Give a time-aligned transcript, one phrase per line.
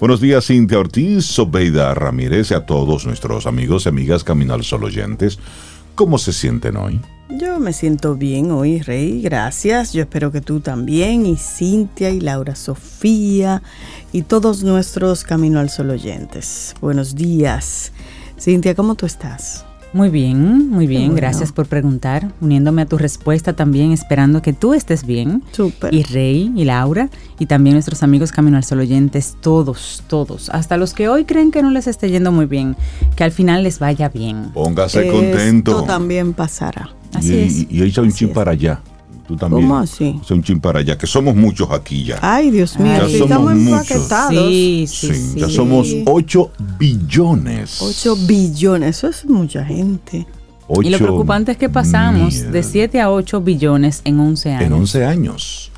[0.00, 4.64] Buenos días, Cintia Ortiz, Sobeida Ramírez y a todos nuestros amigos y amigas Camino al
[4.64, 5.38] Sol oyentes.
[5.94, 6.98] ¿Cómo se sienten hoy?
[7.28, 9.92] Yo me siento bien hoy, Rey, gracias.
[9.92, 13.62] Yo espero que tú también, y Cintia, y Laura Sofía,
[14.10, 16.74] y todos nuestros Camino al Sol oyentes.
[16.80, 17.92] Buenos días.
[18.38, 19.66] Cintia, ¿cómo tú estás?
[19.92, 21.16] Muy bien, muy bien.
[21.16, 22.32] Gracias por preguntar.
[22.40, 25.42] Uniéndome a tu respuesta también, esperando que tú estés bien.
[25.50, 25.92] Súper.
[25.92, 30.76] Y Rey y Laura y también nuestros amigos Camino al Sol oyentes, todos, todos, hasta
[30.76, 32.76] los que hoy creen que no les esté yendo muy bien,
[33.16, 34.50] que al final les vaya bien.
[34.54, 35.72] Póngase contento.
[35.72, 36.90] Esto también pasará.
[37.14, 37.58] Así y, es.
[37.58, 38.80] Y, y echa un chin para allá.
[39.30, 39.62] Tú también.
[39.62, 40.18] ¿Cómo así?
[40.20, 42.18] Echa un chin para allá, que somos muchos aquí ya.
[42.20, 43.90] Ay, Dios mío, Ya sí, somos estamos muchos.
[43.92, 44.48] empaquetados.
[44.48, 45.38] Sí, sí, Sí, sí.
[45.40, 47.80] ya somos 8 billones.
[47.80, 50.26] 8 billones, eso es mucha gente.
[50.82, 54.66] Y lo preocupante es que pasamos mil de 7 a 8 billones en 11 años.
[54.66, 55.69] En 11 años.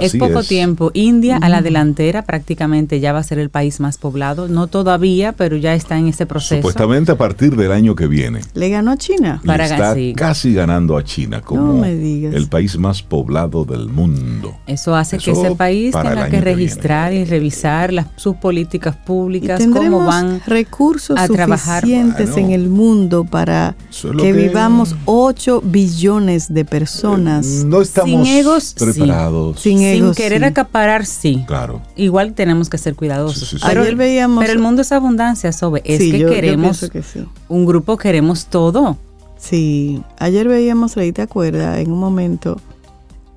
[0.00, 0.90] Es poco tiempo.
[0.94, 4.48] India a la delantera prácticamente ya va a ser el país más poblado.
[4.48, 6.56] No todavía, pero ya está en ese proceso.
[6.56, 8.40] Supuestamente a partir del año que viene.
[8.54, 9.40] ¿Le ganó a China?
[9.44, 10.14] Para está sí.
[10.16, 12.34] casi ganando a China como No me digas.
[12.34, 14.56] el país más poblado del mundo.
[14.66, 20.04] Eso hace que ese país tenga que registrar y revisar las, sus políticas públicas, cómo
[20.04, 21.80] van recursos a trabajar.
[21.82, 22.46] suficientes Bueno.
[22.48, 27.46] en el mundo para es que, que- vivamos 8 billones de personas.
[27.64, 28.84] No estamos Sin egos, sí.
[28.84, 29.60] preparados.
[29.78, 30.44] Sin querer sí.
[30.46, 31.44] acaparar, sí.
[31.46, 31.80] Claro.
[31.96, 33.38] Igual tenemos que ser cuidadosos.
[33.38, 33.64] Sí, sí, sí.
[33.66, 35.82] Pero, Ayer veíamos- pero el mundo es abundancia, Sobe.
[35.84, 37.24] Es Sí, que yo- queremos, pienso que sí.
[37.48, 38.96] un grupo queremos todo.
[39.38, 42.60] Sí, ayer veíamos, ahí te acuerdas, en un momento,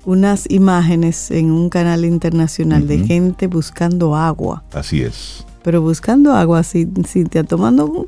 [0.04, 5.44] unas imágenes en un canal internacional de gente buscando agua, Así es.
[5.62, 8.06] pero buscando agua, Cintia, tomando un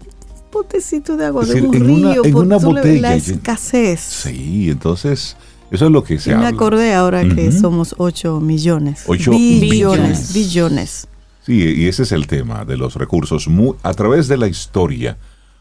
[0.51, 2.81] potecito de agua Es de decir, un en una- río, en por una tú le
[2.83, 4.01] ves la botella, ya- escasez.
[4.01, 5.37] Sí, entonces
[5.75, 6.48] eso es lo que se Y me habla.
[6.50, 9.05] acordé ahora que somos 8 millones.
[9.06, 10.33] Ocho billones.
[10.33, 11.08] billones.
[11.44, 13.47] Sí, y ese es el tema de los recursos.
[13.83, 15.19] A través de la historia,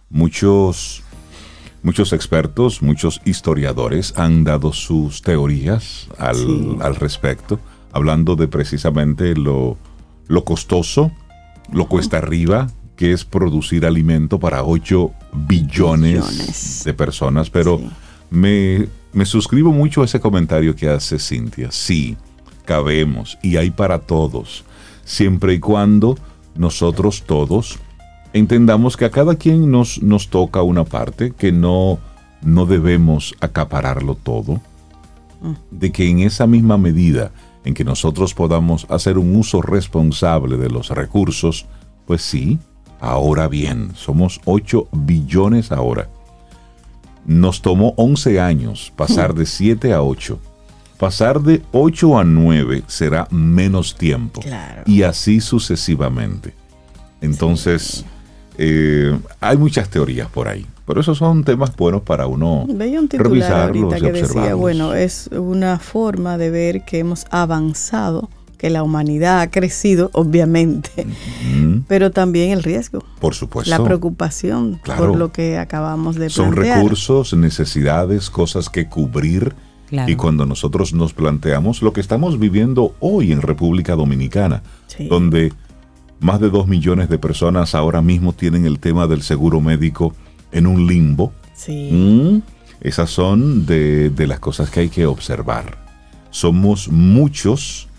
[0.10, 1.04] muchos,
[1.82, 6.78] muchos expertos, muchos historiadores han dado sus teorías al, Sí.
[6.82, 7.60] al respecto,
[7.92, 9.78] hablando de precisamente lo,
[10.28, 11.12] lo costoso,
[11.72, 16.82] lo cuesta arriba, que es producir alimento para 8 billones, Billones.
[16.86, 17.50] de personas.
[17.50, 17.90] Pero Sí.
[18.30, 21.72] me, me suscribo mucho a ese comentario que hace Cintia.
[21.72, 22.18] Sí,
[22.66, 24.64] cabemos y hay para todos,
[25.06, 26.18] siempre y cuando
[26.56, 27.80] nosotros todos
[28.34, 32.00] entendamos que a cada quien nos, nos toca una parte, que no,
[32.42, 34.60] no debemos acapararlo todo,
[35.72, 37.32] de que en esa misma medida
[37.66, 41.66] en que nosotros podamos hacer un uso responsable de los recursos,
[42.06, 42.60] pues sí,
[43.00, 46.10] ahora bien, somos 8 billones ahora.
[47.26, 50.40] Nos tomó 11 años pasar de 7 a 8.
[50.98, 54.42] Pasar de 8 a 9 será menos tiempo.
[54.42, 54.84] Claro.
[54.86, 56.54] Y así sucesivamente.
[57.22, 58.06] Entonces,
[58.58, 60.66] eh, hay muchas teorías por ahí.
[60.86, 64.60] Pero esos son temas buenos para uno Veía un revisarlos ahorita y que decía, observarlos.
[64.60, 68.30] bueno, es una forma de ver que hemos avanzado,
[68.64, 71.06] que la humanidad ha crecido, obviamente,
[71.54, 73.70] Mm, pero también el riesgo, por supuesto.
[73.70, 75.06] la preocupación Claro.
[75.08, 76.78] por lo que acabamos de Son plantear.
[76.78, 79.54] recursos, necesidades, cosas que cubrir.
[79.90, 80.10] Claro.
[80.10, 85.10] Y cuando nosotros nos planteamos lo que estamos viviendo hoy en República Dominicana, Sí.
[85.10, 85.52] donde
[86.22, 90.16] más de dos millones de personas ahora mismo tienen el tema del seguro médico
[90.54, 91.34] en un limbo.
[91.54, 91.90] Sí.
[91.92, 92.42] Mm,
[92.80, 95.78] Esas son de, de las cosas que hay que observar.
[96.32, 97.90] Somos muchos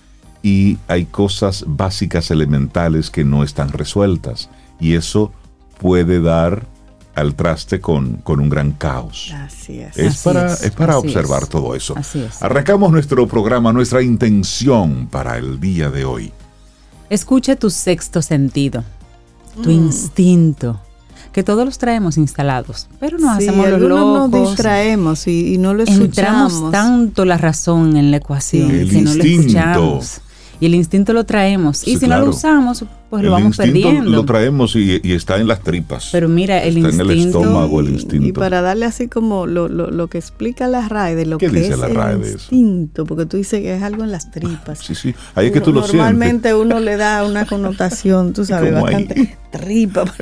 [0.45, 4.51] y hay cosas básicas elementales que no están resueltas.
[4.79, 5.33] Y eso
[5.81, 6.67] puede dar
[7.15, 9.33] al traste con, con un gran caos.
[9.35, 9.97] Así es.
[9.97, 11.49] Es Así para, es, es para así observar es.
[11.49, 11.95] todo eso.
[11.97, 12.43] Así es.
[12.43, 16.31] Arrancamos nuestro programa, nuestra intención para el día de hoy.
[17.09, 18.85] Escucha tu sexto sentido,
[19.63, 19.73] tu Mm.
[19.73, 20.81] instinto,
[21.33, 24.49] que todos los traemos instalados, pero nos Sí, hacemos los algunos nos locos.
[24.51, 26.73] distraemos y, y no lo Entramos escuchamos.
[26.73, 28.71] tanto la razón en la ecuación.
[28.71, 29.41] El que no lo instinto.
[29.41, 30.21] escuchamos.
[30.65, 31.77] Y el instinto lo traemos.
[31.77, 34.11] Sí, y si no lo usamos, pues lo el vamos instinto perdiendo.
[34.11, 36.09] lo traemos y, y está en las tripas.
[36.13, 38.27] Pero mira, el Está en el instinto- estómago, el Y- instinto.
[38.27, 41.49] Y para darle así como lo, lo, lo que explica la RAE de lo ¿Qué
[41.51, 42.37] que dice es la el RAE de eso?
[42.39, 44.79] instinto, porque tú dices que es algo en las tripas.
[44.81, 45.15] Sí, sí.
[45.35, 45.97] Ahí es que tú lo sientes.
[46.01, 48.95] Normalmente uno le da una connotación, tú sabes, Como ahí.
[49.05, 50.05] bastante tripa.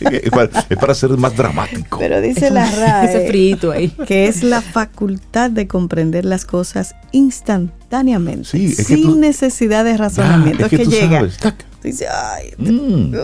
[0.00, 1.98] Es para, es para ser más dramático.
[1.98, 3.90] Pero dice la RAE Ese frito ahí.
[4.06, 9.84] que es la facultad de comprender las cosas instantáneeamente, Sí, es que sin tú- necesidad
[9.84, 10.64] de Ya, razonamiento.
[10.64, 11.18] es que, tú llega.
[11.18, 11.54] sabes, tac,
[11.88, 13.14] dices, ay, Mm.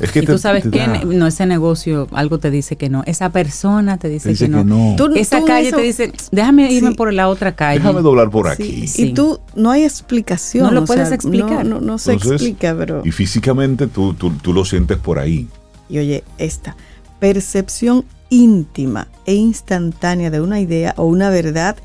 [0.00, 2.76] Es que y te- tú sabes te que da- no ese negocio, algo te dice
[2.76, 3.02] que no.
[3.06, 4.58] Esa persona te dice, te dice que, no.
[4.58, 4.94] que no.
[4.96, 6.96] Tú- Esa tú calle eso- te dice, déjame irme Sí.
[6.96, 7.78] por la otra calle.
[7.80, 8.86] Déjame doblar por Sí, aquí.
[8.88, 9.02] Sí.
[9.08, 10.64] Y tú, no hay explicación.
[10.66, 11.64] No lo puedes sea, explicar.
[11.66, 13.02] No, no, no se Entonces, explica, pero...
[13.04, 15.48] Y físicamente tú, tú, tú lo sientes por ahí.
[15.88, 16.76] Y oye, esta
[17.18, 21.76] percepción íntima e instantánea de una idea o una verdad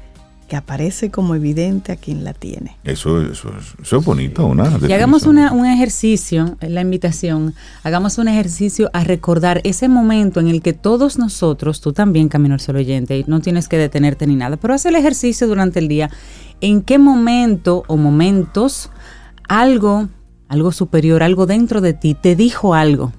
[0.54, 2.78] que aparece como evidente a quien la tiene.
[2.84, 8.20] Eso, eso, es- eso es bonito, una Y hagamos una, un ejercicio, la invitación, hagamos
[8.20, 12.60] un ejercicio a recordar ese momento en el que todos nosotros, tú también, Camino al
[12.60, 15.88] Sol Oyente, y no tienes que detenerte ni nada, pero haz el ejercicio durante el
[15.88, 16.12] día,
[16.62, 18.92] en qué momento o momentos
[19.50, 20.08] algo,
[20.50, 23.12] algo superior, algo dentro de ti, te dijo algo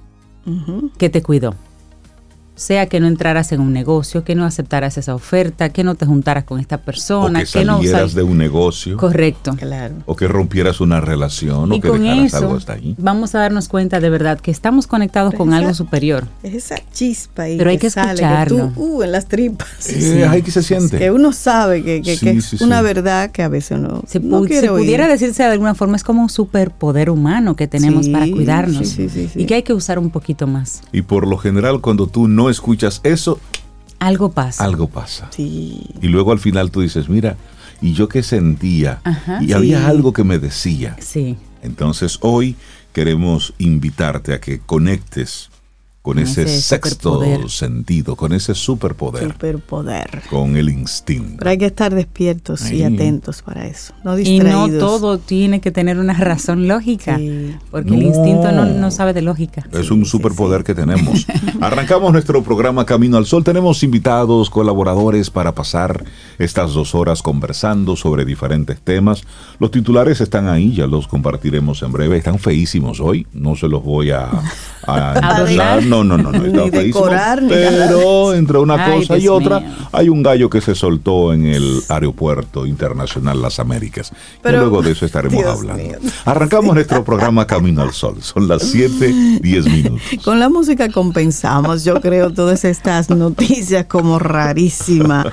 [0.97, 1.53] que te cuidó.
[2.55, 6.05] Sea que no entraras en un negocio, que no aceptaras esa oferta, que no te
[6.05, 8.97] juntaras con esta O persona, que no salieras sal- de un negocio.
[8.97, 9.55] Correcto.
[9.57, 9.95] Claro.
[10.05, 11.71] O que rompieras una relación.
[11.71, 12.95] O Y que con dejaras eso algo hasta ahí.
[12.97, 16.25] vamos a darnos cuenta de verdad que estamos conectados con Esa- algo superior.
[16.43, 18.71] Es esa chispa ahí Pero hay que sale, escucharlo.
[18.73, 19.67] tú, uh, en las tripas.
[19.89, 20.97] Eh, ay, que se siente.
[20.97, 22.83] Que uno sabe que, que- Sí, que es sí, una sí.
[22.85, 24.85] verdad que a veces no, Si, no pu- quiere si oír.
[24.85, 28.87] pudiera decirse de alguna forma, es como un superpoder humano que tenemos Sí, para cuidarnos
[28.87, 29.41] sí, sí, sí, sí.
[29.41, 30.81] y que hay que usar un poquito más.
[30.93, 33.39] Y por lo general, cuando tú no escuchas eso,
[33.99, 34.63] Algo pasa.
[34.63, 35.29] algo pasa.
[35.31, 35.81] Sí.
[36.01, 37.37] Y luego al final tú dices, mira,
[37.81, 39.39] y yo que sentía, Ajá.
[39.41, 39.53] y Sí.
[39.53, 40.95] había algo que me decía.
[40.99, 41.37] Sí.
[41.61, 42.55] Entonces hoy
[42.93, 45.49] queremos invitarte a que conectes
[46.05, 47.49] con ese, ese sexto superpoder.
[47.49, 50.21] sentido, con ese superpoder, Superpoder.
[50.29, 51.37] con el instinto.
[51.39, 53.91] Pero hay que estar despiertos y atentos para eso.
[54.03, 54.69] No Y distraídos.
[54.69, 57.55] no todo tiene que tener una razón lógica, Sí.
[57.71, 59.65] porque el instinto no, no sabe de lógica.
[59.71, 60.65] Es Sí, un superpoder sí.
[60.65, 61.25] que tenemos.
[61.59, 63.43] Arrancamos nuestro programa Camino al Sol.
[63.43, 66.03] Tenemos invitados, colaboradores para pasar
[66.37, 69.23] estas dos horas conversando sobre diferentes temas.
[69.59, 72.17] Los titulares están ahí, ya los compartiremos en breve.
[72.17, 74.29] Están feísimos hoy, no se los voy a,
[74.85, 75.94] a Adornar.
[76.03, 76.63] No, no, no, no.
[76.65, 77.87] Ni decorar, ni nada.
[77.87, 79.69] pero entre una Ay, cosa y otra, mío.
[79.91, 84.11] hay un gallo que se soltó en el aeropuerto internacional Las Américas.
[84.41, 85.83] Pero- y luego de eso estaremos Dios hablando.
[85.83, 85.97] mío.
[86.25, 88.17] Arrancamos nuestro programa Camino al Sol.
[88.21, 90.01] Son las 7, 10 minutos.
[90.23, 95.27] Con la música compensamos, yo creo, todas estas noticias como rarísimas.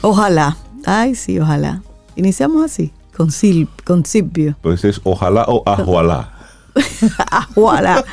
[0.00, 0.56] Ojalá.
[0.86, 1.82] Ay, sí, ojalá.
[2.16, 4.56] Iniciamos así, con, sil, con Silvio.
[4.60, 6.33] Pues es ojalá o ajualá.
[7.30, 8.04] Ajuala.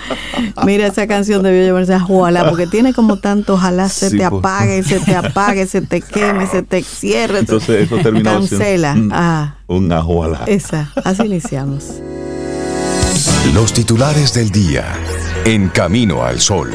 [0.65, 4.39] Mira, esa canción debió llamarse Ajuala, porque tiene como tanto ojalá se Sí, te pues.
[4.39, 7.39] apague, se te apague, se te queme, se te cierre.
[7.39, 8.93] Entonces eso termina Cancela.
[8.93, 10.41] un- Ah, un ajualá.
[10.47, 10.91] esa.
[11.03, 11.85] Así iniciamos.
[13.53, 14.85] Los titulares del día.
[15.45, 16.69] En Camino al Sol.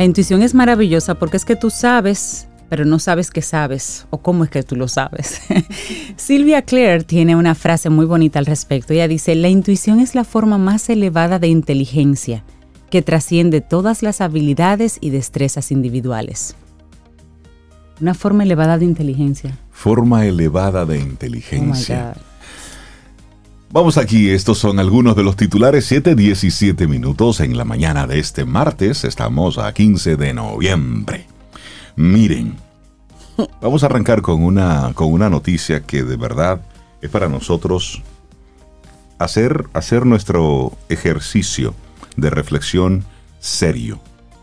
[0.00, 4.16] La intuición es maravillosa porque es que tú sabes, pero no sabes que sabes o
[4.16, 5.42] cómo es que tú lo sabes.
[6.16, 8.94] Silvia Clare tiene una frase muy bonita al respecto.
[8.94, 12.44] Ella dice, la intuición es la forma más elevada de inteligencia
[12.88, 16.56] que trasciende todas las habilidades y destrezas individuales.
[18.00, 19.58] Una forma elevada de inteligencia.
[19.70, 22.14] Forma elevada de Oh inteligencia.
[22.14, 22.29] God.
[23.72, 28.18] Vamos aquí, estos son algunos de los titulares 7, 17 minutos en la mañana de
[28.18, 29.04] este martes.
[29.04, 31.28] Estamos a 15 de noviembre.
[31.94, 32.56] Miren,
[33.62, 36.62] vamos a arrancar con una, con una noticia que de verdad
[37.00, 38.02] es para nosotros
[39.20, 41.72] hacer, hacer nuestro ejercicio
[42.16, 43.04] de reflexión
[43.38, 44.00] serio.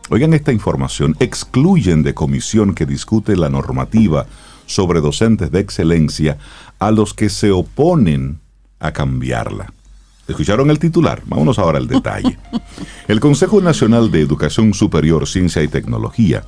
[0.09, 4.25] Oigan esta información, excluyen de comisión que discute la normativa
[4.68, 6.37] sobre docentes de excelencia
[6.80, 8.40] a los que se oponen
[8.80, 9.74] a cambiarla.
[10.28, 11.22] ¿Escucharon el titular?
[11.26, 12.38] Vámonos ahora al detalle.
[13.07, 16.44] El Consejo Nacional de Educación Superior, Ciencia y Tecnología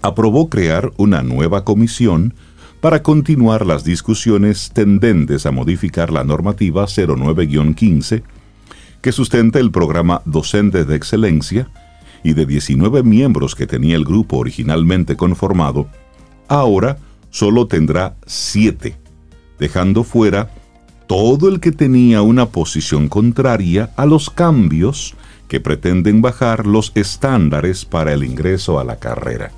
[0.00, 2.34] aprobó crear una nueva comisión
[2.80, 8.22] para continuar las discusiones tendentes a modificar la normativa 09-15
[9.02, 11.68] que sustenta el programa Docentes de Excelencia
[12.22, 15.88] y de 19 miembros que tenía el grupo originalmente conformado,
[16.48, 16.98] ahora
[17.30, 18.96] solo tendrá 7,
[19.58, 20.50] dejando fuera
[21.08, 25.14] todo el que tenía una posición contraria a los cambios
[25.48, 29.50] que pretenden bajar los estándares para el ingreso a la carrera.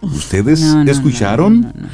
[0.00, 1.60] ¿Ustedes No, no, escucharon?
[1.60, 1.88] no.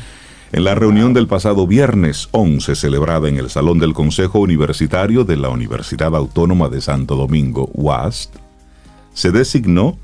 [0.52, 5.36] En la reunión del pasado viernes 11, celebrada en el Salón del Consejo Universitario de
[5.36, 8.34] la Universidad Autónoma de Santo Domingo, UAST,
[9.14, 9.96] se designó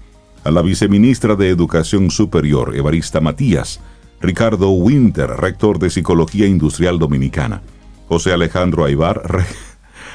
[0.45, 3.81] a la viceministra de Educación Superior, Evarista Matías,
[4.21, 7.63] Ricardo Winter, rector de Psicología Industrial Dominicana,
[8.09, 9.45] José Alejandro Aibar, re-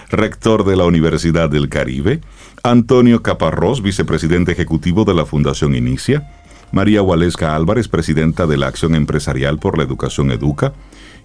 [0.09, 2.21] rector de la Universidad del Caribe,
[2.63, 6.31] Antonio Caparrós, vicepresidente ejecutivo de la Fundación Inicia,
[6.71, 10.73] María Waleska Álvarez, presidenta de la Acción Empresarial por la Educación Educa,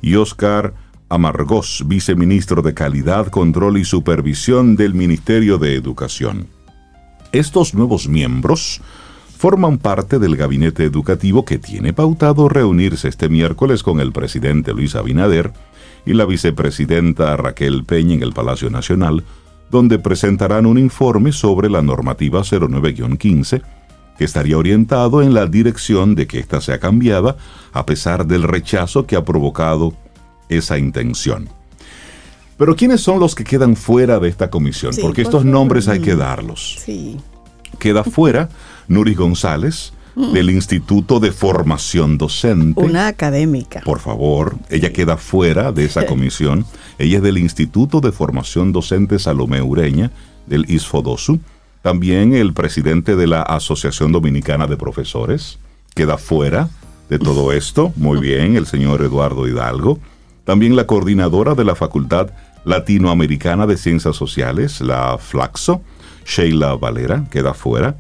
[0.03, 0.75] y Oscar
[1.09, 6.49] Amargós, viceministro de Calidad, Control y Supervisión del Ministerio de Educación.
[7.31, 8.81] Estos nuevos miembros
[9.39, 14.97] forman parte del gabinete educativo que tiene pautado reunirse este miércoles con el presidente Luis
[14.97, 15.53] Abinader
[16.07, 19.25] y la vicepresidenta Raquel Peña en el Palacio Nacional,
[19.71, 23.63] donde presentarán un informe sobre la normativa 09-15,
[24.17, 27.37] que estaría orientado en la dirección de que ésta sea cambiada,
[27.73, 29.93] a pesar del rechazo que ha provocado
[30.49, 31.49] esa intención.
[32.57, 34.95] Pero ¿quiénes son los que quedan fuera de esta comisión?
[34.95, 36.77] Sí, Porque por estos nombres hay que darlos.
[36.83, 37.19] Sí.
[37.79, 38.49] Queda fuera
[38.89, 42.81] Nuri González, del Instituto de Formación Docente.
[42.81, 43.83] Una académica.
[43.85, 46.65] Por favor, ella queda fuera de esa comisión.
[46.99, 50.11] Ella es del Instituto de Formación Docente Salomé Ureña,
[50.47, 51.39] del ISFODOSU.
[51.83, 55.59] También el presidente de la Asociación Dominicana de Profesores
[55.95, 56.71] queda fuera
[57.11, 57.93] de todo esto.
[57.97, 59.99] Muy bien, el señor Eduardo Hidalgo.
[60.45, 62.31] También la coordinadora de la Facultad
[62.65, 65.83] Latinoamericana de Ciencias Sociales, la FLAXO,
[66.25, 67.95] Sheila Valera, queda fuera.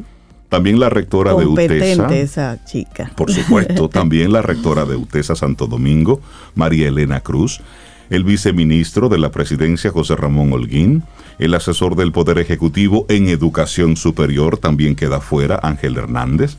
[0.48, 2.16] También la rectora de UTESA.
[2.16, 3.10] Esa chica.
[3.16, 6.20] Por supuesto, también la rectora de UTESA Santo Domingo,
[6.54, 7.60] María Elena Cruz,
[8.10, 11.02] el viceministro de la presidencia José Ramón Holguín,
[11.38, 16.56] el asesor del Poder Ejecutivo en Educación Superior también queda fuera, Ángel Hernández.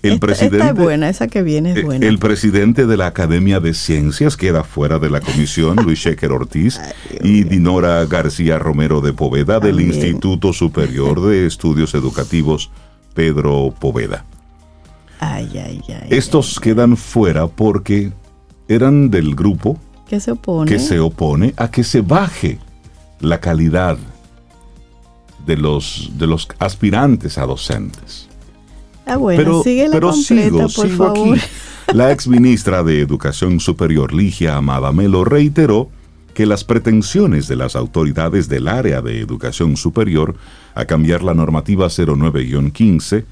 [0.00, 2.06] El esta, presidente, esta es buena, esa que viene es eh, buena.
[2.06, 6.80] el presidente de la Academia de Ciencias queda fuera de la comisión, Luis Sheker Ortiz,
[7.20, 9.92] y Dinora García Romero de Poveda del También.
[9.92, 12.70] Instituto Superior de Estudios Educativos,
[13.18, 14.24] Pedro Poveda.
[15.18, 16.06] Ay, ay, ay.
[16.08, 18.12] Estos quedan fuera porque
[18.68, 19.76] eran del grupo
[20.08, 20.70] ¿Qué se opone?
[20.70, 22.60] que se opone a que se baje
[23.18, 23.98] la calidad
[25.44, 28.28] de los, de los aspirantes a docentes.
[29.04, 31.38] Ah, bueno, síguela pero completa, sigo, por sigo favor.
[31.38, 31.46] aquí.
[31.94, 35.90] La exministra de Educación Superior, Ligia Amada Melo, reiteró
[36.38, 40.36] que las pretensiones de las autoridades del área de educación superior
[40.76, 43.24] a cambiar la normativa 09-15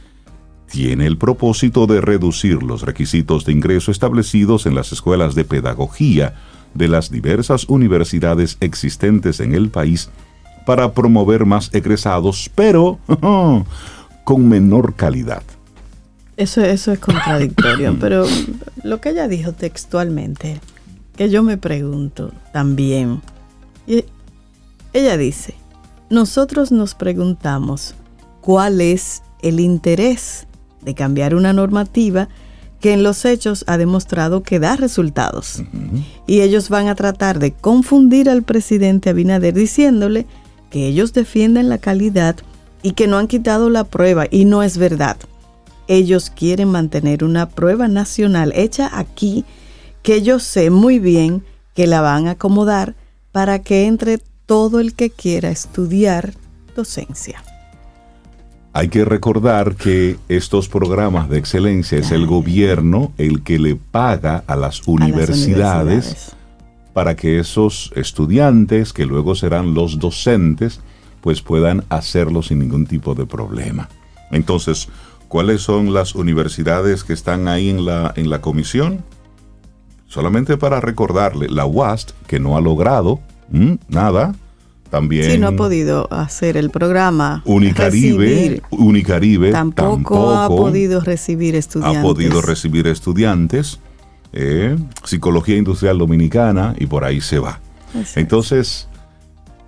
[0.69, 6.35] tiene el propósito de reducir los requisitos de ingreso establecidos en las escuelas de pedagogía
[6.75, 10.11] de las diversas universidades existentes en el país
[10.67, 12.99] para promover más egresados, pero
[14.25, 15.45] con menor calidad.
[16.37, 18.27] Eso, eso es contradictorio, pero
[18.83, 20.59] lo que ella dijo textualmente,
[21.17, 23.23] que yo me pregunto también,
[23.87, 24.05] y
[24.93, 25.55] ella dice,
[26.11, 27.95] nosotros nos preguntamos
[28.41, 30.47] cuál es el interés
[30.83, 32.29] de cambiar una normativa
[32.81, 35.63] que en los hechos ha demostrado que da resultados.
[36.27, 40.27] Y ellos van a tratar de confundir al presidente Abinader diciéndole
[40.71, 42.37] que ellos defienden la calidad
[42.83, 45.17] y que no han quitado la prueba, y no es verdad.
[45.89, 49.45] Ellos quieren mantener una prueba nacional hecha aquí
[50.07, 51.43] que yo sé muy bien
[51.75, 52.95] que la van a acomodar
[53.33, 56.33] para que entre todo el que quiera estudiar
[56.77, 57.43] docencia.
[58.73, 64.45] Hay que recordar que estos programas de excelencia es el gobierno el que le paga
[64.47, 66.37] a las A las universidades,
[66.93, 70.79] para que esos estudiantes, que luego serán los docentes,
[71.21, 73.89] pues puedan hacerlo sin ningún tipo de problema.
[74.31, 74.89] Entonces,
[75.27, 79.03] ¿cuáles son las universidades que están ahí en la, en la comisión?
[80.07, 83.21] Solamente para recordarle, la UAST, que no ha logrado
[83.53, 83.79] ¿m?
[83.89, 84.35] nada,
[84.91, 91.57] también Si no ha podido hacer el programa, Unicaribe, recibir, Unicaribe tampoco, ha podido recibir
[91.57, 91.99] estudiantes.
[91.99, 93.81] ha podido recibir estudiantes,
[94.33, 97.61] eh, psicología industrial dominicana y por ahí se va.
[98.15, 98.89] Entonces,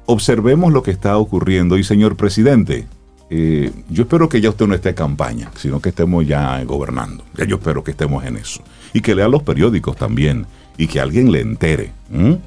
[0.07, 2.87] observemos lo que está ocurriendo y señor presidente,
[3.31, 7.25] eh, yo espero que ya usted no esté en campaña, sino que estemos ya gobernando.
[7.37, 8.63] Ya yo espero que estemos en eso.
[8.93, 11.93] Y que lea los periódicos también y que alguien le entere.
[12.13, 12.39] ¿m?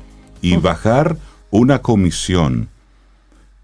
[0.41, 1.17] Y bajar
[1.51, 2.69] una comisión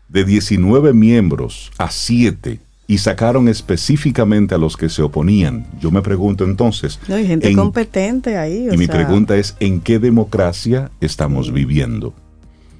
[0.09, 5.67] de 19 miembros a 7 y sacaron específicamente a los que se oponían.
[5.79, 8.69] Yo me pregunto entonces, No, hay gente ¿en competente ahí.
[8.69, 12.13] o y mi sea, pregunta es, ¿en qué democracia estamos viviendo?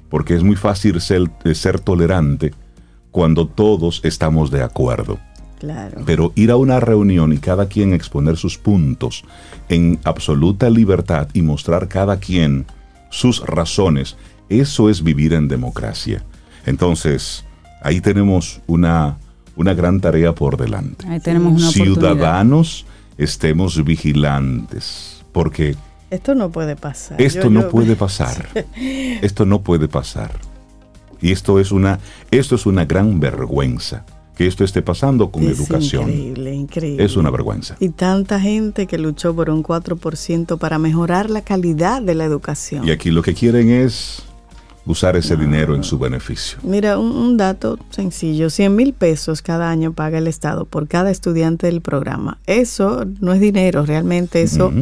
[0.08, 2.54] Porque es muy fácil ser, ser tolerante
[3.10, 5.18] cuando todos estamos de acuerdo.
[5.58, 6.02] Claro.
[6.06, 9.24] Pero ir a una reunión y cada quien exponer sus puntos
[9.68, 12.66] en absoluta libertad y mostrar cada quien
[13.10, 14.16] sus razones,
[14.48, 16.22] eso es vivir en democracia.
[16.66, 17.44] Entonces,
[17.82, 19.16] ahí tenemos una,
[19.56, 21.06] una gran tarea por delante.
[21.08, 21.94] Ahí tenemos una oportunidad.
[21.94, 22.86] Ciudadanos,
[23.16, 25.74] estemos vigilantes, porque
[26.10, 27.20] Esto no puede pasar.
[27.20, 28.48] esto Yo- no yo- puede pasar.
[29.22, 30.30] Esto no puede pasar.
[31.20, 31.98] Y esto es una,
[32.30, 34.06] esto es una gran vergüenza
[34.38, 36.02] que esto esté pasando con Es educación.
[36.04, 37.04] Increíble, increíble.
[37.04, 37.76] Es una vergüenza.
[37.80, 42.86] Y tanta gente que luchó por un 4% para mejorar la calidad de la educación.
[42.86, 44.22] Y aquí lo que quieren es
[44.86, 46.60] usar ese dinero en su beneficio.
[46.62, 51.10] Mira, un, un dato sencillo, 100 mil pesos cada año paga el Estado por cada
[51.10, 52.38] estudiante del programa.
[52.46, 54.72] Eso no es dinero, realmente eso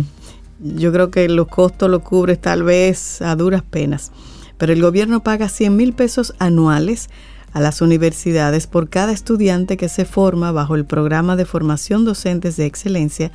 [0.61, 4.13] yo creo que los costos lo cubre tal vez a duras penas.
[4.59, 7.09] Pero el gobierno paga 100 mil pesos anuales
[7.57, 12.59] a las universidades por cada estudiante que se forma bajo el programa de formación docentes
[12.59, 13.33] de excelencia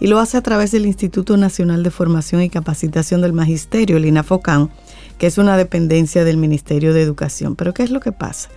[0.00, 4.06] y lo hace a través del Instituto Nacional de Formación y Capacitación del Magisterio, el
[4.06, 4.70] INAFOCAN,
[5.18, 7.54] que es una dependencia del Ministerio de Educación.
[7.54, 8.48] Pero ¿qué es lo que pasa?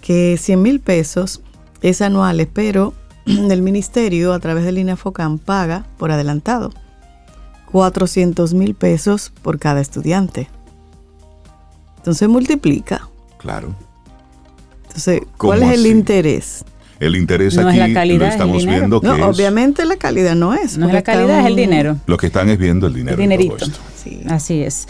[0.00, 1.42] Que 100 mil pesos
[1.82, 2.94] es anuales, pero
[3.26, 6.72] el ministerio a través del INAFOCAN paga por adelantado
[7.72, 10.48] 400 mil pesos por cada estudiante.
[11.98, 13.06] Entonces multiplica.
[13.36, 13.89] Claro.
[14.90, 15.88] Entonces, ¿Cómo ¿cuál es el así?
[15.88, 16.64] interés?
[16.98, 19.22] El interés No es aquí la calidad, lo es el estamos viendo que No, es
[19.22, 20.76] obviamente la calidad no es.
[20.76, 21.96] No es la calidad, es el dinero.
[22.06, 23.16] lo que están es viendo el dinero.
[23.16, 23.56] El dinerito.
[23.56, 23.78] esto.
[24.02, 24.20] Sí.
[24.28, 24.86] Así es.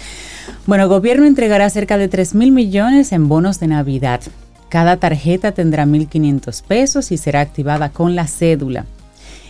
[0.67, 4.21] Bueno, el gobierno entregará cerca de 3 mil millones en bonos de Navidad.
[4.71, 8.87] Cada tarjeta tendrá 1.500 pesos y será activada con la cédula.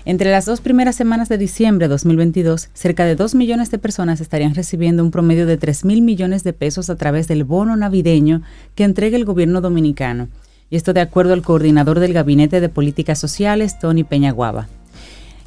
[0.07, 4.21] Entre las dos primeras semanas de diciembre de 2022, cerca de 2 millones de personas
[4.23, 8.41] estarían recibiendo un promedio de 3 mil millones de pesos a través del bono navideño
[8.75, 10.29] que entrega el gobierno dominicano.
[10.71, 14.69] Y esto de acuerdo al coordinador del Gabinete de Políticas Sociales, Tony Peñaguaba.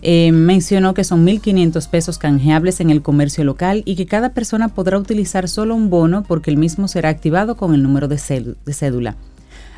[0.01, 4.67] Eh, mencionó que son 1.500 pesos canjeables en el comercio local y que cada persona
[4.67, 8.17] podrá utilizar solo un bono porque el mismo será activado con el número de,
[8.65, 9.15] de cédula.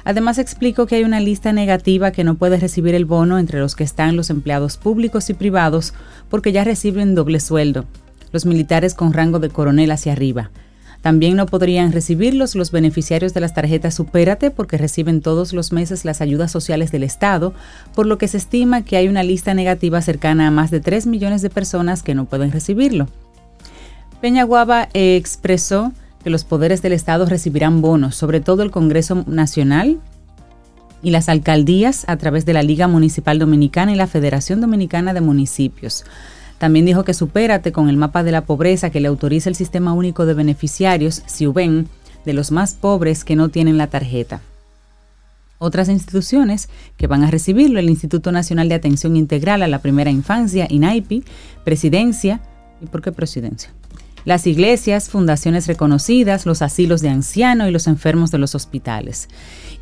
[0.04, 3.76] Además explicó que hay una lista negativa que no puede recibir el bono entre los
[3.76, 5.94] que están los empleados públicos y privados
[6.28, 7.86] porque ya reciben doble sueldo,
[8.32, 10.50] los militares con rango de coronel hacia arriba.
[11.06, 16.04] También no podrían recibirlos los beneficiarios de las tarjetas Supérate porque reciben todos los meses
[16.04, 17.54] las ayudas sociales del Estado,
[17.94, 21.06] por lo que se estima que hay una lista negativa cercana a más de 3
[21.06, 23.08] millones de personas que no pueden recibirlo.
[24.20, 25.92] Peñaguaba expresó
[26.24, 30.00] que los poderes del Estado recibirán bonos, sobre todo el Congreso Nacional
[31.04, 35.22] y las alcaldías a través de la Liga Municipal Dominicana y la Federación Dominicana de
[35.22, 36.04] Municipios.
[36.58, 39.94] También dijo que supérate con el mapa de la pobreza que le autoriza el Sistema
[39.94, 41.88] Único de Beneficiarios, SIUBEN,
[42.26, 44.42] de los más pobres que no tienen la tarjeta.
[45.58, 50.12] Otras instituciones que van a recibirlo, el Instituto Nacional de Atención Integral a la Primera
[50.12, 51.24] Infancia, INAIPI,
[51.64, 52.42] Presidencia,
[52.82, 53.72] ¿y por qué Presidencia?
[54.26, 59.30] Las iglesias, fundaciones reconocidas, los asilos de ancianos y los enfermos de los hospitales.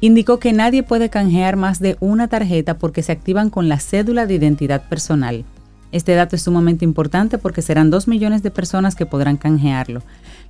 [0.02, 4.26] Indicó que nadie puede canjear más de una tarjeta porque se activan con la cédula
[4.28, 5.46] de identidad personal.
[5.94, 10.02] Este dato es sumamente importante porque serán 2 millones de personas que podrán canjearlo.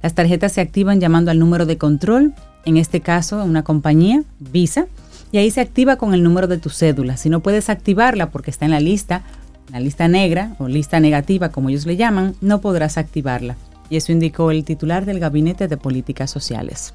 [0.02, 4.88] Las tarjetas se activan llamando al número de control, en este caso una compañía, Visa,
[5.34, 7.18] y ahí se activa con el número de tu cédula.
[7.18, 9.24] Si no puedes activarla porque está en la lista,
[9.70, 13.58] la lista negra o lista negativa como ellos le llaman, no podrás activarla.
[13.90, 16.94] Y eso indicó el titular del Gabinete de Políticas Sociales.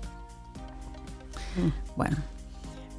[1.97, 2.17] Bueno,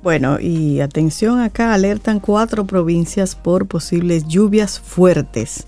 [0.01, 5.67] Bueno, y atención acá, alertan cuatro provincias por posibles lluvias fuertes.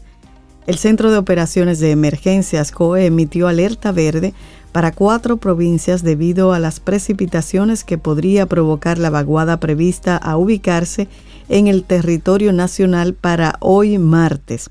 [0.67, 4.33] El Centro de Operaciones de Emergencias COE emitió alerta verde
[4.71, 11.09] para cuatro provincias debido a las precipitaciones que podría provocar la vaguada prevista a ubicarse
[11.49, 14.69] en el territorio nacional para hoy martes.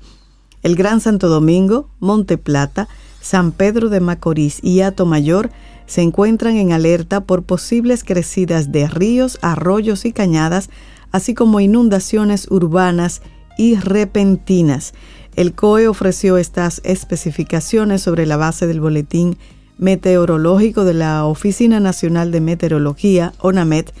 [0.63, 2.87] El Gran Santo Domingo, Monte Plata,
[3.21, 5.51] San Pedro de Macorís y Mayor
[5.91, 10.69] se encuentran en alerta por posibles crecidas de ríos, arroyos y cañadas,
[11.11, 13.21] así como inundaciones urbanas
[13.57, 14.93] y repentinas.
[15.35, 19.37] El COE ofreció estas especificaciones sobre la base del boletín
[19.79, 23.93] meteorológico de la Oficina Nacional de Meteorología, ONAMET,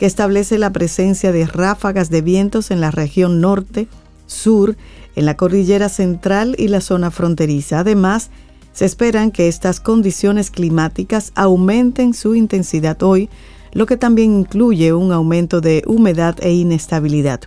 [0.00, 3.86] que establece la presencia de ráfagas de vientos en la región norte,
[4.26, 4.76] sur,
[5.14, 7.78] en la cordillera central y la zona fronteriza.
[7.78, 8.30] Además,
[8.76, 13.30] se esperan que estas condiciones climáticas aumenten su intensidad hoy,
[13.72, 17.40] lo que también incluye un aumento de humedad e inestabilidad.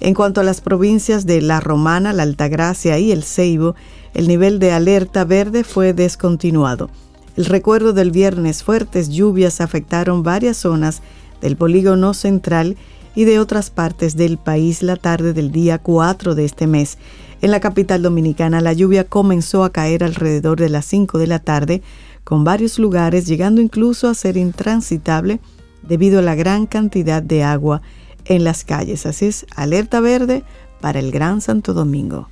[0.00, 3.74] En cuanto a las provincias de La Romana, La Altagracia y El Ceibo,
[4.14, 6.88] el nivel de alerta verde fue descontinuado.
[7.36, 11.02] El recuerdo del viernes fuertes lluvias afectaron varias zonas
[11.42, 12.78] del polígono central
[13.14, 16.96] y de otras partes del país la tarde del día 4 de este mes.
[17.42, 21.40] En la capital dominicana la lluvia comenzó a caer alrededor de las 5 de la
[21.40, 21.82] tarde,
[22.22, 25.40] con varios lugares llegando incluso a ser intransitable
[25.82, 27.82] debido a la gran cantidad de agua
[28.26, 29.06] en las calles.
[29.06, 30.44] Así es, alerta verde
[30.80, 32.28] para el Gran Santo Domingo.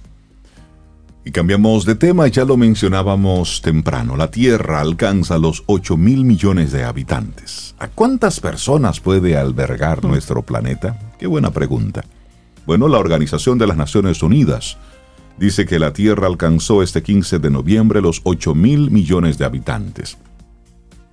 [1.25, 6.70] Y cambiamos de tema, ya lo mencionábamos temprano, la Tierra alcanza los 8 mil millones
[6.70, 7.75] de habitantes.
[7.81, 10.96] ¿A cuántas personas puede albergar nuestro planeta?
[11.18, 12.05] Qué buena pregunta.
[12.64, 14.79] Bueno, la Organización de las Naciones Unidas
[15.40, 20.18] dice que la Tierra alcanzó este 15 de noviembre los 8 mil millones de habitantes,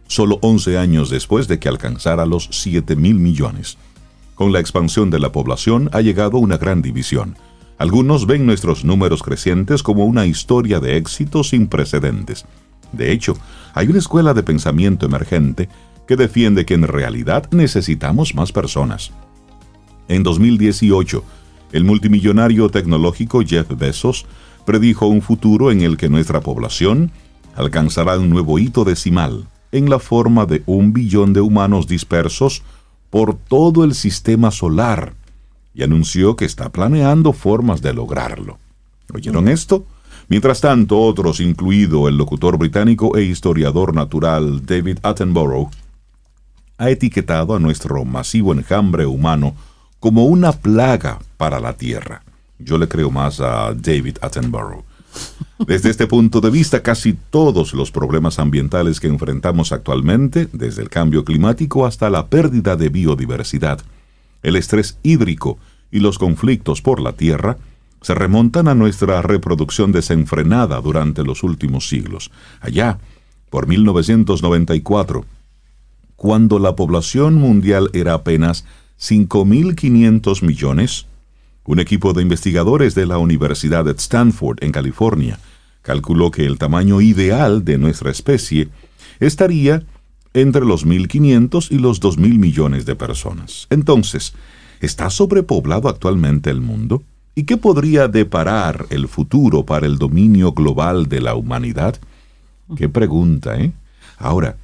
[0.08, 3.78] solo 11 años después de que alcanzara los 7 mil millones.
[4.36, 7.36] Con la expansión de la población ha llegado una gran división
[7.78, 12.46] algunos ven nuestros números crecientes como una historia de éxito sin precedentes.
[12.92, 13.38] De hecho,
[13.76, 15.70] hay una escuela de pensamiento emergente
[16.08, 19.12] que defiende que en realidad necesitamos más personas.
[20.08, 21.24] En 2018,
[21.72, 24.26] el multimillonario tecnológico Jeff Bezos
[24.66, 27.12] predijo un futuro en el que nuestra población
[27.56, 32.64] alcanzará un nuevo hito decimal, en la forma de un billón de humanos dispersos
[33.10, 35.14] por todo el sistema solar
[35.74, 38.58] y anunció que está planeando formas de lograrlo.
[39.14, 39.86] ¿Oyeron esto?
[40.30, 45.70] Mientras tanto, otros, incluido el locutor británico e historiador natural David Attenborough,
[46.78, 49.56] ha etiquetado a nuestro masivo enjambre humano
[50.00, 52.24] como una plaga para la Tierra.
[52.60, 54.84] Yo le creo más a David Attenborough.
[55.66, 60.90] Desde este punto de vista, casi todos los problemas ambientales que enfrentamos actualmente, desde el
[60.90, 63.80] cambio climático hasta la pérdida de biodiversidad,
[64.44, 65.58] el estrés hídrico
[65.92, 67.58] y los conflictos por la tierra
[68.02, 72.32] se remontan a nuestra reproducción desenfrenada durante los últimos siglos.
[72.62, 73.00] Allá,
[73.50, 75.26] por 1994,
[76.16, 78.66] cuando la población mundial era apenas
[79.00, 81.06] 5.500 millones,
[81.66, 85.40] un equipo de investigadores de la Universidad de Stanford, en California,
[85.82, 88.70] calculó que el tamaño ideal de nuestra especie
[89.20, 89.84] estaría
[90.34, 93.68] entre los 1.500 y los 2.000 millones de personas.
[93.70, 94.34] Entonces,
[94.82, 97.04] ¿está sobrepoblado actualmente el mundo?
[97.36, 101.98] ¿Y qué podría deparar el futuro para el dominio global de la humanidad?
[102.76, 103.72] Qué pregunta, ¿eh?
[104.18, 104.58] Ahora,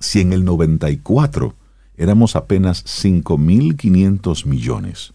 [0.00, 1.54] si en el 94
[1.96, 5.12] éramos apenas 5.500 millones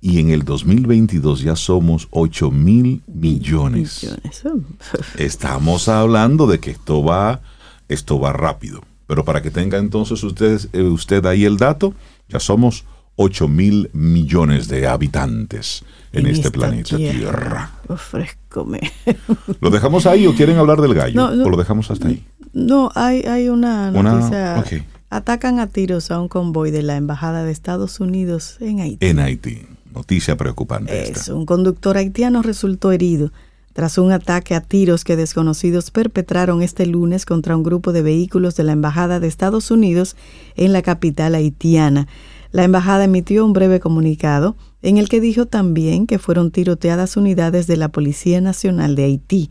[0.00, 4.14] y en el 2022 ya somos 8.000 millones,
[5.18, 7.40] estamos hablando de que esto va
[7.88, 8.82] esto va rápido.
[9.06, 11.94] Pero para que tenga entonces ustedes, eh, usted ahí el dato,
[12.28, 12.84] ya somos
[13.16, 17.70] 8 mil millones de habitantes en, este planeta Tierra.
[19.60, 21.26] ¿Lo dejamos ahí o quieren hablar del gallo?
[21.26, 22.24] ¿O lo dejamos hasta ahí?
[22.52, 24.64] No, hay, hay una noticia.
[25.14, 29.06] Atacan a tiros a un convoy de la Embajada de Estados Unidos en Haití.
[29.06, 29.62] En Haití.
[29.94, 31.08] Noticia preocupante.
[31.08, 33.30] Es, un conductor haitiano resultó herido
[33.74, 38.56] tras un ataque a tiros que desconocidos perpetraron este lunes contra un grupo de vehículos
[38.56, 40.16] de la Embajada de Estados Unidos
[40.56, 42.08] en la capital haitiana.
[42.50, 47.68] La embajada emitió un breve comunicado en el que dijo también que fueron tiroteadas unidades
[47.68, 49.48] de la Policía Nacional de Haití.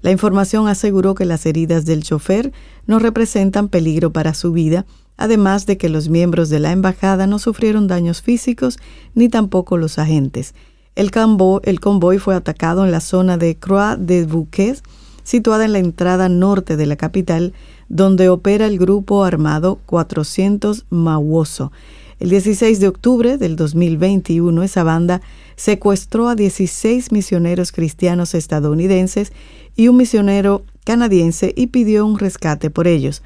[0.00, 2.52] La información aseguró que las heridas del chofer
[2.88, 4.84] no representan peligro para su vida,
[5.16, 8.78] además de que los miembros de la embajada no sufrieron daños físicos
[9.14, 10.54] ni tampoco los agentes.
[10.96, 14.82] El, convoy, fue atacado en la zona de Croix de Bouquet,
[15.22, 17.52] situada en la entrada norte de la capital,
[17.88, 21.70] donde opera el grupo armado 400 Mauoso.
[22.18, 25.20] El 16 de octubre del 2021, esa banda
[25.54, 29.32] secuestró a 16 misioneros cristianos estadounidenses
[29.78, 33.22] y un misionero canadiense y pidió un rescate por ellos.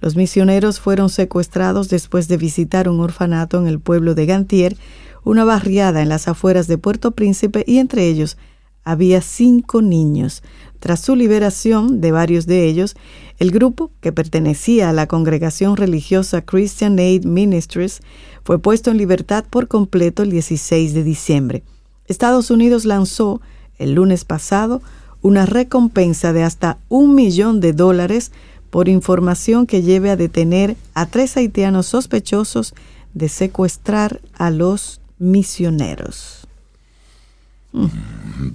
[0.00, 4.76] Los misioneros fueron secuestrados después de visitar un orfanato en el pueblo de Gantier,
[5.24, 8.38] una barriada en las afueras de Puerto Príncipe y entre ellos
[8.84, 10.44] había cinco niños.
[10.78, 12.94] Tras su liberación de varios de ellos,
[13.38, 18.00] el grupo, que pertenecía a la congregación religiosa Christian Aid Ministries,
[18.44, 21.64] fue puesto en libertad por completo el 16 de diciembre.
[22.06, 23.40] Estados Unidos lanzó
[23.78, 24.82] el lunes pasado
[25.22, 28.32] una recompensa de hasta un millón de dólares
[28.70, 32.74] por información que lleve a detener a tres haitianos sospechosos
[33.14, 36.46] de secuestrar a los misioneros.
[37.72, 37.86] Mm.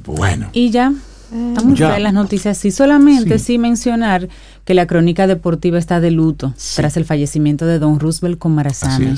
[0.05, 0.49] Bueno.
[0.53, 0.93] Y ya.
[1.31, 2.57] Estamos en las noticias.
[2.57, 3.57] Sí, solamente sí.
[3.57, 4.27] mencionar
[4.65, 9.15] que la crónica deportiva está de luto tras el fallecimiento de don Roosevelt Comarazame.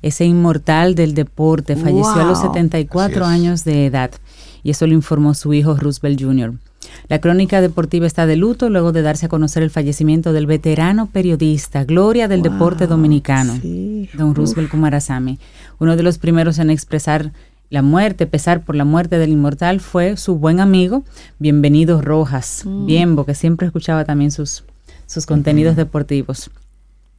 [0.00, 4.12] Ese inmortal del deporte falleció a los 74 años de edad
[4.62, 6.54] y eso lo informó su hijo Roosevelt Jr.
[7.08, 11.06] La crónica deportiva está de luto luego de darse a conocer el fallecimiento del veterano
[11.06, 13.58] periodista, gloria del deporte dominicano,
[14.14, 15.38] don Roosevelt Kumarasamy.
[15.78, 17.32] Uno de los primeros en expresar
[17.70, 21.04] la muerte, pesar por la muerte del inmortal, fue su buen amigo,
[21.38, 22.86] Bienvenido Rojas, mm.
[22.86, 24.64] Bienbo, que siempre escuchaba también sus,
[25.06, 26.50] sus contenidos deportivos.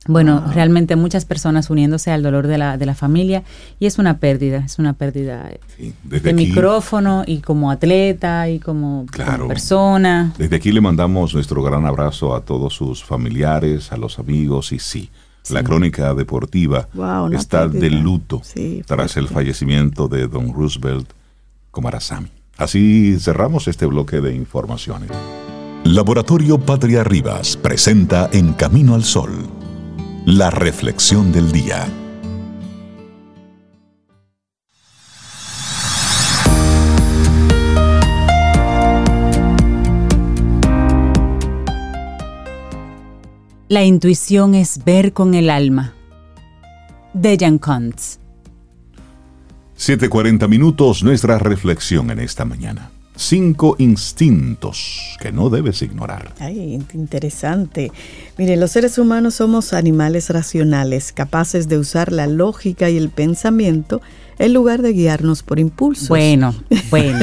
[0.07, 3.43] Bueno, realmente muchas personas uniéndose al dolor de la, de la familia
[3.79, 5.51] y es una pérdida, es una pérdida
[6.03, 9.05] de micrófono y como atleta y como,
[9.47, 10.33] persona.
[10.37, 14.79] Desde aquí le mandamos nuestro gran abrazo a todos sus familiares, a los amigos y
[14.79, 15.09] sí,
[15.49, 16.87] la crónica deportiva
[17.33, 18.41] está de luto
[18.85, 21.09] tras el fallecimiento de don Roosevelt
[21.71, 22.29] Comarazami.
[22.57, 25.11] Así cerramos este bloque de informaciones.
[25.83, 29.58] Laboratorio Patria Rivas presenta En Camino al Sol
[30.29, 31.87] la reflexión del día.
[43.69, 45.95] La intuición es ver con el alma.
[47.13, 48.19] Dejan Kuntz.
[49.79, 56.33] 7.40 minutos, nuestra reflexión en esta mañana cinco instintos que no debes ignorar.
[56.39, 57.91] Ay, interesante.
[58.39, 64.01] Mire, los seres humanos somos animales racionales, capaces de usar la lógica y el pensamiento
[64.37, 66.07] en lugar de guiarnos por impulsos.
[66.07, 66.55] Bueno,
[66.89, 67.19] bueno.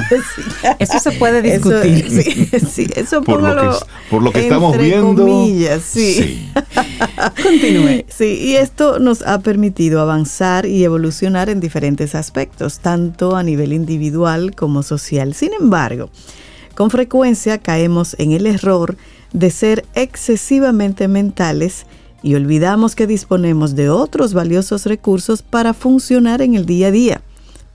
[0.78, 2.46] eso se puede discutir.
[2.52, 3.76] Eso, sí, eso por, lo que,
[4.10, 5.24] por lo que estamos viendo.
[5.24, 6.50] Comillas, sí.
[7.42, 8.04] Continúe.
[8.08, 13.72] Sí, y esto nos ha permitido avanzar y evolucionar en diferentes aspectos, tanto a nivel
[13.72, 15.32] individual como social.
[15.32, 16.10] Sin embargo,
[16.74, 19.15] con frecuencia caemos en el error de
[19.50, 21.86] ser excesivamente mentales
[22.22, 27.22] y olvidamos que disponemos de otros valiosos recursos para funcionar en el día a día.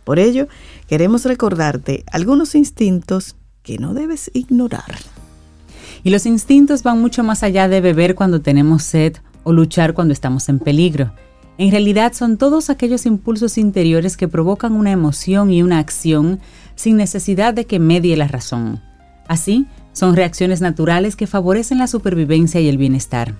[0.03, 0.47] Por ello,
[0.87, 4.97] queremos recordarte algunos instintos que no debes ignorar.
[6.03, 10.13] Y los instintos van mucho más allá de beber cuando tenemos sed o luchar cuando
[10.13, 11.13] estamos en peligro.
[11.57, 16.39] En realidad son todos aquellos impulsos interiores que provocan una emoción y una acción
[16.75, 18.81] sin necesidad de que medie la razón.
[19.27, 23.35] Así, son reacciones naturales que favorecen la supervivencia y el bienestar.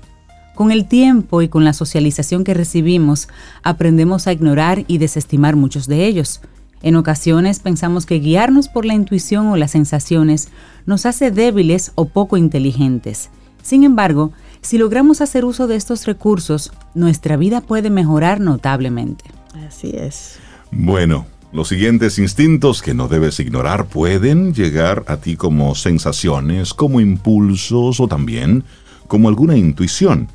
[0.55, 3.29] Con el tiempo y con la socialización que recibimos,
[3.63, 6.41] aprendemos a ignorar y desestimar muchos de ellos.
[6.83, 10.49] En ocasiones pensamos que guiarnos por la intuición o las sensaciones
[10.85, 13.29] nos hace débiles o poco inteligentes.
[13.61, 19.25] Sin embargo, si logramos hacer uso de estos recursos, nuestra vida puede mejorar notablemente.
[19.67, 20.39] Así es.
[20.71, 27.01] Bueno, los siguientes instintos que no debes ignorar pueden llegar a ti como sensaciones, como
[27.01, 28.63] impulsos o también
[29.07, 30.29] como alguna intuición.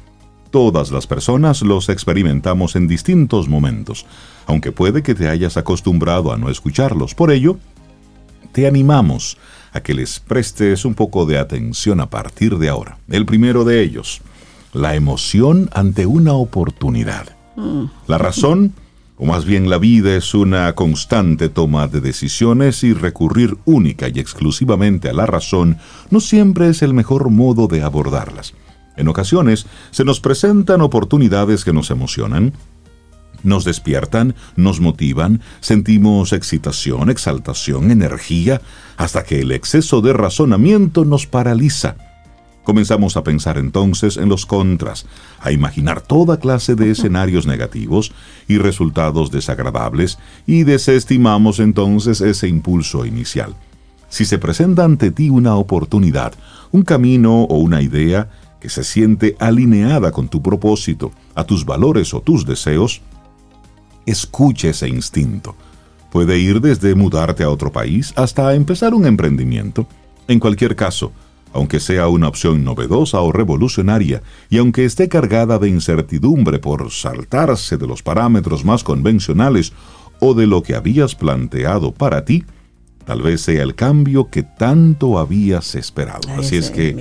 [0.50, 4.04] Todas las personas los experimentamos en distintos momentos,
[4.46, 7.14] aunque puede que te hayas acostumbrado a no escucharlos.
[7.14, 7.58] Por ello,
[8.52, 9.38] te animamos
[9.72, 12.98] a que les prestes un poco de atención a partir de ahora.
[13.08, 14.20] El primero de ellos,
[14.72, 17.34] la emoción ante una oportunidad.
[17.56, 17.84] Mm.
[18.06, 18.74] La razón,
[19.18, 24.18] o más bien la vida, es una constante toma de decisiones y recurrir única y
[24.18, 25.78] exclusivamente a la razón
[26.10, 28.54] no siempre es el mejor modo de abordarlas.
[28.96, 32.52] En ocasiones se nos presentan oportunidades que nos emocionan,
[33.42, 38.60] nos despiertan, nos motivan, sentimos excitación, exaltación, energía,
[38.96, 41.96] hasta que el exceso de razonamiento nos paraliza.
[42.66, 45.06] Comenzamos a pensar entonces en los contras,
[45.38, 48.10] a imaginar toda clase de escenarios negativos
[48.48, 53.54] y resultados desagradables y desestimamos entonces ese impulso inicial.
[54.08, 56.34] Si se presenta ante ti una oportunidad,
[56.72, 62.12] un camino o una idea, que se siente alineada con tu propósito, a tus valores
[62.14, 63.00] o tus deseos,
[64.06, 65.54] escuche ese instinto.
[66.10, 69.86] Puede ir desde mudarte a otro país hasta empezar un emprendimiento.
[70.26, 71.12] En cualquier caso,
[71.52, 77.76] aunque sea una opción novedosa o revolucionaria, y aunque esté cargada de incertidumbre por saltarse
[77.76, 79.72] de los parámetros más convencionales
[80.20, 82.44] o de lo que habías planteado para ti,
[83.06, 86.28] tal vez sea el cambio que tanto habías esperado.
[86.36, 86.92] Así es que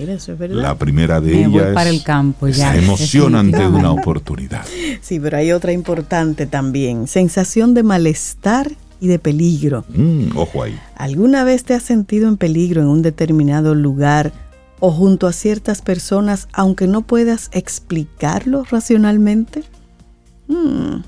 [0.50, 2.78] la primera de ellas para el campo ya.
[2.78, 4.66] emoción ante una oportunidad.
[5.02, 9.86] Sí, pero hay otra importante también, sensación de malestar y de peligro.
[9.90, 10.80] Mm, ojo ahí.
[10.96, 14.32] ¿Alguna vez te has sentido en peligro en un determinado lugar
[14.80, 19.64] o junto a ciertas personas aunque no puedas explicarlo racionalmente?
[20.48, 21.04] Mm.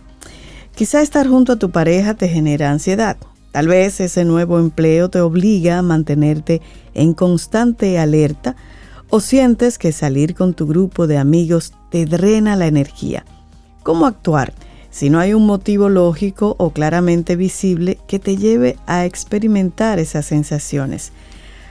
[0.76, 3.18] Quizá estar junto a tu pareja te genera ansiedad
[3.58, 6.62] Tal vez ese nuevo empleo te obliga a mantenerte
[6.94, 8.56] en constante alerta
[9.10, 13.26] o sientes que salir con tu grupo de amigos te drena la energía.
[13.82, 14.54] ¿Cómo actuar
[14.98, 20.26] si no hay un motivo lógico o claramente visible que te lleve a experimentar esas
[20.26, 21.12] sensaciones?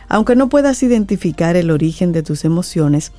[0.09, 3.11] Aunque no puedas identificar el origen de tus emociones,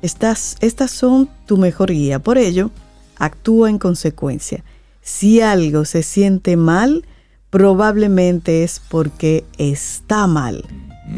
[0.00, 2.20] estas, estas son tu mejor guía.
[2.20, 2.70] Por ello,
[3.18, 4.64] actúa en consecuencia.
[5.02, 7.04] Si algo se siente mal,
[7.50, 10.64] probablemente es porque está mal.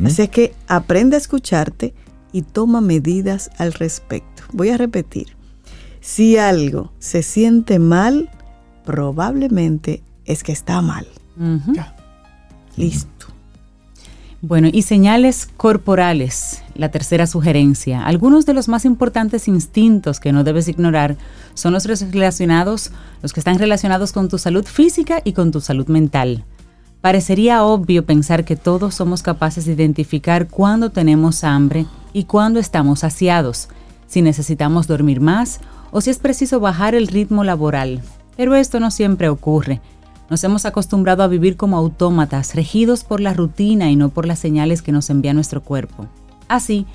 [0.04, 1.94] Así que aprende a escucharte
[2.32, 4.42] y toma medidas al respecto.
[4.52, 5.36] Voy a repetir.
[6.02, 8.28] Si algo se siente mal,
[8.84, 11.06] probablemente es que está mal.
[11.72, 11.94] Ya.
[12.76, 13.28] Listo.
[14.40, 18.04] Bueno, y señales corporales, la tercera sugerencia.
[18.04, 21.16] Algunos de los más importantes instintos que no debes ignorar
[21.54, 22.90] son los relacionados,
[23.22, 26.44] los que están relacionados con tu salud física y con tu salud mental.
[27.00, 33.00] Parecería obvio pensar que todos somos capaces de identificar cuándo tenemos hambre y cuándo estamos
[33.00, 33.68] saciados,
[34.08, 35.60] si necesitamos dormir más
[35.92, 38.00] o si es preciso bajar el ritmo laboral.
[38.36, 39.80] Pero esto no siempre ocurre.
[40.28, 44.40] Nos hemos acostumbrado a vivir como autómatas, regidos por la rutina y no por las
[44.40, 46.06] señales que nos envía nuestro cuerpo.
[46.48, 46.86] Así,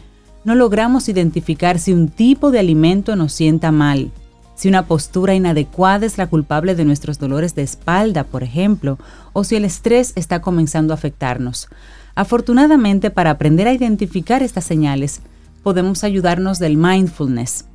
[0.43, 4.11] no logramos identificar si un tipo de alimento nos sienta mal,
[4.55, 8.97] si una postura inadecuada es la culpable de nuestros dolores de espalda, por ejemplo,
[9.33, 11.67] o si el estrés está comenzando a afectarnos.
[12.15, 15.21] Afortunadamente, para aprender a identificar estas señales,
[15.63, 17.65] podemos ayudarnos del mindfulness.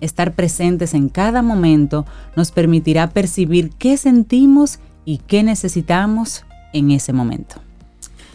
[0.00, 2.06] Estar presentes en cada momento
[2.36, 7.56] nos permitirá percibir qué sentimos y qué necesitamos en ese momento.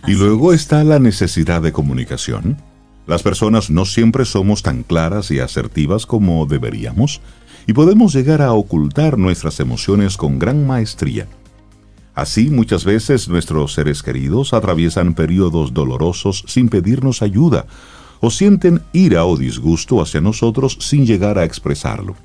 [0.08, 2.58] Y luego está la necesidad de comunicación.
[3.06, 7.22] Las personas no siempre somos tan claras y asertivas como deberíamos
[7.68, 11.28] y podemos llegar a ocultar nuestras emociones con gran maestría.
[12.16, 17.66] Así muchas veces nuestros seres queridos atraviesan periodos dolorosos sin pedirnos ayuda
[18.20, 22.16] o sienten ira o disgusto hacia nosotros sin llegar a expresarlo.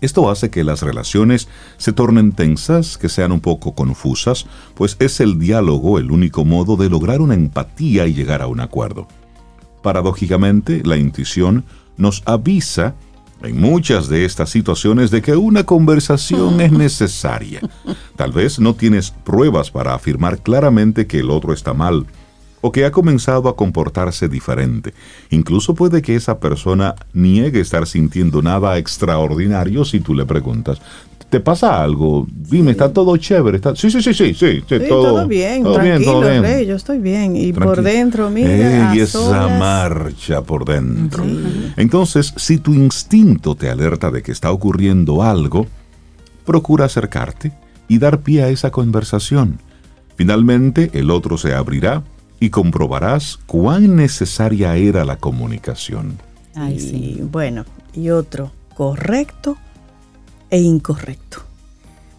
[0.00, 5.20] Esto hace que las relaciones se tornen tensas, que sean un poco confusas, pues es
[5.20, 9.08] el diálogo el único modo de lograr una empatía y llegar a un acuerdo.
[9.82, 11.64] Paradójicamente, la intuición
[11.96, 12.94] nos avisa
[13.42, 17.60] en muchas de estas situaciones de que una conversación es necesaria.
[18.16, 22.06] Tal vez no tienes pruebas para afirmar claramente que el otro está mal
[22.60, 24.94] o que ha comenzado a comportarse diferente.
[25.30, 30.80] Incluso puede que esa persona niegue estar sintiendo nada extraordinario si tú le preguntas,
[31.30, 32.26] ¿te pasa algo?
[32.30, 33.56] Dime, ¿está todo chévere?
[33.56, 33.74] ¿Está...
[33.74, 37.36] Sí, sí, sí, sí, sí, sí, todo, bien, tranquilo, Rey, yo estoy bien.
[37.36, 41.24] Y por dentro, mira, y esa marcha por dentro.
[41.76, 45.66] Entonces, si tu instinto te alerta de que está ocurriendo algo,
[46.44, 47.52] procura acercarte
[47.88, 49.58] y dar pie a esa conversación.
[50.16, 52.02] Finalmente, el otro se abrirá
[52.40, 56.18] y comprobarás cuán necesaria era la comunicación.
[56.54, 57.20] Ay, sí.
[57.22, 59.56] Bueno, y otro, correcto
[60.50, 61.42] e incorrecto.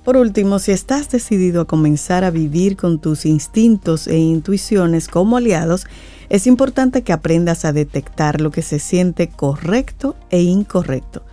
[0.03, 5.37] Por último, si estás decidido a comenzar a vivir con tus instintos e intuiciones como
[5.37, 5.85] aliados,
[6.29, 11.23] es importante que aprendas a detectar lo que se siente correcto e incorrecto.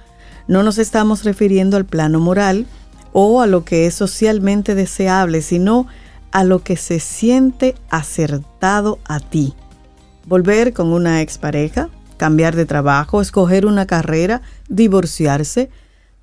[0.48, 2.66] No nos estamos refiriendo al plano moral
[3.12, 6.03] o a lo que es socialmente deseable, sino a
[6.42, 9.54] lo que se siente acertado a ti.
[10.26, 15.70] Volver con una expareja, cambiar de trabajo, escoger una carrera, divorciarse,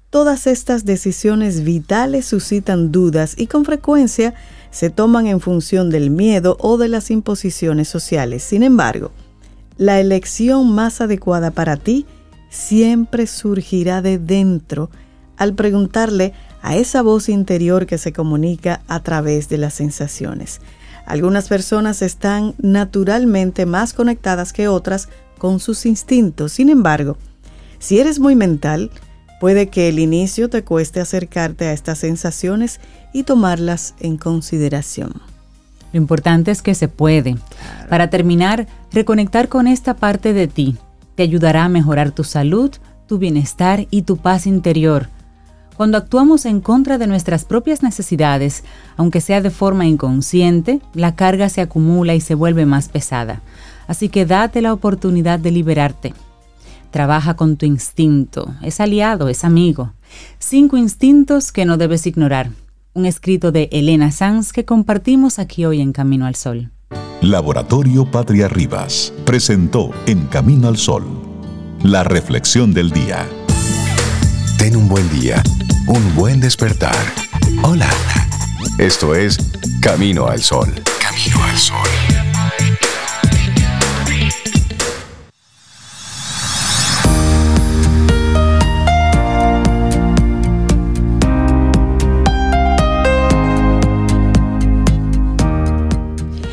[0.10, 4.34] todas estas decisiones vitales suscitan dudas y con frecuencia
[4.71, 8.43] se toman en función del miedo o de las imposiciones sociales.
[8.43, 9.12] Sin embargo,
[9.78, 12.06] la elección más adecuada para ti
[12.50, 14.89] siempre surgirá de dentro
[15.38, 20.62] al preguntarle a esa voz interior que se comunica a través de las sensaciones.
[21.06, 26.52] Algunas personas están naturalmente más conectadas que otras con sus instintos.
[26.52, 27.17] Sin embargo,
[27.80, 28.91] si eres muy mental,
[29.39, 32.80] puede que el inicio te cueste acercarte a estas sensaciones
[33.12, 35.13] y tomarlas en consideración.
[35.91, 37.36] Lo importante es que se puede.
[37.89, 40.78] Para terminar, reconectar con esta parte de ti
[41.15, 42.71] te ayudará a mejorar tu salud,
[43.08, 45.10] tu bienestar y tu paz interior
[45.75, 48.63] cuando actuamos en contra de nuestras propias necesidades,
[48.97, 53.41] aunque sea de forma inconsciente, la carga se acumula y se vuelve más pesada.
[53.88, 56.13] Así que date la oportunidad de liberarte.
[56.91, 59.93] Trabaja con tu instinto, es aliado, es amigo.
[60.39, 62.51] Cinco instintos que no debes ignorar.
[62.93, 66.69] Un escrito de Elena Sanz que compartimos aquí hoy en Camino al Sol.
[67.21, 71.05] Laboratorio Patria Rivas presentó En Camino al Sol,
[71.84, 73.27] la reflexión del día.
[74.62, 75.41] Ten un buen día
[75.88, 76.95] un buen despertar.
[77.63, 77.89] Hola.
[78.78, 79.39] Esto es
[79.82, 80.71] Camino al Sol.
[81.02, 81.78] Camino al Sol.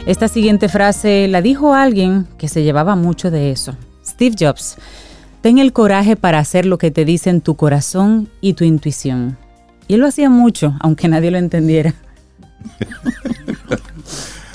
[0.07, 3.77] Esta siguiente frase la dijo alguien que se llevaba mucho de eso.
[4.03, 4.79] Steve Jobs
[5.41, 9.37] Ten el coraje para hacer lo que te dicen tu corazón y tu intuición.
[9.87, 11.95] Y él lo hacía mucho, aunque nadie lo entendiera.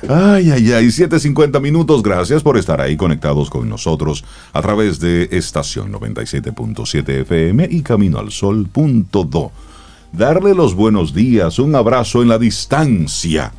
[0.10, 2.04] Ay, ay, ay, 7.50 minutos.
[2.04, 8.20] Gracias por estar ahí conectados con nosotros a través de estación 97.7 FM y Camino
[8.20, 9.52] al Sol.do.
[10.12, 13.54] Darle los buenos días, un abrazo en la distancia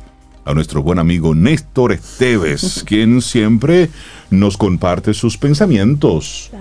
[0.45, 3.89] a nuestro buen amigo Néstor Esteves, quien siempre
[4.29, 6.51] nos comparte sus pensamientos,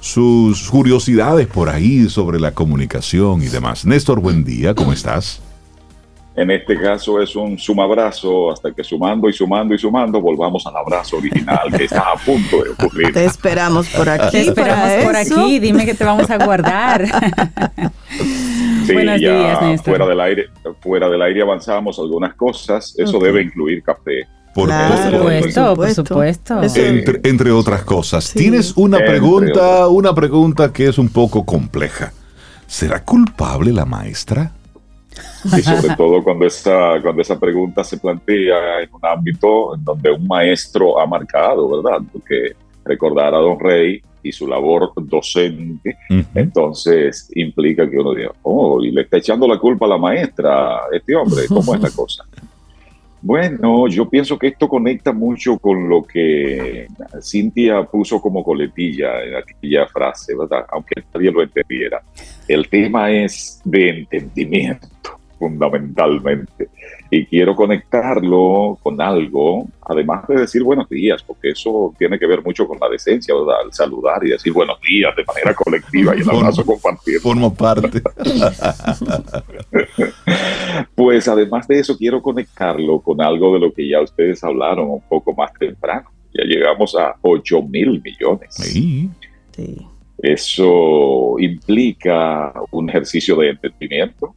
[0.00, 3.84] sus curiosidades por ahí sobre la comunicación y demás.
[3.84, 5.42] Néstor, buen día, ¿cómo estás?
[6.34, 10.76] En este caso es un sumabrazo hasta que sumando y sumando y sumando volvamos al
[10.76, 13.12] abrazo original que está a punto de ocurrir.
[13.14, 14.32] Te esperamos por aquí.
[14.32, 15.58] Te esperamos por aquí.
[15.58, 17.06] Dime que te vamos a guardar.
[18.86, 20.46] Sí, Buenos días, Fuera del aire,
[20.80, 22.94] fuera del aire avanzamos algunas cosas.
[22.96, 24.26] Eso debe incluir café.
[24.54, 26.60] Por, supuesto, por supuesto.
[27.24, 28.32] Entre, otras cosas.
[28.32, 32.12] Tienes una pregunta, una pregunta que es un poco compleja.
[32.66, 34.52] ¿Será culpable la maestra?
[35.44, 40.10] Y sobre todo cuando esa, cuando esa pregunta se plantea en un ámbito en donde
[40.10, 42.00] un maestro ha marcado, ¿verdad?
[42.12, 45.96] Porque recordar a Don Rey y su labor docente,
[46.34, 50.80] entonces implica que uno diga, oh, y le está echando la culpa a la maestra,
[50.92, 52.24] este hombre, ¿cómo es la cosa?
[53.22, 56.86] Bueno, yo pienso que esto conecta mucho con lo que
[57.20, 60.64] Cintia puso como coletilla en aquella frase, ¿verdad?
[60.70, 62.02] Aunque nadie lo entendiera.
[62.46, 64.88] El tema es de entendimiento
[65.38, 66.68] fundamentalmente.
[67.10, 72.42] Y quiero conectarlo con algo, además de decir buenos días, porque eso tiene que ver
[72.42, 73.62] mucho con la decencia, ¿verdad?
[73.64, 77.20] El saludar y decir buenos días de manera colectiva y el abrazo compartido.
[77.20, 78.02] Formo parte.
[80.94, 85.02] pues además de eso, quiero conectarlo con algo de lo que ya ustedes hablaron un
[85.02, 86.10] poco más temprano.
[86.34, 88.54] Ya llegamos a 8 mil millones.
[88.54, 89.08] Sí.
[90.18, 94.34] Eso implica un ejercicio de entendimiento,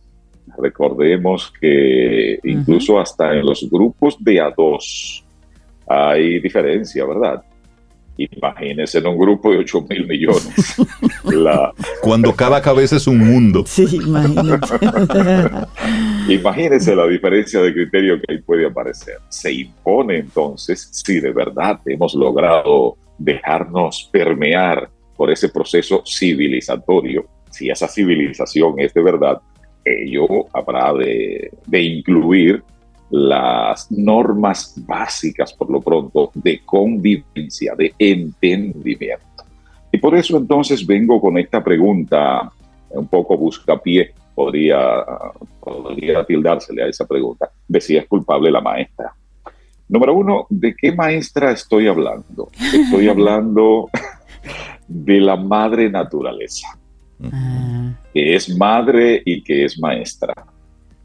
[0.61, 5.23] Recordemos que incluso hasta en los grupos de a dos
[5.87, 7.43] hay diferencia, ¿verdad?
[8.17, 10.75] Imagínense en un grupo de 8 mil millones.
[12.01, 13.63] Cuando cada cabeza es un mundo.
[13.65, 14.75] Sí, imagínense.
[16.33, 19.19] imagínense la diferencia de criterio que ahí puede aparecer.
[19.29, 27.69] Se impone entonces si de verdad hemos logrado dejarnos permear por ese proceso civilizatorio, si
[27.69, 29.41] esa civilización es de verdad,
[29.89, 32.63] ello habrá de, incluir
[33.09, 39.43] las normas básicas, por lo pronto, de convivencia, de entendimiento.
[39.91, 42.51] Y por eso entonces vengo con esta pregunta,
[42.91, 45.03] un poco buscapié, podría,
[45.59, 49.13] podría tildársele a esa pregunta, de si es culpable la maestra.
[49.87, 52.49] Número uno, ¿de qué maestra estoy hablando?
[52.73, 53.89] Estoy hablando
[54.87, 56.78] de la madre naturaleza.
[58.13, 60.33] Que es madre y que es maestra,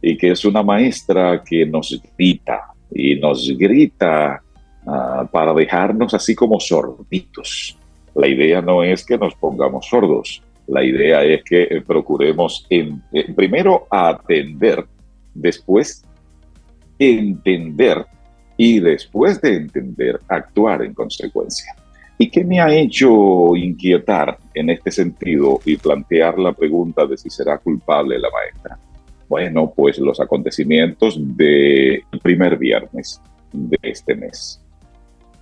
[0.00, 2.60] y que es una maestra que nos grita
[2.90, 4.40] y nos grita
[4.86, 7.76] ah, para dejarnos así como sorditos.
[8.14, 13.02] La idea no es que nos pongamos sordos, la idea es que eh, procuremos en,
[13.12, 14.84] eh, primero atender,
[15.34, 16.04] después
[16.98, 18.06] entender
[18.56, 21.74] y después de entender actuar en consecuencia.
[22.16, 27.28] ¿Y qué me ha hecho inquietar en este sentido y plantear la pregunta de si
[27.28, 28.78] será culpable la maestra?
[29.28, 33.20] Bueno, pues los acontecimientos del primer viernes
[33.52, 34.60] de este mes.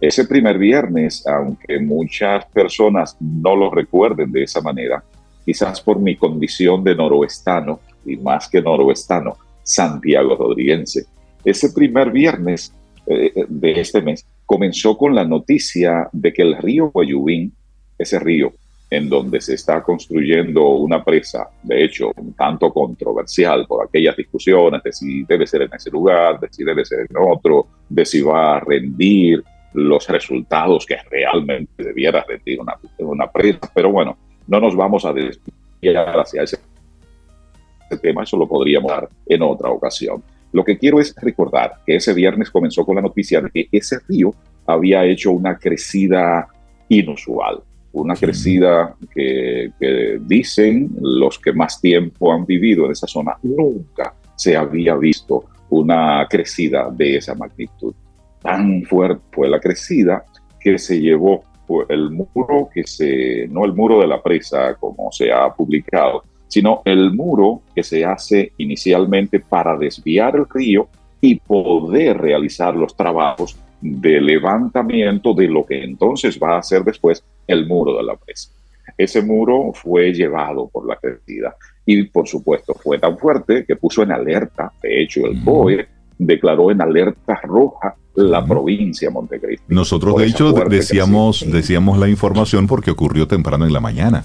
[0.01, 5.05] Ese primer viernes, aunque muchas personas no lo recuerden de esa manera,
[5.45, 11.07] quizás por mi condición de noroestano, y más que noroestano, Santiago Rodríguez,
[11.45, 12.75] ese primer viernes
[13.07, 17.53] eh, de este mes comenzó con la noticia de que el río Guayubín,
[17.99, 18.53] ese río
[18.93, 24.83] en donde se está construyendo una presa, de hecho, un tanto controversial por aquellas discusiones
[24.83, 28.21] de si debe ser en ese lugar, de si debe ser en otro, de si
[28.21, 29.43] va a rendir
[29.73, 33.61] los resultados que realmente debiera rendir una, una presa.
[33.75, 36.59] Pero bueno, no nos vamos a desviar hacia ese
[38.03, 40.23] tema, eso lo podríamos dar en otra ocasión.
[40.53, 43.99] Lo que quiero es recordar que ese viernes comenzó con la noticia de que ese
[44.09, 44.35] río
[44.67, 46.47] había hecho una crecida
[46.89, 49.73] inusual, una crecida que,
[50.21, 56.27] dicen los que más tiempo han vivido en esa zona, nunca se había visto una
[56.29, 57.95] crecida de esa magnitud.
[58.43, 60.25] Tan fuerte fue la crecida
[60.61, 61.45] que se llevó
[61.89, 66.83] el muro que se, no el muro de la presa como se ha publicado, sino
[66.85, 70.87] el muro que se hace inicialmente para desviar el río
[71.19, 77.25] y poder realizar los trabajos de levantamiento de lo que entonces va a ser después
[77.47, 78.51] el muro de la presa.
[78.99, 84.03] Ese muro fue llevado por la crecida y por supuesto fue tan fuerte que puso
[84.03, 85.89] en alerta, de hecho el BOE
[86.19, 89.65] declaró en alerta roja la provincia de Montecristi.
[89.69, 94.23] Nosotros, de hecho, decíamos, decíamos la información porque ocurrió temprano en la mañana.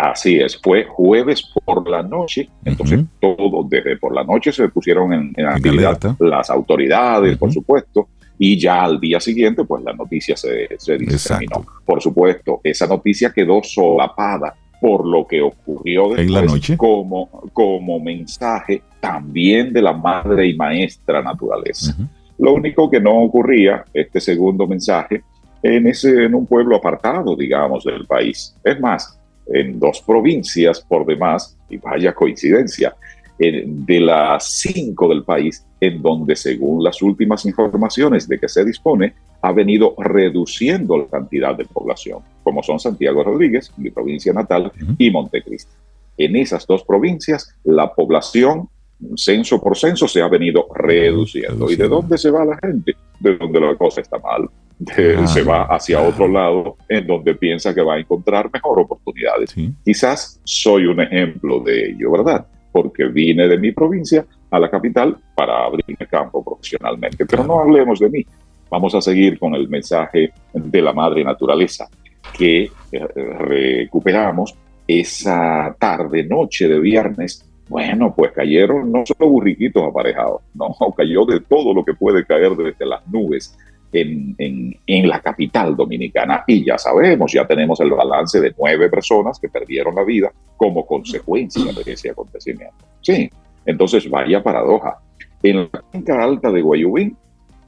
[0.00, 5.12] Así es, fue jueves por la noche, entonces todo desde por la noche se pusieron
[5.12, 10.68] en, actividad las autoridades, por supuesto, y ya al día siguiente, pues la noticia se,
[10.78, 11.66] se diseminó.
[11.84, 17.28] Por supuesto, esa noticia quedó solapada por lo que ocurrió después en la noche como,
[17.52, 21.94] como mensaje también de la madre y maestra naturaleza.
[22.38, 25.22] Lo único que no ocurría, este segundo mensaje,
[25.62, 28.56] en, ese, en un pueblo apartado, digamos, del país.
[28.64, 32.94] Es más, en dos provincias por demás, y vaya coincidencia,
[33.38, 39.14] de las cinco del país, en donde según las últimas informaciones de que se dispone,
[39.40, 45.10] ha venido reduciendo la cantidad de población, como son Santiago Rodríguez, mi provincia natal, y
[45.10, 45.72] Montecristi.
[46.18, 48.68] En esas dos provincias, la población,
[49.16, 51.70] censo por censo, se ha venido reduciendo.
[51.70, 52.92] ¿Y de dónde se va la gente?
[53.18, 54.50] De donde la cosa está mal.
[54.88, 59.54] Ah, se va hacia otro lado en donde piensa que va a encontrar mejor oportunidades.
[59.84, 62.46] Quizás soy un ejemplo de ello, ¿verdad?
[62.72, 67.26] Porque vine de mi provincia a la capital para abrirme campo profesionalmente.
[67.26, 68.24] Pero no hablemos de mí.
[68.70, 71.88] Vamos a seguir con el mensaje de la madre naturaleza,
[72.32, 73.06] que eh,
[73.38, 74.54] recuperamos
[74.86, 77.44] esa tarde, noche de viernes.
[77.68, 82.56] Bueno, pues cayeron no solo burriquitos aparejados, no, cayó de todo lo que puede caer
[82.56, 83.56] desde las nubes
[83.92, 86.44] en, en, la capital dominicana.
[86.46, 90.86] Y ya sabemos, ya tenemos el balance de nueve personas que perdieron la vida como
[90.86, 92.74] consecuencia de ese acontecimiento.
[93.00, 93.28] Sí,
[93.66, 94.98] entonces vaya paradoja.
[95.42, 97.16] En la cuenca alta de Guayubín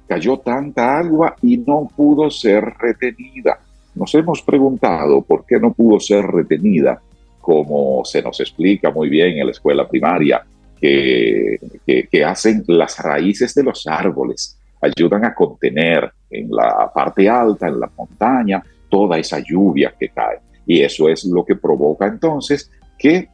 [0.06, 3.58] cayó tanta agua y no pudo ser retenida.
[3.94, 7.00] Nos hemos preguntado por qué no pudo ser retenida,
[7.40, 10.42] como se nos explica muy bien en la escuela primaria,
[10.80, 17.28] que, que, que hacen las raíces de los árboles ayudan a contener en la parte
[17.28, 20.38] alta, en la montaña, toda esa lluvia que cae.
[20.66, 23.28] Y eso es lo que provoca entonces que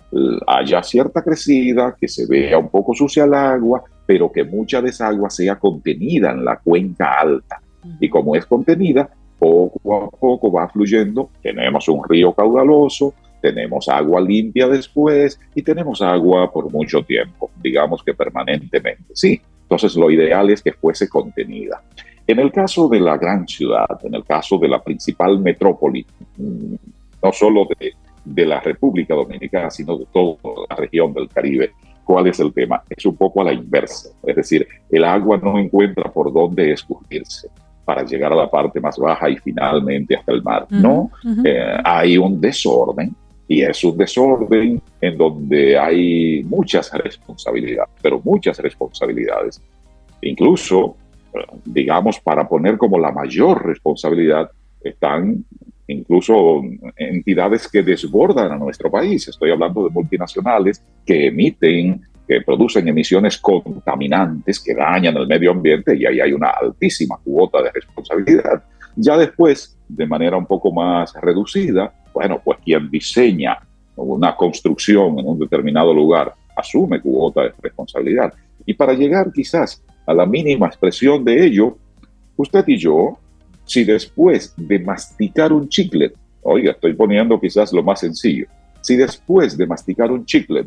[0.47, 4.91] haya cierta crecida, que se vea un poco sucia el agua, pero que mucha de
[4.91, 7.61] esa agua sea contenida en la cuenca alta.
[8.01, 11.31] Y como es contenida, poco a poco va fluyendo.
[11.43, 18.03] Tenemos un río caudaloso, tenemos agua limpia después y tenemos agua por mucho tiempo, digamos
[18.03, 19.15] que permanentemente.
[19.15, 21.83] Sí, entonces, lo ideal es que fuese contenida.
[22.27, 26.07] En el caso de la gran ciudad, en el caso de la principal metrópoli,
[26.39, 26.75] mm,
[27.23, 27.93] no solo de,
[28.25, 30.39] de la República Dominicana, sino de toda
[30.71, 32.83] la región del Caribe, ¿cuál es el tema?
[32.89, 34.09] Es un poco a la inversa.
[34.23, 37.51] Es decir, el agua no encuentra por dónde escurrirse
[37.85, 40.67] para llegar a la parte más baja y finalmente hasta el mar.
[40.71, 41.11] no,
[41.45, 43.15] eh, hay un desorden
[43.49, 49.61] y es un desorden en donde hay muchas responsabilidades, pero muchas responsabilidades.
[50.21, 50.97] Incluso,
[51.35, 54.51] eh, digamos, para poner como la mayor responsabilidad,
[54.83, 55.45] están
[55.87, 56.63] incluso
[56.97, 59.27] entidades que desbordan a nuestro país.
[59.27, 65.97] Estoy hablando de multinacionales que emiten, que producen emisiones contaminantes que dañan el medio ambiente
[65.97, 68.63] y ahí hay una altísima cuota de responsabilidad.
[68.97, 73.57] Ya después, de manera un poco más reducida, bueno, pues quien diseña
[73.95, 78.35] una construcción en un determinado lugar asume cuota de responsabilidad.
[78.67, 81.79] Y para llegar quizás a la mínima expresión de ello,
[82.37, 83.17] usted y yo,
[83.65, 86.13] si después de masticar un chicle,
[86.43, 88.47] oiga, estoy poniendo quizás lo más sencillo,
[88.81, 90.67] si después de masticar un chicle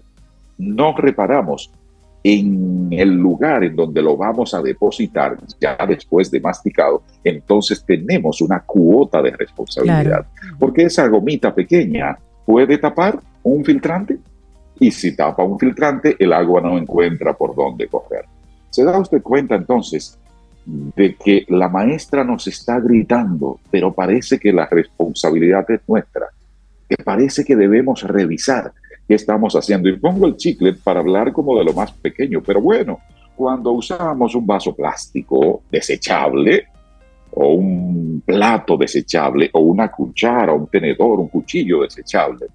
[0.57, 1.69] no reparamos
[2.23, 8.41] en el lugar en donde lo vamos a depositar ya después de masticado, entonces tenemos
[8.41, 10.25] una cuota de responsabilidad.
[10.59, 14.19] Porque esa gomita pequeña puede tapar un filtrante
[14.79, 18.25] y si tapa un filtrante, el agua no encuentra por dónde correr.
[18.69, 20.17] ¿Se da usted cuenta entonces
[20.65, 26.27] de que la maestra nos está gritando, pero parece que la responsabilidad es nuestra?
[26.87, 28.71] Que parece que debemos revisar
[29.07, 29.89] qué estamos haciendo.
[29.89, 32.99] Y pongo el chicle para hablar como de lo más pequeño, pero bueno,
[33.35, 36.67] cuando usamos un vaso plástico desechable,
[37.33, 42.47] o un plato desechable, o una cuchara, un tenedor, un cuchillo desechable,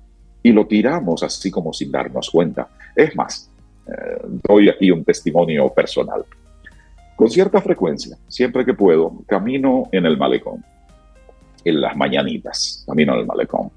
[0.43, 2.69] y lo tiramos así como sin darnos cuenta.
[2.95, 3.51] Es más,
[3.87, 6.25] eh, doy aquí un testimonio personal.
[7.17, 10.63] Con cierta frecuencia, siempre que puedo, camino en el malecón,
[11.65, 13.71] en las mañanitas, camino en el malecón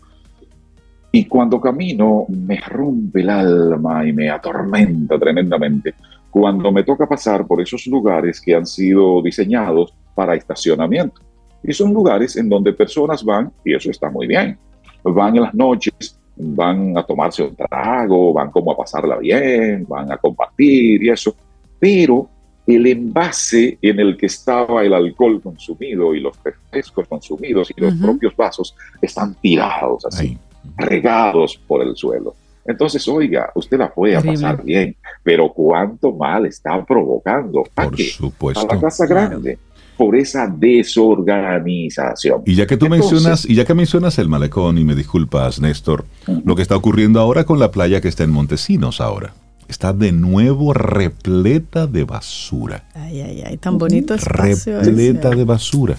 [1.11, 5.95] y cuando camino me rompe el alma y me atormenta tremendamente.
[6.29, 11.21] Cuando me toca pasar por esos lugares que han sido diseñados para estacionamiento.
[11.63, 14.57] Y son lugares en donde personas van, y eso está muy bien,
[15.03, 20.11] van en las noches, van a tomarse un trago, van como a pasarla bien, van
[20.11, 21.35] a compartir y eso,
[21.79, 22.29] pero
[22.65, 27.95] el envase en el que estaba el alcohol consumido y los refrescos consumidos y los
[27.95, 30.37] propios vasos están tirados así,
[30.77, 32.35] regados por el suelo.
[32.65, 37.63] Entonces, oiga, usted la puede pasar bien, pero cuánto mal está provocando.
[37.75, 38.69] ¿A por supuesto.
[38.69, 39.57] A la casa grande.
[39.97, 42.43] Por esa desorganización.
[42.45, 46.05] Y ya que tú mencionas, y ya que mencionas el malecón, y me disculpas, Néstor,
[46.45, 49.33] lo que está ocurriendo ahora con la playa que está en Montesinos ahora
[49.69, 52.85] está de nuevo repleta de basura.
[52.95, 54.81] Ay, ay, ay, tan bonito espacio.
[54.81, 55.95] Repleta de basura.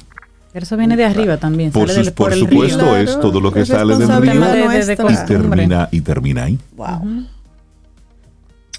[0.53, 1.71] Pero eso viene de arriba también.
[1.71, 4.33] Por, por, supuesto, es todo lo que sale del río
[5.09, 6.59] y, termina, y termina ahí.
[6.77, 7.25] Wow.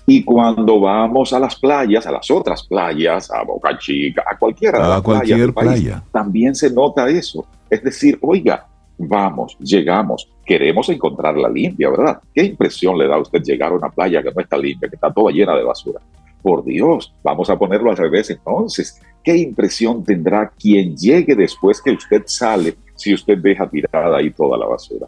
[0.05, 4.81] Y cuando vamos a las playas, a las otras playas, a Boca Chica, a cualquiera
[4.81, 7.45] de las cualquier playa, también se nota eso.
[7.69, 8.67] Es decir, oiga,
[8.97, 12.19] vamos, llegamos, queremos encontrarla limpia, ¿verdad?
[12.33, 14.95] ¿Qué impresión le da a usted llegar a una playa que no está limpia, que
[14.95, 16.01] está toda llena de basura?
[16.41, 18.99] Por Dios, vamos a ponerlo al revés entonces.
[19.23, 24.57] ¿Qué impresión tendrá quien llegue después que usted sale si usted deja tirada ahí toda
[24.57, 25.07] la basura?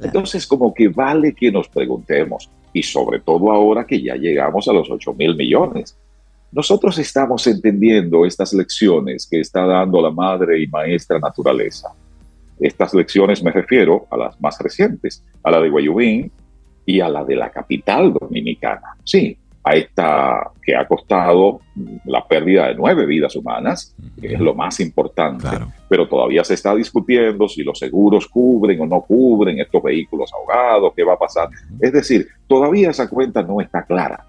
[0.00, 4.72] Entonces, como que vale que nos preguntemos, y sobre todo ahora que ya llegamos a
[4.72, 5.96] los 8 mil millones,
[6.52, 11.92] nosotros estamos entendiendo estas lecciones que está dando la madre y maestra naturaleza
[12.60, 16.30] estas lecciones me refiero a las más recientes, a la de Guayubín
[16.84, 18.96] y a la de la capital dominicana.
[19.04, 19.36] Sí,
[19.68, 21.60] a esta que ha costado
[22.06, 25.46] la pérdida de nueve vidas humanas, que es lo más importante,
[25.88, 30.92] pero todavía se está discutiendo si los seguros cubren o no cubren estos vehículos ahogados,
[30.96, 31.48] qué va a pasar.
[31.80, 34.24] Es decir, todavía esa cuenta no está clara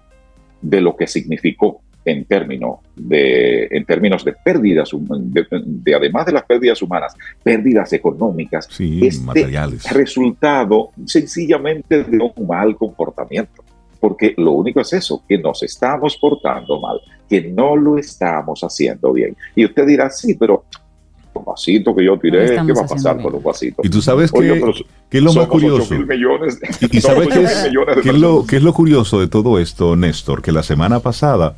[0.60, 6.44] de lo que significó en, términos de, en términos de pérdidas, de, además de las
[6.44, 9.90] pérdidas humanas, pérdidas económicas, sí, este materiales.
[9.92, 13.64] resultado sencillamente de un mal comportamiento.
[14.00, 19.12] Porque lo único es eso, que nos estamos portando mal, que no lo estamos haciendo
[19.12, 19.36] bien.
[19.54, 20.64] Y usted dirá, sí, pero
[21.34, 23.82] un vasito que yo tiré, ¿qué va a pasar con un vasito?
[23.84, 24.48] Y tú sabes que,
[25.10, 25.94] es lo más curioso.
[26.90, 27.42] y, sabes qué
[28.10, 31.56] es, lo, qué es lo curioso de todo esto, Néstor, que la semana pasada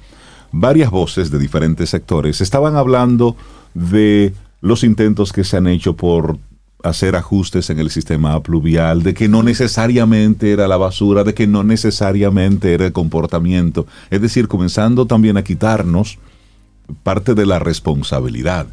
[0.53, 3.37] varias voces de diferentes sectores estaban hablando
[3.75, 6.39] de los intentos que se han hecho por
[6.83, 11.47] hacer ajustes en el sistema pluvial, de que no necesariamente era la basura, de que
[11.47, 16.19] no necesariamente era el comportamiento, es decir, comenzando también a quitarnos
[17.03, 18.67] parte de la responsabilidad.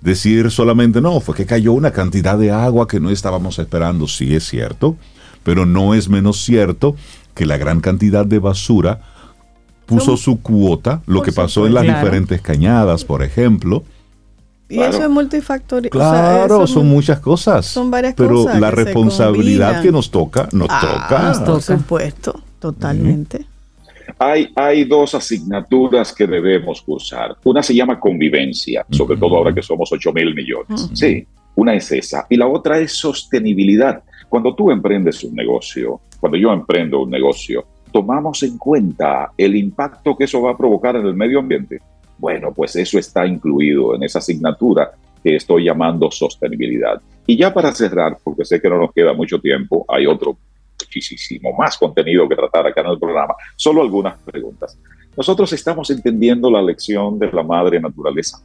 [0.00, 4.34] Decir solamente, no, fue que cayó una cantidad de agua que no estábamos esperando, sí
[4.34, 4.96] es cierto,
[5.42, 6.96] pero no es menos cierto
[7.34, 9.00] que la gran cantidad de basura
[9.86, 13.84] puso su cuota, lo que pasó en las diferentes cañadas, por ejemplo.
[14.68, 15.90] Y eso es multifactorial.
[15.90, 17.66] Claro, son muchas cosas.
[17.66, 18.52] Son varias pero cosas.
[18.54, 21.44] Pero la responsabilidad que nos toca, nos ah, toca.
[21.44, 23.46] Por supuesto, totalmente.
[24.18, 27.36] Hay, hay dos asignaturas que debemos cursar.
[27.44, 30.90] Una se llama convivencia, sobre todo ahora que somos 8 mil millones.
[30.94, 32.26] Sí, una es esa.
[32.28, 34.02] Y la otra es sostenibilidad.
[34.28, 40.16] Cuando tú emprendes un negocio, cuando yo emprendo un negocio, tomamos en cuenta el impacto
[40.16, 41.80] que eso va a provocar en el medio ambiente?
[42.18, 44.92] Bueno, pues eso está incluido en esa asignatura
[45.22, 47.00] que estoy llamando sostenibilidad.
[47.26, 50.36] Y ya para cerrar, porque sé que no nos queda mucho tiempo, hay otro
[50.78, 54.78] muchísimo más contenido que tratar acá en el programa, solo algunas preguntas.
[55.16, 58.38] Nosotros estamos entendiendo la lección de la madre naturaleza.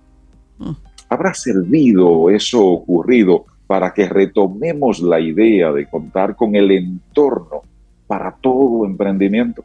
[0.57, 0.71] Mm.
[1.09, 7.61] ¿Habrá servido eso ocurrido para que retomemos la idea de contar con el entorno
[8.05, 9.63] para todo emprendimiento.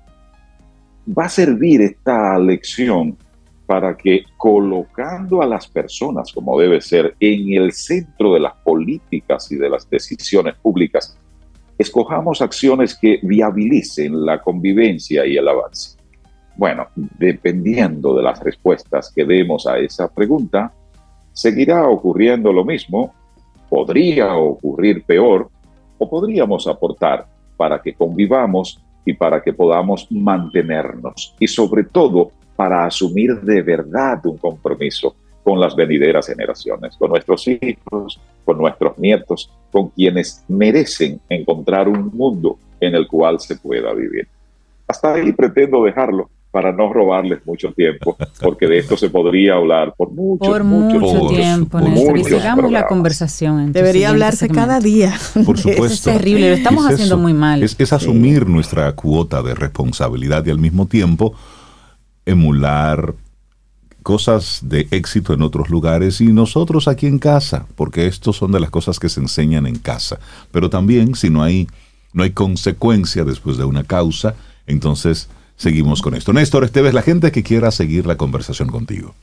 [1.09, 3.17] Va a servir esta lección
[3.67, 9.51] para que colocando a las personas, como debe ser, en el centro de las políticas
[9.51, 11.19] y de las decisiones públicas,
[11.77, 15.97] escojamos acciones que viabilicen la convivencia y el avance.
[16.57, 20.73] Bueno, dependiendo de las respuestas que demos a esa pregunta,
[21.33, 23.13] seguirá ocurriendo lo mismo,
[23.69, 25.51] podría ocurrir peor,
[25.99, 32.87] o podríamos aportar para que convivamos y para que podamos mantenernos y sobre todo para
[32.87, 39.53] asumir de verdad un compromiso con las venideras generaciones, con nuestros hijos, con nuestros nietos,
[39.71, 44.27] con quienes merecen encontrar un mundo en el cual se pueda vivir.
[44.89, 49.93] Hasta ahí pretendo dejarlo para no robarles mucho tiempo, porque de esto se podría hablar
[49.95, 51.79] por mucho, por mucho tiempo.
[51.79, 53.73] Por sigamos la conversación.
[53.73, 55.13] Debería hablarse cada día.
[55.45, 55.85] Por supuesto.
[55.85, 57.63] es terrible, lo estamos haciendo muy mal.
[57.63, 61.35] Es, asumir nuestra cuota de responsabilidad y al mismo tiempo
[62.27, 63.15] emular
[64.03, 68.61] cosas de éxito en otros lugares y nosotros aquí en casa, porque estos son de
[68.61, 70.21] las cosas que se enseñan en casa.
[70.53, 71.67] Pero también si no hay,
[72.13, 76.33] no hay consecuencia después de una causa, entonces seguimos con esto.
[76.33, 79.15] Néstor Esteves, la gente que quiera seguir la conversación contigo.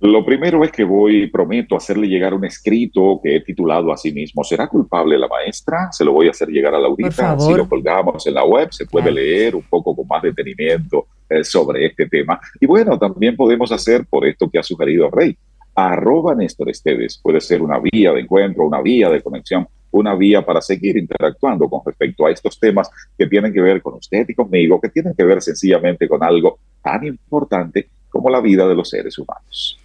[0.00, 4.12] Lo primero es que voy, prometo, hacerle llegar un escrito que he titulado a sí
[4.12, 5.92] mismo, ¿será culpable la maestra?
[5.92, 7.38] Se lo voy a hacer llegar a Laurita.
[7.38, 11.44] Si lo colgamos en la web, se puede leer un poco con más detenimiento eh,
[11.44, 12.40] sobre este tema.
[12.58, 15.36] Y bueno, también podemos hacer por esto que ha sugerido Rey.
[15.74, 20.44] Arroba Néstor Esteves puede ser una vía de encuentro, una vía de conexión, una vía
[20.44, 24.34] para seguir interactuando con respecto a estos temas que tienen que ver con usted y
[24.34, 28.88] conmigo, que tienen que ver sencillamente con algo tan importante como la vida de los
[28.90, 29.78] seres humanos.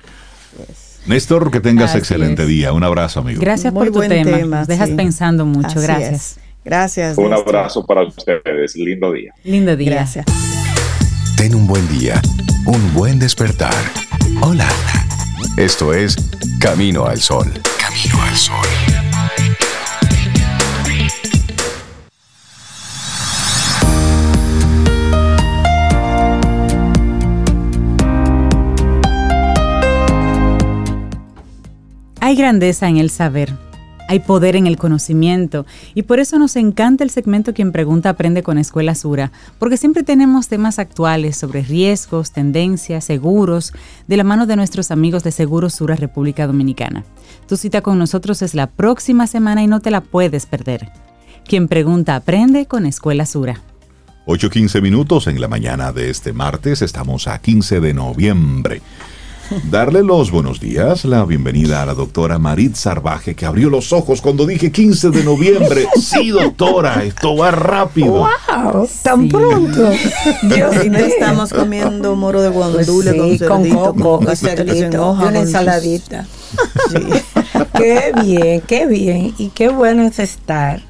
[1.05, 2.73] Néstor, que tengas excelente día.
[2.73, 3.39] Un abrazo, amigo.
[3.39, 4.65] Gracias por tu tema.
[4.65, 5.79] Dejas pensando mucho.
[5.81, 6.39] gracias.
[6.63, 7.17] Gracias.
[7.17, 8.75] Un abrazo para ustedes.
[8.75, 9.33] Lindo día.
[9.43, 9.91] Lindo día.
[9.91, 10.25] Gracias.
[11.37, 12.19] Ten un buen día.
[12.65, 13.75] Un buen despertar.
[14.41, 14.67] Hola.
[15.57, 16.15] Esto es
[16.59, 17.53] Camino al Sol.
[17.77, 18.94] Camino al Sol.
[32.25, 33.53] Hay grandeza en el saber,
[34.07, 38.41] hay poder en el conocimiento y por eso nos encanta el segmento Quien Pregunta Aprende
[38.41, 43.73] con Escuela Sura, porque siempre tenemos temas actuales sobre riesgos, tendencias, seguros,
[44.07, 47.03] de la mano de nuestros amigos de Seguros Sura República Dominicana.
[47.47, 50.89] Tu cita con nosotros es la próxima semana y no te la puedes perder.
[51.47, 53.61] Quien Pregunta Aprende con Escuela Sura.
[54.25, 58.81] 8.15 minutos en la mañana de este martes, estamos a 15 de noviembre.
[59.69, 64.21] Darle los buenos días, la bienvenida a la doctora Marit Sarvaje, que abrió los ojos
[64.21, 65.87] cuando dije 15 de noviembre.
[66.01, 68.27] Sí, doctora, esto va rápido.
[68.47, 68.89] ¡Wow!
[69.03, 69.91] ¡Tan pronto!
[70.43, 71.05] Dios mío.
[71.05, 76.25] estamos comiendo moro de guandule pues con coco, con una ensaladita.
[77.77, 79.33] qué bien, qué bien.
[79.37, 80.81] Y qué bueno es estar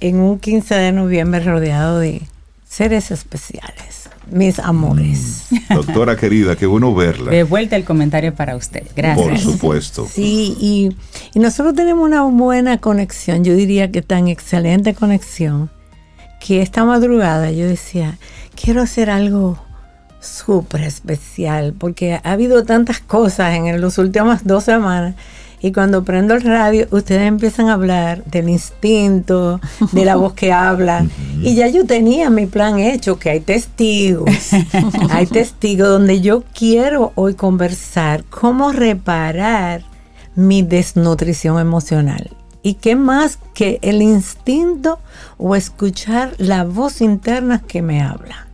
[0.00, 2.22] en un 15 de noviembre rodeado de
[2.68, 5.46] seres especiales mis amores.
[5.50, 5.74] Mm.
[5.74, 7.30] Doctora querida, qué bueno verla.
[7.30, 8.86] De vuelta el comentario para usted.
[8.94, 9.26] Gracias.
[9.26, 10.08] Por supuesto.
[10.10, 10.90] Sí, y,
[11.34, 15.70] y nosotros tenemos una buena conexión, yo diría que tan excelente conexión,
[16.40, 18.18] que esta madrugada yo decía,
[18.60, 19.58] quiero hacer algo
[20.20, 25.14] súper especial, porque ha habido tantas cosas en las últimas dos semanas
[25.60, 29.60] y cuando prendo el radio, ustedes empiezan a hablar del instinto,
[29.92, 31.06] de la voz que habla.
[31.46, 34.28] Y ya yo tenía mi plan hecho, que hay testigos.
[35.10, 39.84] hay testigos donde yo quiero hoy conversar cómo reparar
[40.34, 42.30] mi desnutrición emocional.
[42.64, 44.98] ¿Y qué más que el instinto
[45.38, 48.48] o escuchar la voz interna que me habla?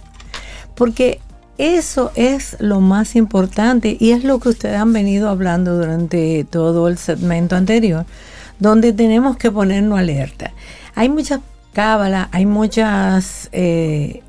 [0.74, 1.18] Porque
[1.56, 6.88] eso es lo más importante y es lo que ustedes han venido hablando durante todo
[6.88, 8.04] el segmento anterior,
[8.58, 10.52] donde tenemos que ponernos alerta.
[10.94, 11.40] Hay muchas
[11.72, 14.22] cábalas, hay muchas eh,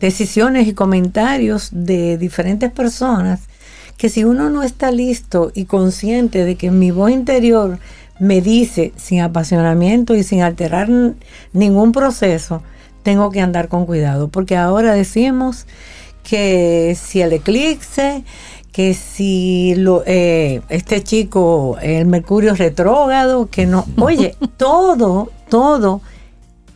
[0.00, 3.40] decisiones y comentarios de diferentes personas
[3.96, 7.78] que si uno no está listo y consciente de que mi voz interior
[8.20, 10.88] me dice sin apasionamiento y sin alterar
[11.52, 12.62] ningún proceso,
[13.02, 15.66] tengo que andar con cuidado, porque ahora decimos
[16.22, 18.22] que si el eclipse,
[18.70, 26.02] que si lo, eh, este chico, el Mercurio retrógrado, que no, oye, todo, todo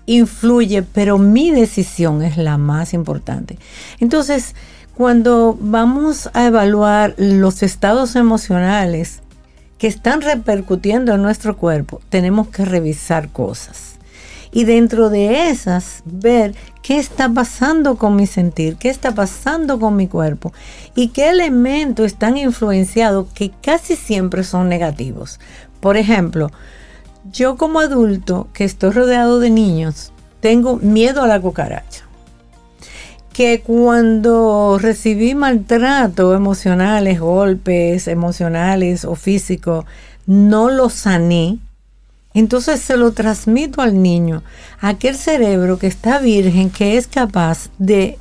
[0.06, 3.58] influye, pero mi decisión es la más importante.
[4.00, 4.54] Entonces,
[4.94, 9.22] cuando vamos a evaluar los estados emocionales
[9.78, 13.92] que están repercutiendo en nuestro cuerpo, tenemos que revisar cosas
[14.52, 19.96] y dentro de esas ver qué está pasando con mi sentir, qué está pasando con
[19.96, 20.52] mi cuerpo
[20.94, 25.40] y qué elementos están influenciados que casi siempre son negativos.
[25.80, 26.50] Por ejemplo,
[27.30, 32.04] yo como adulto que estoy rodeado de niños, tengo miedo a la cucaracha.
[33.32, 39.86] Que cuando recibí maltrato emocionales, golpes emocionales o físicos,
[40.26, 41.58] no lo sané,
[42.34, 44.42] entonces se lo transmito al niño,
[44.80, 48.18] aquel cerebro que está virgen, que es capaz de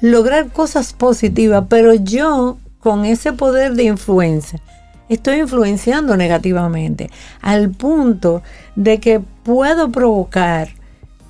[0.00, 4.60] lograr cosas positivas, pero yo con ese poder de influencia
[5.08, 8.42] estoy influenciando negativamente al punto
[8.76, 10.68] de que puedo provocar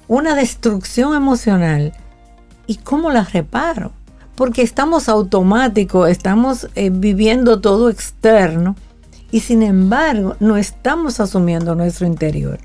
[0.09, 1.93] una destrucción emocional.
[2.67, 3.93] ¿Y cómo la reparo?
[4.37, 8.77] Porque estamos automáticos, estamos eh, viviendo todo externo
[9.31, 12.59] y sin embargo no estamos asumiendo nuestro interior.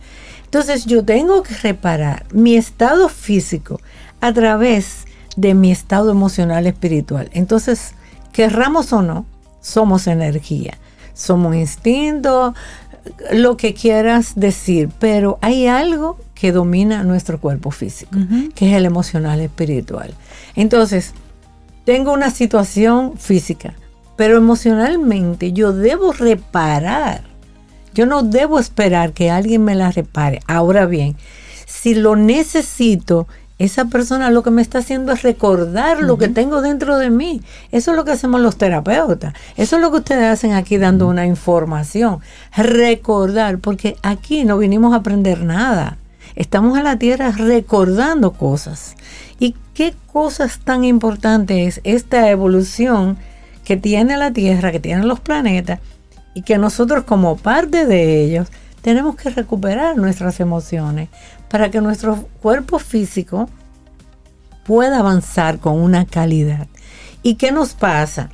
[0.46, 3.80] Entonces yo tengo que reparar mi estado físico
[4.22, 5.06] a través
[5.36, 7.30] de mi estado emocional espiritual.
[7.34, 7.94] Entonces,
[8.34, 9.26] querramos o no,
[9.62, 10.78] somos energía,
[11.20, 12.56] somos instinto,
[13.32, 18.12] lo que quieras decir, pero hay algo que domina nuestro cuerpo físico,
[18.56, 20.14] que es el emocional espiritual.
[20.56, 21.14] Entonces,
[21.86, 23.74] tengo una situación física,
[24.16, 27.24] pero emocionalmente yo debo reparar.
[27.94, 30.40] Yo no debo esperar que alguien me la repare.
[30.48, 31.18] Ahora bien,
[31.66, 33.28] si lo necesito,
[33.60, 37.42] esa persona lo que me está haciendo es recordar lo que tengo dentro de mí.
[37.72, 39.34] Eso es lo que hacemos los terapeutas.
[39.58, 42.20] Eso es lo que ustedes hacen aquí dando una información.
[42.56, 45.98] Recordar, porque aquí no vinimos a aprender nada.
[46.36, 48.96] Estamos en la tierra recordando cosas.
[49.40, 53.18] ¿Y qué cosas tan importantes es esta evolución
[53.66, 55.80] que tiene la tierra, que tienen los planetas,
[56.34, 58.48] y que nosotros como parte de ellos
[58.82, 61.10] tenemos que recuperar nuestras emociones
[61.50, 63.50] para que nuestro cuerpo físico
[64.66, 66.68] pueda avanzar con una calidad.
[67.24, 68.30] ¿Y qué nos pasa?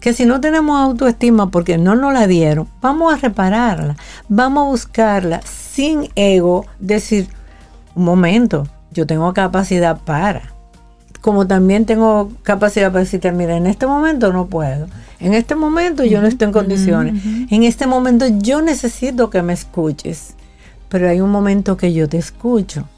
[0.00, 3.96] Que si no tenemos autoestima porque no nos la dieron, vamos a repararla,
[4.28, 7.28] vamos a buscarla sin ego, decir,
[7.94, 10.52] un momento, yo tengo capacidad para.
[11.20, 14.86] Como también tengo capacidad para decir, mira, en este momento no puedo.
[15.20, 17.24] En este momento yo no estoy en condiciones.
[17.50, 20.34] En este momento yo necesito que me escuches
[20.88, 22.88] pero hay un momento que yo te escucho.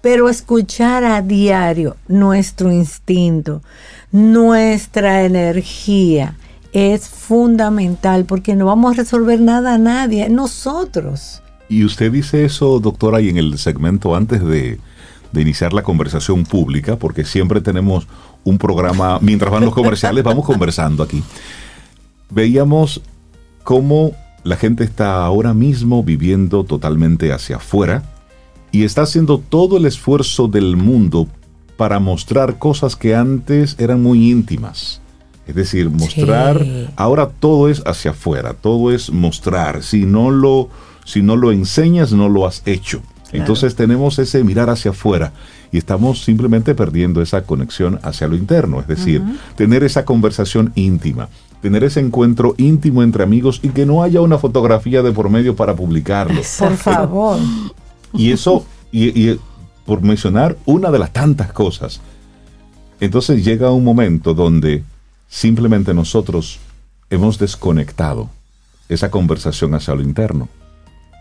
[0.00, 3.62] Pero escuchar a diario nuestro instinto,
[4.10, 6.36] nuestra energía,
[6.72, 11.42] es fundamental porque no vamos a resolver nada a nadie, nosotros.
[11.68, 14.80] Y usted dice eso, doctora, y en el segmento antes de,
[15.32, 18.06] de iniciar la conversación pública, porque siempre tenemos
[18.44, 21.22] un programa, mientras van los comerciales, vamos conversando aquí.
[22.30, 23.02] Veíamos
[23.62, 24.12] cómo
[24.44, 28.02] la gente está ahora mismo viviendo totalmente hacia afuera
[28.70, 31.28] y está haciendo todo el esfuerzo del mundo
[31.76, 35.00] para mostrar cosas que antes eran muy íntimas.
[35.46, 36.64] Es decir, mostrar,
[36.96, 39.82] ahora todo es hacia afuera, todo es mostrar.
[39.82, 40.68] Si no lo,
[41.04, 43.02] si no lo enseñas, no lo has hecho.
[43.32, 45.32] Entonces tenemos ese mirar hacia afuera
[45.72, 49.22] y estamos simplemente perdiendo esa conexión hacia lo interno, es decir,
[49.56, 51.28] tener esa conversación íntima
[51.62, 55.54] tener ese encuentro íntimo entre amigos y que no haya una fotografía de por medio
[55.54, 56.42] para publicarlo.
[56.58, 57.38] Por favor.
[58.12, 59.38] Y eso, y,
[59.86, 62.00] por mencionar una de las tantas cosas,
[63.00, 64.82] entonces llega un momento donde
[65.28, 66.58] simplemente nosotros
[67.10, 68.28] hemos desconectado
[68.88, 70.48] esa conversación hacia lo interno.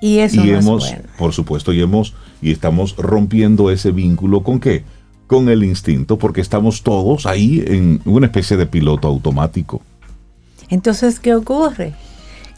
[0.02, 4.84] Y eso y hemos, por supuesto, y hemos y estamos rompiendo ese vínculo con qué?
[5.28, 9.84] Con el instinto, porque estamos todos ahí en una especie de piloto automático.
[10.72, 11.94] Entonces, ¿qué ocurre?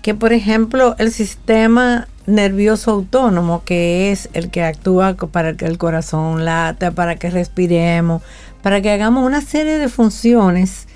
[0.01, 5.78] Que, por ejemplo, el sistema nervioso autónomo, que es el que actúa para que el
[5.78, 8.22] corazón lata, para que respiremos,
[8.61, 10.88] para que hagamos una serie de funciones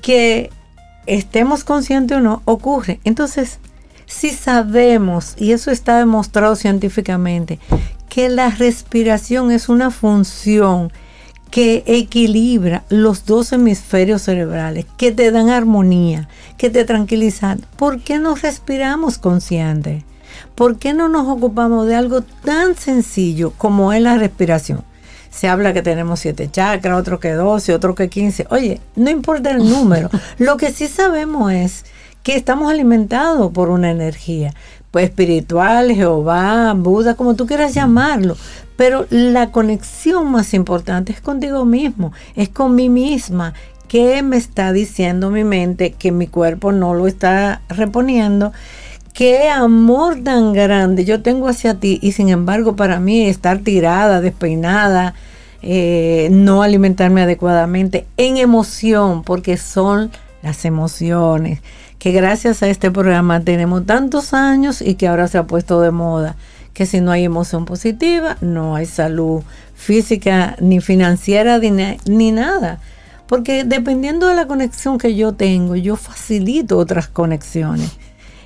[0.00, 0.50] que
[1.06, 3.00] estemos conscientes o no, ocurre.
[3.02, 3.58] Entonces,
[4.06, 7.58] si sabemos, y eso está demostrado científicamente,
[8.08, 10.92] que la respiración es una función
[11.52, 16.26] que equilibra los dos hemisferios cerebrales, que te dan armonía,
[16.56, 17.60] que te tranquilizan.
[17.76, 20.02] ¿Por qué no respiramos consciente?
[20.54, 24.82] ¿Por qué no nos ocupamos de algo tan sencillo como es la respiración?
[25.30, 28.46] Se habla que tenemos siete chakras, otro que doce, otro que quince.
[28.48, 30.08] Oye, no importa el número.
[30.38, 31.84] Lo que sí sabemos es
[32.22, 34.54] que estamos alimentados por una energía,
[34.92, 38.36] pues espiritual, Jehová, Buda, como tú quieras llamarlo.
[38.76, 43.54] Pero la conexión más importante es contigo mismo, es con mí misma.
[43.88, 48.52] ¿Qué me está diciendo mi mente que mi cuerpo no lo está reponiendo?
[49.12, 54.20] qué amor tan grande yo tengo hacia ti y sin embargo para mí estar tirada,
[54.22, 55.14] despeinada,
[55.60, 60.10] eh, no alimentarme adecuadamente en emoción, porque son
[60.42, 61.60] las emociones
[62.02, 65.92] que gracias a este programa tenemos tantos años y que ahora se ha puesto de
[65.92, 66.34] moda
[66.74, 69.44] que si no hay emoción positiva, no hay salud
[69.76, 72.80] física ni financiera ni, nada.
[73.28, 77.92] Porque dependiendo de la conexión que yo tengo, yo facilito otras conexiones.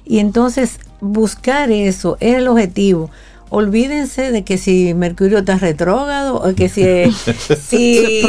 [0.05, 3.09] Y entonces buscar eso es el objetivo
[3.51, 6.83] olvídense de que si Mercurio está retrógrado o que si,
[7.61, 8.23] si,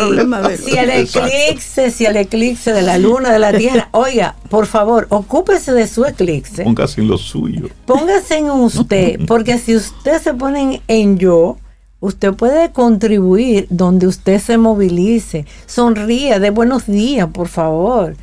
[0.57, 5.07] si el eclipse, si el eclipse de la luna, de la tierra, oiga, por favor,
[5.09, 6.63] ocúpese de su eclipse.
[6.63, 7.69] Póngase en lo suyo.
[7.85, 11.57] Póngase en usted, porque si usted se pone en yo,
[11.99, 15.45] usted puede contribuir donde usted se movilice.
[15.65, 18.15] Sonríe, de buenos días, por favor.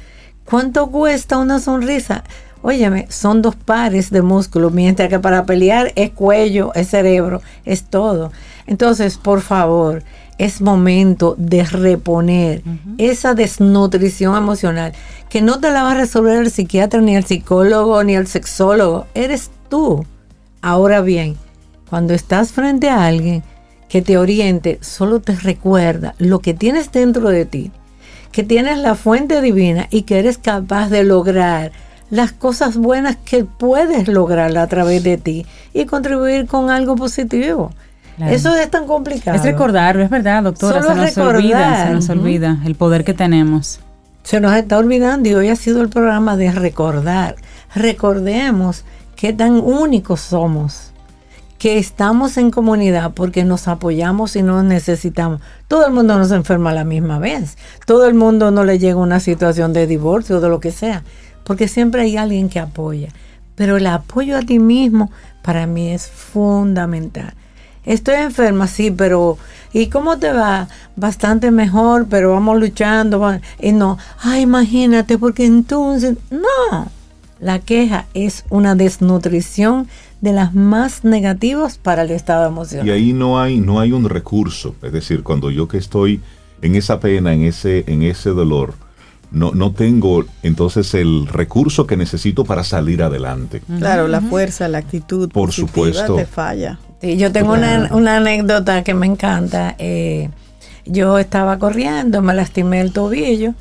[0.45, 2.23] ¿Cuánto cuesta una sonrisa?
[2.67, 7.85] Óyeme, son dos pares de músculos, mientras que para pelear es cuello, es cerebro, es
[7.85, 8.33] todo.
[8.67, 10.03] Entonces, por favor,
[10.39, 12.63] es momento de reponer
[12.97, 14.95] esa desnutrición emocional,
[15.29, 19.09] que no te la va a resolver el psiquiatra, ni el psicólogo, ni el sexólogo,
[19.13, 20.07] eres tú.
[20.63, 21.37] Ahora bien,
[21.91, 23.43] cuando estás frente a alguien
[23.91, 27.73] que te oriente, solo te recuerda lo que tienes dentro de ti,
[28.33, 33.45] que tienes la fuente divina y que eres capaz de lograr las cosas buenas que
[33.45, 37.73] puedes lograr a través de ti y contribuir con algo positivo.
[38.19, 39.37] Eso es tan complicado.
[39.37, 40.83] Es recordarlo, es verdad, doctora.
[40.83, 43.81] se nos olvida, se nos olvida el poder que tenemos.
[44.23, 47.37] Se nos está olvidando y hoy ha sido el programa de recordar.
[47.75, 48.85] Recordemos
[49.17, 50.93] qué tan únicos somos,
[51.59, 55.41] que estamos en comunidad porque nos apoyamos y nos necesitamos.
[55.69, 57.59] Todo el mundo no se enferma a la misma vez.
[57.85, 61.03] Todo el mundo no le llega una situación de divorcio o de lo que sea,
[61.45, 63.11] porque siempre hay alguien que apoya.
[63.55, 67.35] Pero el apoyo a ti mismo para mí es fundamental
[67.87, 69.39] estoy enferma, sí, pero
[69.73, 70.69] ¿y cómo te va?
[70.97, 73.39] Bastante mejor, pero vamos luchando.
[73.61, 76.91] Y no, ay, imagínate, porque entonces, no,
[77.41, 79.89] la queja es una desnutrición
[80.21, 82.87] de las más negativas para el estado emocional.
[82.87, 86.21] Y ahí no hay, no hay un recurso, es decir, cuando yo que estoy
[86.63, 88.75] en esa pena, en ese, en ese dolor,
[89.35, 93.63] no, no tengo entonces el recurso que necesito para salir adelante.
[93.79, 95.29] Claro, la fuerza, la actitud.
[95.31, 96.15] Por supuesto.
[96.15, 96.79] Te falla.
[97.01, 99.75] Sí, yo tengo una, anécdota que me encanta.
[99.79, 100.31] Eh,
[100.87, 103.55] yo estaba corriendo, me lastimé el tobillo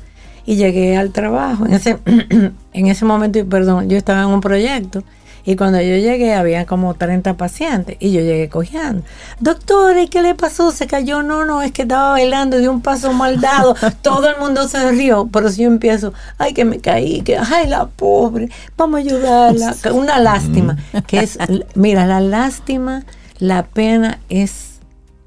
[0.46, 1.66] y llegué al trabajo.
[1.66, 1.98] En ese,
[2.72, 5.02] en ese momento, perdón, yo estaba en un proyecto
[5.44, 9.02] y cuando yo llegué había como 30 pacientes y yo llegué cogiendo.
[9.40, 10.70] Doctor, ¿y qué le pasó?
[10.70, 11.22] ¿Se cayó?
[11.22, 13.74] No, no, es que estaba bailando de un paso mal dado.
[14.02, 17.66] Todo el mundo se rió, pero si yo empiezo, ay, que me caí, que, ay,
[17.68, 19.74] la pobre, vamos a ayudarla.
[19.92, 20.76] Una lástima,
[21.06, 21.38] que es,
[21.74, 23.04] mira, la lástima,
[23.38, 24.73] la pena es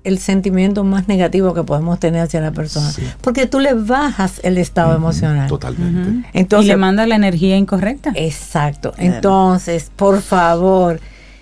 [0.08, 2.90] el sentimiento más negativo que podemos tener hacia la persona.
[3.20, 5.50] Porque tú le bajas el estado emocional.
[5.50, 6.30] Totalmente.
[6.34, 8.14] Entonces, y le manda la energía incorrecta.
[8.16, 8.94] Exacto.
[8.98, 11.02] Entonces, por favor,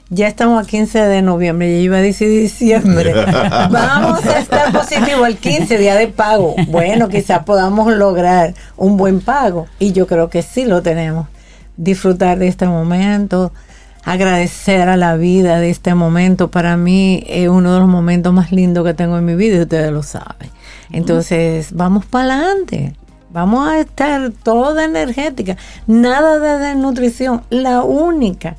[0.09, 3.13] ya estamos a 15 de noviembre, ya iba a decir diciembre.
[3.71, 6.55] Vamos a estar positivo el 15, día de pago.
[6.67, 9.67] Bueno, quizás podamos lograr un buen pago.
[9.77, 11.27] Y yo creo que sí lo tenemos.
[11.77, 13.51] Disfrutar de este momento,
[14.05, 16.49] agradecer a la vida de este momento.
[16.49, 19.61] Para mí es uno de los momentos más lindos que tengo en mi vida y
[19.61, 20.49] ustedes lo saben.
[20.91, 22.95] Entonces, vamos para adelante.
[23.31, 25.57] Vamos a estar toda energética.
[25.87, 27.41] Nada de desnutrición.
[27.49, 28.55] La única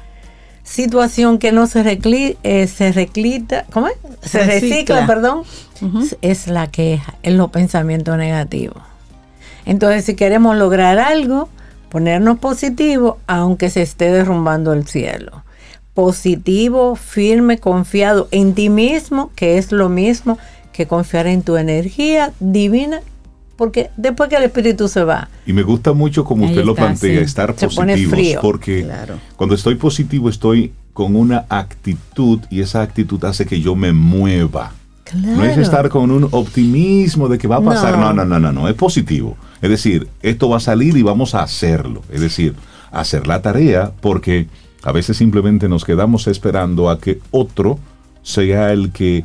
[0.65, 3.95] situación que no se, recli eh, se reclita, ¿cómo es?
[4.29, 5.45] Se recicla, perdón,
[6.21, 8.83] es la queja, es los pensamientos negativos.
[9.65, 11.49] Entonces, si queremos lograr algo,
[11.89, 15.45] ponernos positivo aunque se esté derrumbando el cielo.
[15.95, 20.39] Positivo, firme, confiado en ti mismo, que es lo mismo
[20.73, 23.01] que confiar en tu energía divina,
[23.57, 25.29] porque después que el espíritu se va.
[25.47, 28.87] Y me gusta mucho como usted lo plantea, estar positivo, porque
[29.37, 34.73] cuando estoy positivo estoy con una actitud y esa actitud hace que yo me mueva.
[35.15, 37.99] No es estar con un optimismo de que va a pasar.
[37.99, 38.13] No.
[38.13, 39.37] no, no, no, no, es positivo.
[39.67, 42.03] Es decir, esto va a salir y vamos a hacerlo.
[42.13, 42.55] Es decir,
[42.93, 44.47] hacer la tarea porque
[44.85, 47.81] a veces simplemente nos quedamos esperando a que otro
[48.23, 49.25] sea el que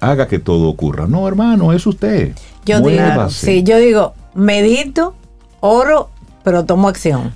[0.00, 1.08] haga que todo ocurra.
[1.08, 2.32] No, hermano, es usted.
[2.64, 5.16] Yo digo, sí, yo digo, medito,
[5.58, 6.10] oro,
[6.44, 7.32] pero tomo acción.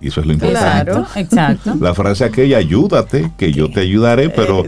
[0.00, 0.90] Y eso es lo importante.
[0.90, 1.74] Claro, exacto.
[1.80, 4.64] La frase aquella, ayúdate, que yo te ayudaré, pero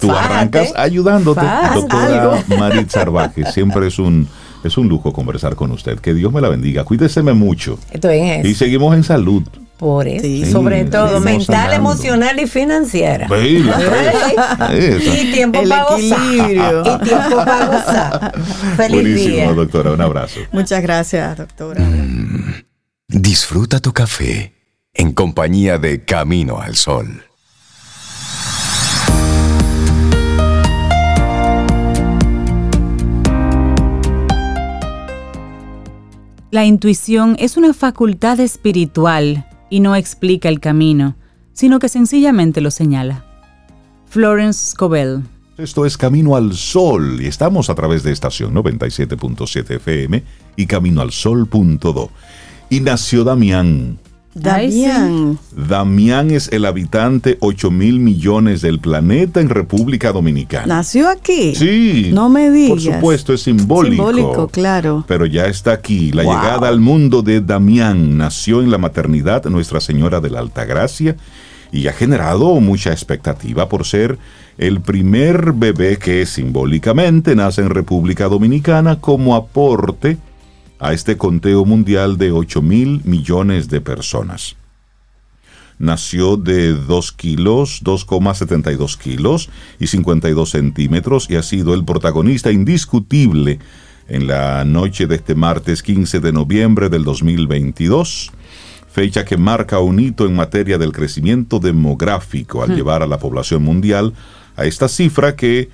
[0.00, 1.42] tú arrancas ayudándote.
[1.74, 4.28] Doctora Marit Sarvaje, siempre es un,
[4.64, 5.98] es un lujo conversar con usted.
[5.98, 6.84] Que Dios me la bendiga.
[6.84, 7.78] Cuídeseme mucho.
[8.44, 9.42] Y seguimos en salud.
[9.80, 10.52] Por eso.
[10.52, 13.26] sobre todo mental, emocional y financiera.
[13.42, 15.98] y tiempo para gozar.
[16.02, 18.32] Y tiempo para gozar.
[18.76, 19.92] Feliz Buenísimo, doctora.
[19.92, 20.40] Un abrazo.
[20.52, 21.80] Muchas gracias, doctora.
[21.82, 22.62] Mm,
[23.08, 24.52] disfruta tu café
[24.92, 27.29] en compañía de Camino al Sol.
[36.50, 41.14] La intuición es una facultad espiritual y no explica el camino,
[41.52, 43.24] sino que sencillamente lo señala.
[44.06, 45.22] Florence Scovell.
[45.58, 50.24] Esto es Camino al Sol y estamos a través de estación 97.7 FM
[50.56, 52.10] y caminoalsol.do.
[52.68, 54.00] Y nació Damián,
[54.34, 55.38] Damián.
[55.50, 60.66] Damián es el habitante 8 mil millones del planeta en República Dominicana.
[60.66, 61.54] ¿Nació aquí?
[61.56, 62.10] Sí.
[62.12, 62.70] No me digas.
[62.70, 64.08] Por supuesto, es simbólico.
[64.08, 65.04] Simbólico, claro.
[65.08, 66.12] Pero ya está aquí.
[66.12, 70.64] La llegada al mundo de Damián nació en la maternidad Nuestra Señora de la Alta
[70.64, 71.16] Gracia
[71.72, 74.18] y ha generado mucha expectativa por ser
[74.58, 80.18] el primer bebé que simbólicamente nace en República Dominicana como aporte
[80.80, 84.56] a este conteo mundial de 8 mil millones de personas.
[85.78, 93.58] Nació de 2 kilos, 2,72 kilos y 52 centímetros y ha sido el protagonista indiscutible
[94.08, 98.32] en la noche de este martes 15 de noviembre del 2022
[98.90, 103.62] fecha que marca un hito en materia del crecimiento demográfico al llevar a la población
[103.62, 104.14] mundial
[104.56, 105.70] a esta cifra que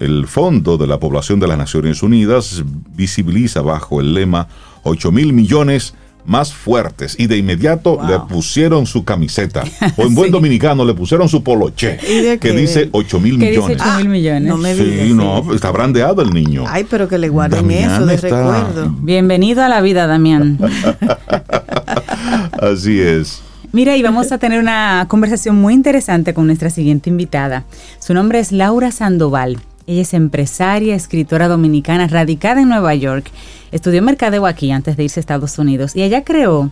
[0.00, 2.62] el Fondo de la Población de las Naciones Unidas
[2.96, 4.48] visibiliza bajo el lema
[4.82, 5.94] 8 mil millones
[6.26, 9.64] más fuertes y de inmediato le pusieron su camiseta
[9.96, 11.98] o en buen dominicano le pusieron su poloche
[12.40, 13.78] que dice 8 mil millones.
[13.78, 14.48] Dice 8 mil millones.
[14.48, 16.64] no me sí, digas, no, está brandeado el niño.
[16.68, 18.94] Ay, pero que le guarden Damián eso de está- recuerdo.
[19.00, 20.58] Bienvenido a la vida, Damián.
[22.60, 23.40] Así es.
[23.72, 27.64] Mira, y vamos a tener una conversación muy interesante con nuestra siguiente invitada.
[28.00, 29.58] Su nombre es Laura Sandoval.
[29.86, 33.30] Ella es empresaria, escritora dominicana, radicada en Nueva York.
[33.72, 36.70] Estudió mercadeo aquí antes de irse a Estados Unidos y ella creó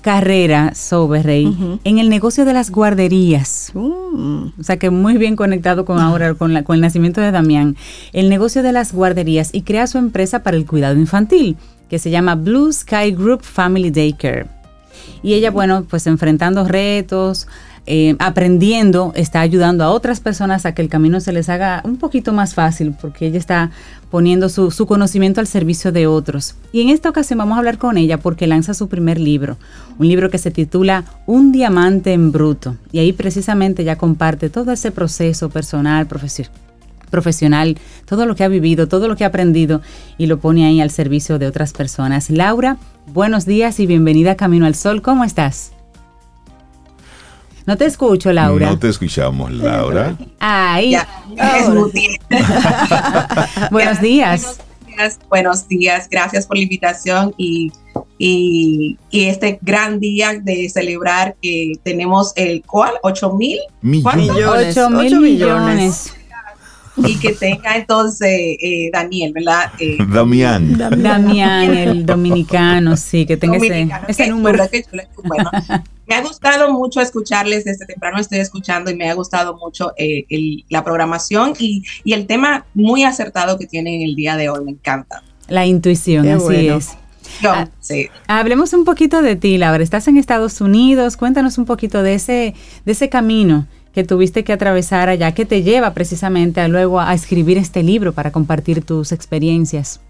[0.00, 3.70] carrera sobre Rey en el negocio de las guarderías.
[3.74, 7.30] Mm, O sea que muy bien conectado con ahora, con, la- con el nacimiento de
[7.30, 7.76] Damián,
[8.12, 11.56] el negocio de las guarderías y crea su empresa para el cuidado infantil,
[11.88, 14.46] que se llama Blue Sky Group Family Daycare.
[15.22, 17.48] Y ella, bueno, pues enfrentando retos,
[17.86, 21.98] eh, aprendiendo, está ayudando a otras personas a que el camino se les haga un
[21.98, 23.70] poquito más fácil, porque ella está
[24.10, 26.54] poniendo su, su conocimiento al servicio de otros.
[26.72, 29.58] Y en esta ocasión vamos a hablar con ella porque lanza su primer libro,
[29.98, 32.76] un libro que se titula Un diamante en bruto.
[32.90, 36.06] Y ahí precisamente ella comparte todo ese proceso personal,
[37.10, 37.76] profesional,
[38.06, 39.82] todo lo que ha vivido, todo lo que ha aprendido
[40.16, 42.30] y lo pone ahí al servicio de otras personas.
[42.30, 42.78] Laura,
[43.12, 45.02] buenos días y bienvenida a Camino al Sol.
[45.02, 45.73] ¿Cómo estás?
[47.66, 48.70] No te escucho, Laura.
[48.70, 50.16] No te escuchamos, Laura.
[50.38, 50.90] Ahí.
[50.90, 51.08] Ya.
[51.70, 52.18] Buenos días.
[53.70, 54.58] Buenos días,
[55.28, 57.72] buenos días, gracias por la invitación y,
[58.18, 64.16] y, y este gran día de celebrar que tenemos el cual, 8 mil Millones.
[64.30, 66.14] Millones, Ocho mil ocho millones.
[66.96, 68.28] Y que tenga entonces
[68.60, 69.72] eh, Daniel, ¿verdad?
[69.78, 70.76] Eh, Damián.
[70.78, 74.04] Damián, el dominicano, sí, que tenga ese, dominicano.
[74.08, 74.64] ese número.
[75.24, 75.50] Bueno,
[76.06, 80.24] me ha gustado mucho escucharles desde temprano, estoy escuchando y me ha gustado mucho eh,
[80.28, 84.64] el- la programación y, y el tema muy acertado que tienen el día de hoy,
[84.64, 85.22] me encanta.
[85.48, 86.76] La intuición, Qué así bueno.
[86.76, 86.90] es.
[87.42, 87.68] Yo, Ah.
[87.80, 88.08] sí.
[88.28, 89.82] Hablemos un poquito de ti, Laura.
[89.82, 91.16] Estás en Estados Unidos.
[91.16, 95.62] Cuéntanos un poquito de ese, de ese camino que tuviste que atravesar allá, que te
[95.62, 100.00] lleva precisamente a luego a escribir este libro para compartir tus experiencias.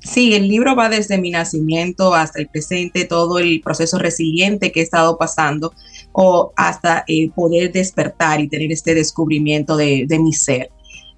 [0.00, 4.80] Sí, el libro va desde mi nacimiento hasta el presente, todo el proceso resiliente que
[4.80, 5.72] he estado pasando,
[6.12, 10.70] o hasta eh, poder despertar y tener este descubrimiento de, mi ser.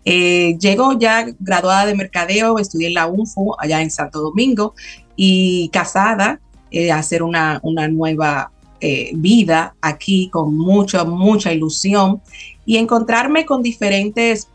[0.04, 4.74] Eh, llego ya graduada de mercadeo, estudié en la UNFU allá en Santo Domingo
[5.16, 6.40] y casada,
[6.70, 8.52] eh, hacer una, una nueva
[8.86, 12.20] eh, vida aquí con mucha, mucha ilusión
[12.64, 14.48] y encontrarme con diferentes,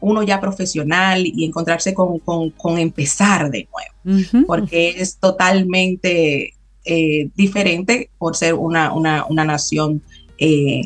[0.00, 6.54] uno ya profesional y encontrarse con, con, con empezar de nuevo porque es totalmente
[6.84, 10.02] eh, diferente por ser una, una, una nación
[10.38, 10.82] eh,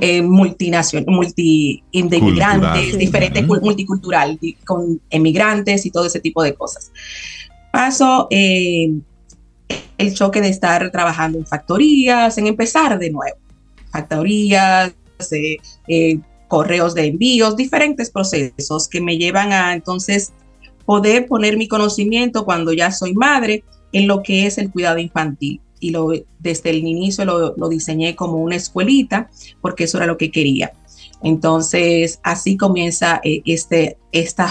[0.00, 3.48] eh, multinacional, multi de inmigrantes, diferente, Ujú.
[3.54, 6.90] cul- multicultural, di- con emigrantes y todo ese tipo de cosas.
[7.72, 8.90] Paso eh,
[9.96, 13.36] el choque de estar trabajando en factorías, en empezar de nuevo.
[13.90, 14.94] Factorías,
[15.30, 15.56] eh,
[15.88, 20.32] eh, correos de envíos, diferentes procesos que me llevan a entonces
[20.86, 25.60] poder poner mi conocimiento cuando ya soy madre en lo que es el cuidado infantil.
[25.80, 30.16] Y lo, desde el inicio lo, lo diseñé como una escuelita porque eso era lo
[30.16, 30.72] que quería.
[31.22, 34.46] Entonces, así comienza eh, este, esta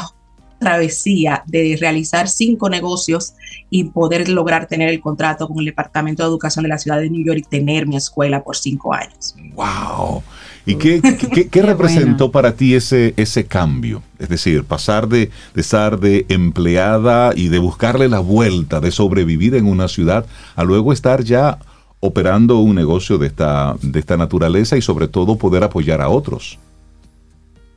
[0.60, 3.34] travesía de realizar cinco negocios
[3.70, 7.10] y poder lograr tener el contrato con el Departamento de Educación de la Ciudad de
[7.10, 9.36] New York y tener mi escuela por cinco años.
[9.56, 10.24] ¡Wow!
[10.66, 14.02] ¿Y qué, qué- qué- qué representó para ti ese, ese cambio?
[14.20, 19.56] Es decir, pasar de, de estar de empleada y de buscarle la vuelta, de sobrevivir
[19.56, 21.60] en una ciudad, a luego estar ya
[22.00, 26.60] operando un negocio de esta, de esta naturaleza y sobre todo poder apoyar a otros.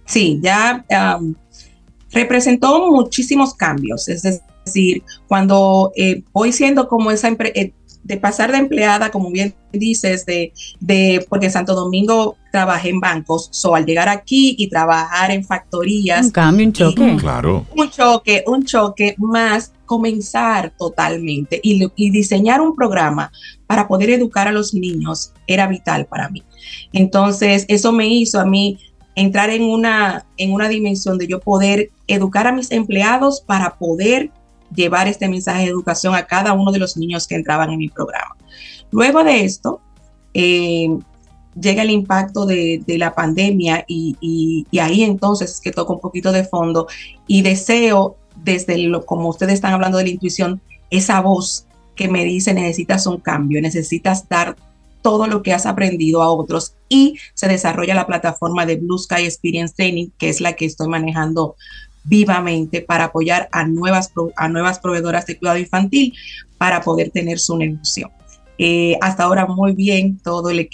[0.07, 0.85] Sí, ya
[2.13, 4.09] representó muchísimos cambios.
[4.09, 4.23] Es
[4.65, 7.73] decir, cuando eh, voy siendo como esa eh,
[8.03, 12.99] de pasar de empleada, como bien dices, de, de porque en Santo Domingo trabajé en
[12.99, 17.17] bancos, so al llegar aquí y trabajar en factorías, Un cambio, un choque.
[17.19, 17.67] Claro.
[17.77, 23.31] un choque, un choque más comenzar totalmente y diseñar un programa
[23.67, 26.43] para poder educar a los niños era vital para mí.
[26.93, 28.79] Entonces, eso me hizo a mí
[29.21, 34.31] entrar en una, en una dimensión de yo poder educar a mis empleados para poder
[34.75, 37.89] llevar este mensaje de educación a cada uno de los niños que entraban en mi
[37.89, 38.37] programa.
[38.91, 39.81] Luego de esto,
[40.35, 40.89] eh,
[41.61, 46.45] llega el impacto de, la pandemia y ahí entonces es que toco un poquito de
[46.45, 46.87] fondo
[47.27, 50.61] y deseo desde lo, como ustedes están hablando de la intuición,
[50.91, 54.57] esa voz que me dice necesitas un cambio, necesitas dar
[55.03, 59.25] todo lo que has aprendido a otros y se desarrolla la plataforma de Blue Sky
[59.25, 61.57] Experience Training, que es la que estoy manejando
[62.05, 66.15] vivamente para apoyar a nuevas, a nuevas proveedoras de cuidado infantil
[66.59, 68.11] para poder tener su negocio.
[68.59, 70.69] Eh, hasta ahora muy bien, todo el,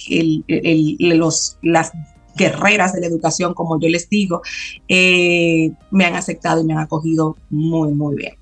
[0.99, 1.93] los, las
[2.37, 4.43] guerreras de la educación, como yo les digo,
[4.89, 8.35] eh, me han aceptado y me han acogido muy, muy bien.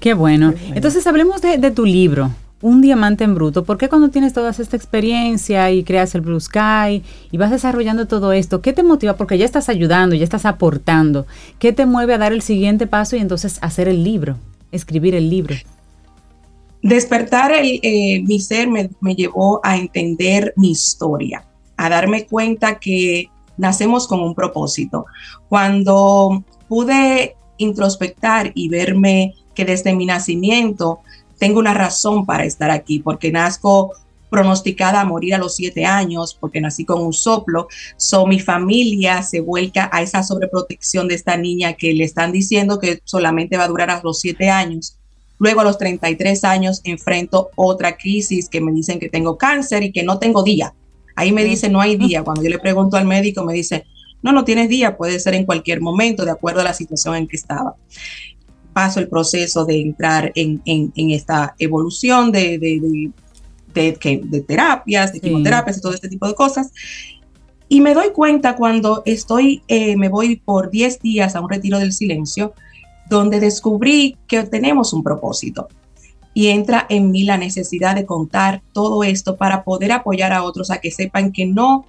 [0.00, 0.54] Qué bueno.
[0.74, 2.30] Entonces hablemos de, tu libro,
[2.62, 3.64] Un diamante en bruto.
[3.64, 8.06] ¿Por qué cuando tienes toda esta experiencia y creas el Blue Sky y vas desarrollando
[8.06, 9.16] todo esto, qué te motiva?
[9.16, 11.26] Porque ya estás ayudando, ya estás aportando.
[11.58, 14.36] ¿Qué te mueve a dar el siguiente paso y entonces hacer el libro,
[14.72, 15.54] escribir el libro?
[16.82, 21.44] Despertar el, eh, mi ser me, me llevó a entender mi historia,
[21.78, 25.06] a darme cuenta que nacemos con un propósito.
[25.48, 31.00] Cuando pude introspectar y verme que desde mi nacimiento
[31.40, 33.92] tengo una razón para estar aquí, porque nazco
[34.28, 37.66] pronosticada a morir a los siete años, porque nací con un soplo.
[37.96, 42.78] So, mi familia se vuelca a esa sobreprotección de esta niña que le están diciendo
[42.78, 44.98] que solamente va a durar a los siete años.
[45.38, 49.92] Luego a los 33 años enfrento otra crisis que me dicen que tengo cáncer y
[49.92, 50.74] que no tengo día.
[51.16, 52.22] Ahí me dice no hay día.
[52.22, 53.86] Cuando yo le pregunto al médico me dice,
[54.22, 57.26] no, no tienes día, puede ser en cualquier momento, de acuerdo a la situación en
[57.26, 57.74] que estaba
[58.72, 60.62] paso el proceso de entrar en,
[60.96, 63.10] esta evolución de, de,
[63.74, 66.72] de, terapias, de quimioterapias y todo este tipo de cosas.
[67.68, 71.78] Y me doy cuenta cuando estoy, eh, me voy por 10 días a un retiro
[71.78, 72.52] del silencio,
[73.08, 75.68] donde descubrí que tenemos un propósito.
[76.34, 80.70] Y entra en mí la necesidad de contar todo esto para poder apoyar a otros
[80.70, 81.86] a que sepan que no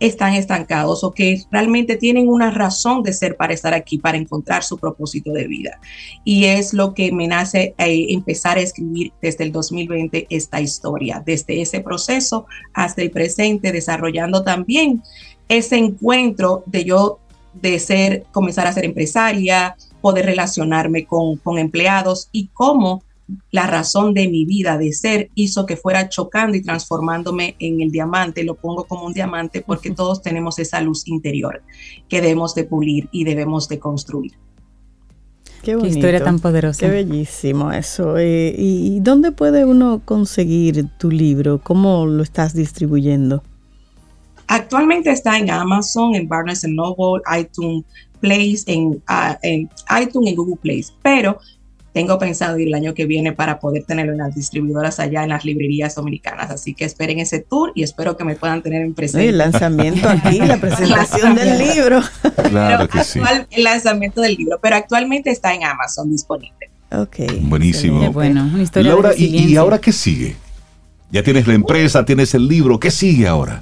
[0.00, 4.64] están estancados o que realmente tienen una razón de ser para estar aquí, para encontrar
[4.64, 5.78] su propósito de vida.
[6.24, 11.22] Y es lo que me nace eh, empezar a escribir desde el 2020 esta historia,
[11.24, 15.02] desde ese proceso hasta el presente, desarrollando también
[15.48, 17.18] ese encuentro de yo
[17.52, 23.02] de ser, comenzar a ser empresaria, poder relacionarme con, con empleados y cómo
[23.50, 27.90] la razón de mi vida de ser hizo que fuera chocando y transformándome en el
[27.90, 28.44] diamante.
[28.44, 31.62] Lo pongo como un diamante porque todos tenemos esa luz interior
[32.08, 34.32] que debemos de pulir y debemos de construir.
[35.62, 36.80] Qué, historia tan poderosa.
[36.80, 38.16] Qué bellísimo eso.
[38.16, 41.60] Eh, ¿Y dónde puede uno conseguir tu libro?
[41.62, 43.42] ¿Cómo lo estás distribuyendo?
[44.46, 47.84] Actualmente está en Amazon, en Barnes Noble, iTunes
[48.20, 49.70] Place, en, uh, en
[50.02, 51.38] iTunes y Google Place, pero
[51.92, 55.30] tengo pensado ir el año que viene para poder tenerlo en las distribuidoras allá en
[55.30, 56.50] las librerías dominicanas.
[56.50, 59.28] Así que esperen ese tour y espero que me puedan tener en presente.
[59.28, 62.00] el lanzamiento aquí, la presentación del libro.
[62.48, 63.20] Claro que sí.
[63.50, 66.70] El lanzamiento del libro, pero actualmente está en Amazon disponible.
[66.92, 67.16] Ok.
[67.42, 68.12] Buenísimo.
[68.12, 70.36] bueno, una historia Laura, ¿y, ¿y ahora qué sigue?
[71.10, 73.60] Ya tienes la empresa, tienes el libro, ¿qué sigue ahora?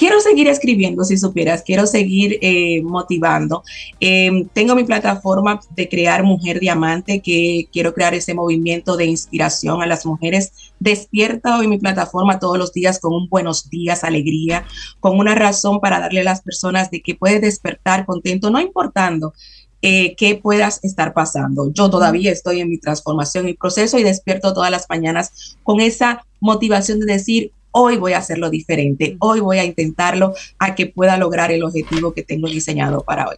[0.00, 3.62] Quiero seguir escribiendo, si supieras, quiero seguir eh, motivando.
[4.00, 9.82] Em, tengo mi plataforma de crear Mujer Diamante, que quiero crear ese movimiento de inspiración
[9.82, 10.72] a las mujeres.
[10.78, 14.64] Despierta hoy mi plataforma todos los días con un buenos días, alegría,
[15.00, 19.34] con una razón para darle a las personas de que puedes despertar contento, no importando
[19.82, 21.70] eh, qué puedas estar pasando.
[21.74, 26.24] Yo todavía estoy en mi transformación y proceso y despierto todas las mañanas con esa
[26.40, 31.16] motivación de decir, hoy voy a hacerlo diferente, hoy voy a intentarlo a que pueda
[31.16, 33.36] lograr el objetivo que tengo diseñado para hoy.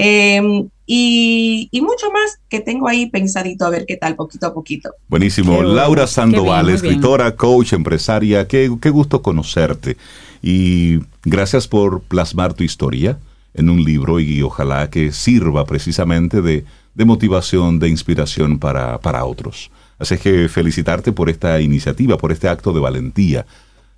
[0.00, 4.90] Em, y, mucho más que tengo ahí pensadito a ver qué tal, poquito a poquito.
[5.08, 5.62] Buenísimo.
[5.62, 9.96] Laura Sandoval, escritora, coach, empresaria, qué, qué gusto conocerte.
[10.40, 13.18] Y gracias por plasmar tu historia
[13.54, 16.64] en un libro y ojalá que sirva precisamente de,
[16.94, 19.72] de motivación, de inspiración para, para otros.
[19.98, 23.46] Así que felicitarte por esta iniciativa, por este acto de valentía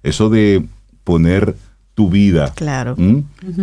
[0.03, 0.65] eso de
[1.05, 1.57] poner
[1.95, 2.97] tu vida, claro.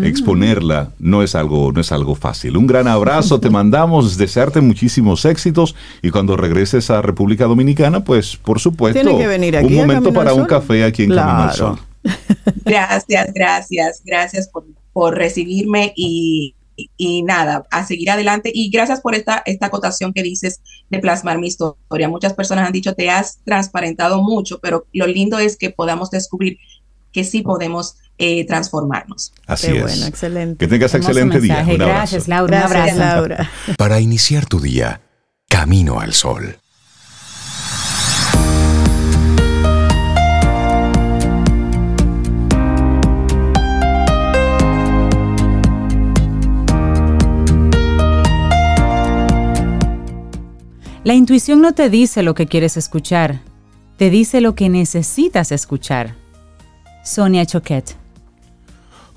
[0.04, 2.56] exponerla, no es algo, no es algo fácil.
[2.58, 8.38] Un gran abrazo, te mandamos, desearte muchísimos éxitos y cuando regreses a República Dominicana, pues
[8.38, 11.80] por supuesto, un momento para un café aquí en Camino al Sol.
[12.64, 18.52] Gracias, gracias, gracias por, por recibirme y, y, nada, a seguir adelante.
[18.54, 22.08] Y gracias por esta, esta acotación que dices de plasmar mi historia.
[22.08, 26.58] Muchas personas han dicho, te has transparentado mucho, pero lo lindo es que podamos descubrir
[27.12, 29.34] que sí podemos eh, transformarnos.
[29.48, 29.82] Así es.
[29.82, 30.58] Bueno, excelente.
[30.58, 31.64] Que tengas excelente día.
[31.64, 32.68] gracias, Laura.
[32.70, 33.52] Gracias, Laura.
[33.78, 35.02] Para iniciar tu día,
[35.50, 36.58] camino al sol.
[51.08, 53.40] La intuición no te dice lo que quieres escuchar,
[53.96, 56.18] te dice lo que necesitas escuchar.
[57.02, 57.96] Sonia Choquet.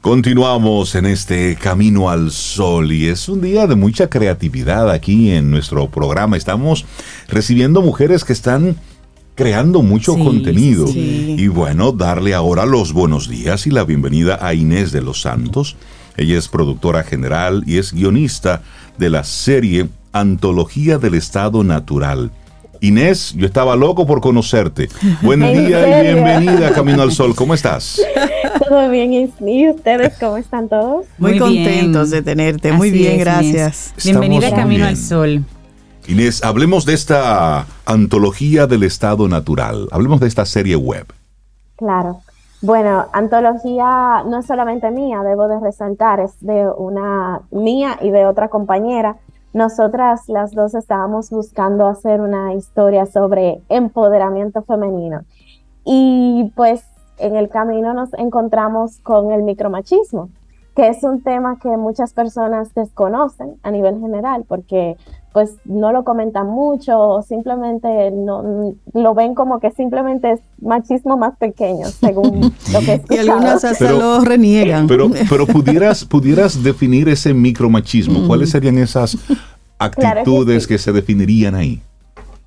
[0.00, 5.50] Continuamos en este camino al sol y es un día de mucha creatividad aquí en
[5.50, 6.36] nuestro programa.
[6.36, 6.84] Estamos
[7.26, 8.76] recibiendo mujeres que están
[9.34, 10.86] creando mucho Sí, contenido.
[10.86, 11.34] sí.
[11.36, 15.74] Y bueno, darle ahora los buenos días y la bienvenida a Inés de los Santos.
[16.16, 18.62] Ella es productora general y es guionista
[18.96, 22.31] de la serie Antología del Estado Natural.
[22.81, 24.89] Inés, yo estaba loco por conocerte.
[25.23, 27.35] Buen ¿En día y bienvenida a Camino al Sol.
[27.35, 28.01] ¿Cómo estás?
[28.69, 31.07] Todo bien, ¿y y ustedes cómo están todos?
[31.19, 31.65] Muy, Muy bien.
[31.65, 32.73] contentos de tenerte.
[32.73, 33.95] Muy bien, es, gracias.
[34.05, 34.97] Bienvenida a Camino al.
[34.97, 35.45] Sol.
[36.07, 39.89] Inés, hablemos de esta antología del estado natural.
[39.91, 41.07] Hablemos de esta serie web.
[41.77, 42.20] Claro.
[42.62, 48.27] Bueno, antología no es solamente mía, debo de resaltar, es de una mía y de
[48.27, 49.16] otra compañera.
[49.52, 55.22] Nosotras las dos estábamos buscando hacer una historia sobre empoderamiento femenino.
[55.85, 56.85] Y pues
[57.18, 60.28] en el camino nos encontramos con el micromachismo,
[60.77, 64.97] que es un tema que muchas personas desconocen a nivel general, porque
[65.32, 71.16] pues no lo comentan mucho o simplemente no lo ven como que simplemente es machismo
[71.16, 72.40] más pequeño, según
[72.73, 74.86] lo que he Y algunas hasta Pero- lo reniegan.
[74.89, 78.27] Pero, pero pudieras, pudieras definir ese micromachismo.
[78.27, 79.16] ¿Cuáles serían esas
[79.78, 80.69] actitudes sí.
[80.69, 81.81] que se definirían ahí?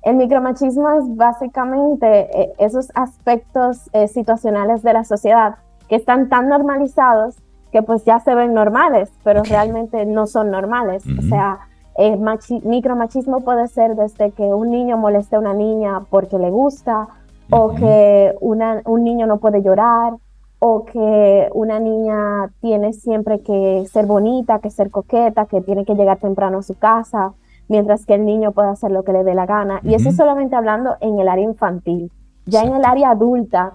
[0.02, 5.54] El micromachismo es básicamente eh, esos aspectos eh, situacionales de la sociedad
[5.88, 7.36] que están tan normalizados
[7.72, 11.02] que pues ya se ven normales, pero realmente no son normales.
[11.18, 11.58] O sea,
[11.96, 16.50] eh, machi- micromachismo puede ser desde que un niño moleste a una niña porque le
[16.50, 17.08] gusta,
[17.50, 20.14] o que una- un niño no puede llorar,
[20.58, 25.94] o que una niña tiene siempre que ser bonita, que ser coqueta, que tiene que
[25.94, 27.32] llegar temprano a su casa,
[27.68, 29.80] mientras que el niño puede hacer lo que le dé la gana.
[29.82, 32.10] Y eso solamente hablando en el área infantil.
[32.46, 33.74] Ya en el área adulta,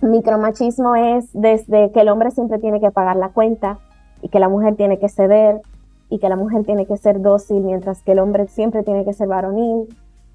[0.00, 3.78] micromachismo es desde que el hombre siempre tiene que pagar la cuenta
[4.22, 5.60] y que la mujer tiene que ceder
[6.10, 9.12] y que la mujer tiene que ser dócil mientras que el hombre siempre tiene que
[9.12, 9.88] ser varonil.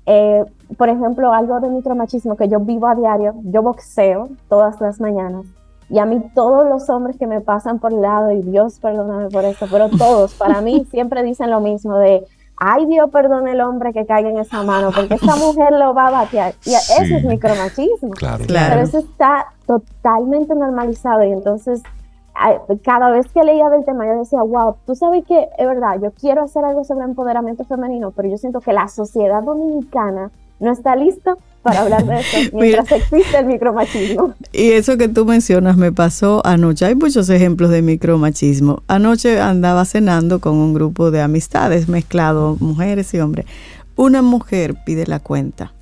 [0.06, 0.44] Eh,
[0.78, 5.46] por ejemplo, algo de micromachismo que yo vivo a diario, yo boxeo todas las mañanas
[5.90, 9.30] y a mí todos los hombres que me pasan por el lado, y Dios perdóname
[9.30, 12.26] por eso, pero todos para mí siempre dicen lo mismo de,
[12.58, 16.08] ay Dios perdone el hombre que caiga en esa mano, porque esa mujer lo va
[16.08, 16.54] a batear.
[16.66, 17.14] Y eso Sí.
[17.16, 18.12] es micromachismo.
[18.12, 18.44] Claro.
[18.46, 18.70] Claro.
[18.74, 21.82] Pero eso está totalmente normalizado y entonces
[22.84, 26.12] cada vez que leía del tema yo decía, wow, tú sabes que es verdad, yo
[26.12, 30.96] quiero hacer algo sobre empoderamiento femenino, pero yo siento que la sociedad dominicana no está
[30.96, 34.34] lista para hablar de eso mientras existe el micromachismo.
[34.52, 36.86] Y eso que tú mencionas me pasó anoche.
[36.86, 38.82] Hay muchos ejemplos de micromachismo.
[38.88, 43.46] Anoche andaba cenando con un grupo de amistades mezclado, mujeres y hombres.
[43.96, 45.74] Una mujer pide la cuenta,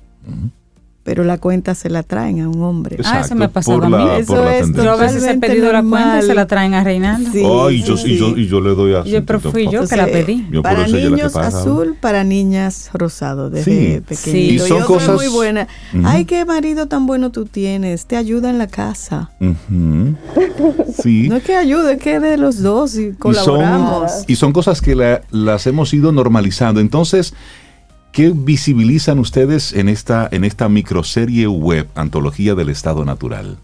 [1.04, 2.96] pero la cuenta se la traen a un hombre.
[3.04, 4.04] Ah, eso me ha pasado por a mí.
[4.04, 4.84] la, Eso es tendencia.
[4.84, 7.30] Yo a veces he pedido la cuenta y se la traen a Reinaldo.
[7.32, 8.12] Sí, yo, y, yo, sí.
[8.36, 9.10] y yo le doy así.
[9.10, 10.46] Yo, pero fui yo que la pedí.
[10.50, 13.64] Yo para niños azul, para niñas rosado, desde
[13.96, 14.00] Sí.
[14.00, 14.30] pequeñito.
[14.32, 14.38] Sí.
[14.54, 15.66] Y son otra cosas- muy buena.
[15.92, 16.02] Ujú.
[16.06, 18.06] Ay, qué marido tan bueno tú tienes.
[18.06, 19.30] Te ayuda en la casa.
[21.02, 21.28] Sí.
[21.28, 24.12] No es que ayude, es que de los dos y y, son, colaboramos.
[24.26, 26.80] y son cosas que la- las hemos ido normalizando.
[26.80, 27.34] Entonces,
[28.12, 33.58] ¿qué visibilizan ustedes en esta, en esta microserie web, Antología del Estado Natural?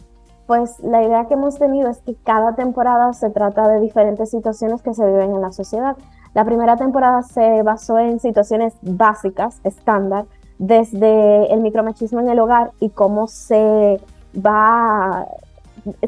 [0.47, 4.81] Pues la idea que hemos tenido es que cada temporada se trata de diferentes situaciones
[4.81, 5.97] que se viven en la sociedad.
[6.33, 10.25] La primera temporada se basó en situaciones básicas, estándar,
[10.59, 14.01] desde el micromachismo en el hogar y cómo se
[14.35, 15.27] va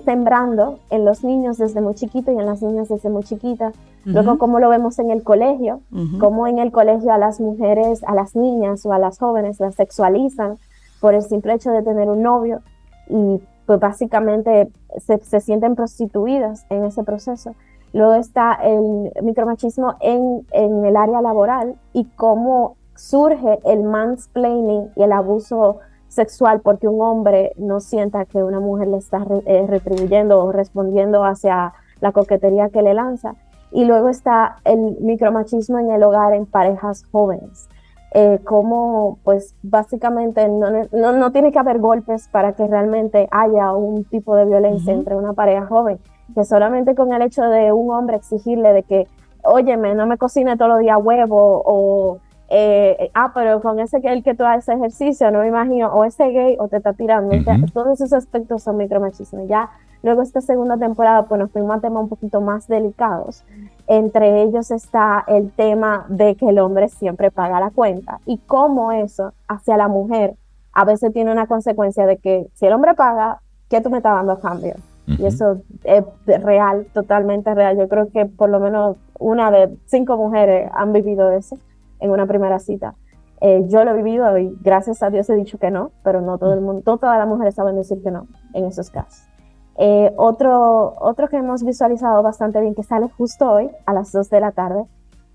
[0.05, 3.75] sembrando en los niños desde muy chiquitos y en las niñas desde muy chiquitas.
[4.05, 6.19] Luego, cómo lo vemos en el colegio, Ujú.
[6.19, 9.75] cómo en el colegio a las mujeres, a las niñas o a las jóvenes las
[9.75, 10.57] sexualizan
[11.01, 12.61] por el simple hecho de tener un novio
[13.09, 17.55] y pues básicamente se, se sienten prostituidas en ese proceso.
[17.93, 25.03] Luego está el micromachismo en, en el área laboral y cómo surge el mansplaining y
[25.03, 25.79] el abuso
[26.11, 30.53] sexual porque un hombre no sienta que una mujer le está re- eh, retribuyendo o
[30.53, 33.35] respondiendo hacia la coquetería que le lanza.
[33.73, 37.69] Y luego está el micromachismo en el hogar en parejas jóvenes.
[38.13, 43.73] Eh, como pues básicamente no, no, no tiene que haber golpes para que realmente haya
[43.73, 46.01] un tipo de violencia entre una pareja joven,
[46.35, 49.07] que solamente con el hecho de un hombre exigirle de que,
[49.45, 52.19] óyeme, no me cocine todos los días huevo o,
[52.51, 56.05] eh, ah, pero con ese que el que tú haces ejercicio, no me imagino, o
[56.05, 57.67] ese gay o te está tirando, o sea, Ujú.
[57.73, 59.47] todos esos aspectos son micromachismo.
[59.47, 59.71] Ya
[60.03, 63.45] Luego esta segunda temporada, pues nos fuimos a temas un poquito más delicados.
[63.87, 68.93] Entre ellos está el tema de que el hombre siempre paga la cuenta y cómo
[68.93, 70.37] eso hacia la mujer
[70.73, 74.15] a veces tiene una consecuencia de que si el hombre paga, ¿qué tú me estás
[74.15, 74.75] dando a cambio?
[75.07, 77.77] Y eso es real, totalmente real.
[77.77, 81.59] Yo creo que por lo menos una de cinco mujeres han vivido eso
[82.01, 82.95] en una primera cita.
[83.41, 86.37] Eh, yo lo he vivido y gracias a Dios he dicho que no, pero no
[86.37, 89.31] todo el mundo, todas las mujeres saben decir que no en esos casos.
[89.79, 94.29] Eh, otro, otro que hemos visualizado bastante bien, que sale justo hoy a las 2
[94.29, 94.85] de la tarde,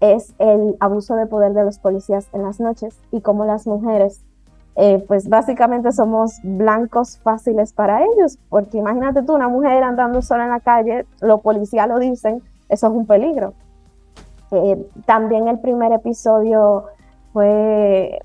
[0.01, 4.23] es el abuso de poder de los policías en las noches y cómo las mujeres,
[4.75, 10.43] eh, pues básicamente somos blancos fáciles para ellos, porque imagínate tú, una mujer andando sola
[10.43, 13.53] en la calle, los policías lo dicen, eso es un peligro.
[15.05, 16.85] También el primer episodio
[17.33, 18.19] fue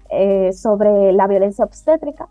[0.52, 2.28] sobre la violencia obstétrica,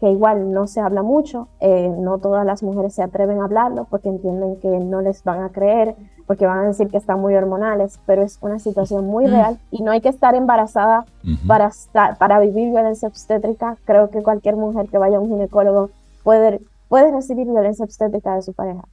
[0.00, 3.84] que igual no se habla mucho, eh, no todas las mujeres se atreven a hablarlo
[3.84, 5.94] porque entienden que no les van a creer,
[6.26, 9.30] porque van a decir que están muy hormonales, pero es una situación muy mm.
[9.30, 11.04] real y no hay que estar embarazada
[11.46, 13.76] para, estar, para vivir violencia obstétrica.
[13.84, 15.90] Creo que cualquier mujer que vaya a un ginecólogo
[16.24, 18.84] puede, puede recibir violencia obstétrica de su pareja.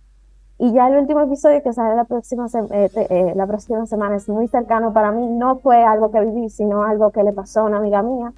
[0.60, 4.28] Y ya el último episodio que sale la próxima, eh, eh, la próxima semana es
[4.28, 7.64] muy cercano para mí, no fue algo que viví, sino algo que le pasó a
[7.66, 8.34] una amiga mía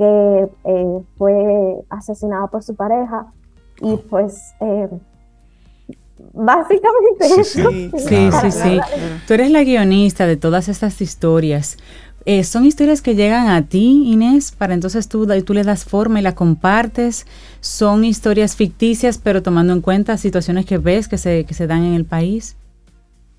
[0.00, 3.26] que eh, fue asesinada por su pareja.
[3.82, 4.88] Y pues eh,
[6.32, 8.80] básicamente sí, Sí, sí, sí,
[9.26, 11.76] Tú eres la guionista de todas estas historias.
[12.26, 16.20] Eh, ¿Son historias que llegan a ti, Inés, para entonces tú, tú le das forma
[16.20, 17.26] y la compartes?
[17.60, 21.82] ¿Son historias ficticias, pero tomando en cuenta situaciones que ves que se, que se dan
[21.82, 22.56] en el país?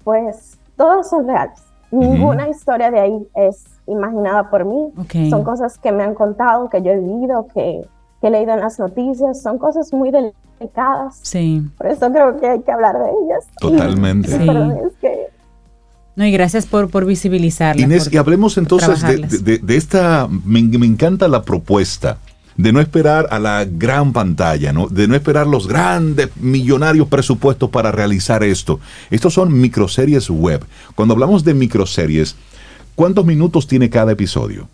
[0.04, 1.60] Pues todas son reales.
[1.92, 4.92] Ninguna historia de ahí es imaginada por mí.
[5.30, 7.86] Son cosas que me han contado, que yo he vivido, que,
[8.22, 9.42] he leído en las noticias.
[9.42, 11.20] Son cosas muy delicadas.
[11.22, 11.62] Sí.
[11.78, 13.48] Por eso creo que hay que hablar de ellas.
[13.60, 14.30] Totalmente.
[16.16, 17.84] no, y gracias por, por visibilizarlas.
[17.84, 22.18] Inés, y hablemos entonces de, esta, me, me encanta la propuesta
[22.58, 24.88] de no esperar a la gran pantalla, ¿no?
[24.88, 28.80] de no esperar los grandes millonarios presupuestos para realizar esto.
[29.10, 30.64] Estos son microseries web.
[30.96, 32.36] Cuando hablamos de microseries,
[32.96, 34.68] ¿cuántos minutos tiene cada episodio?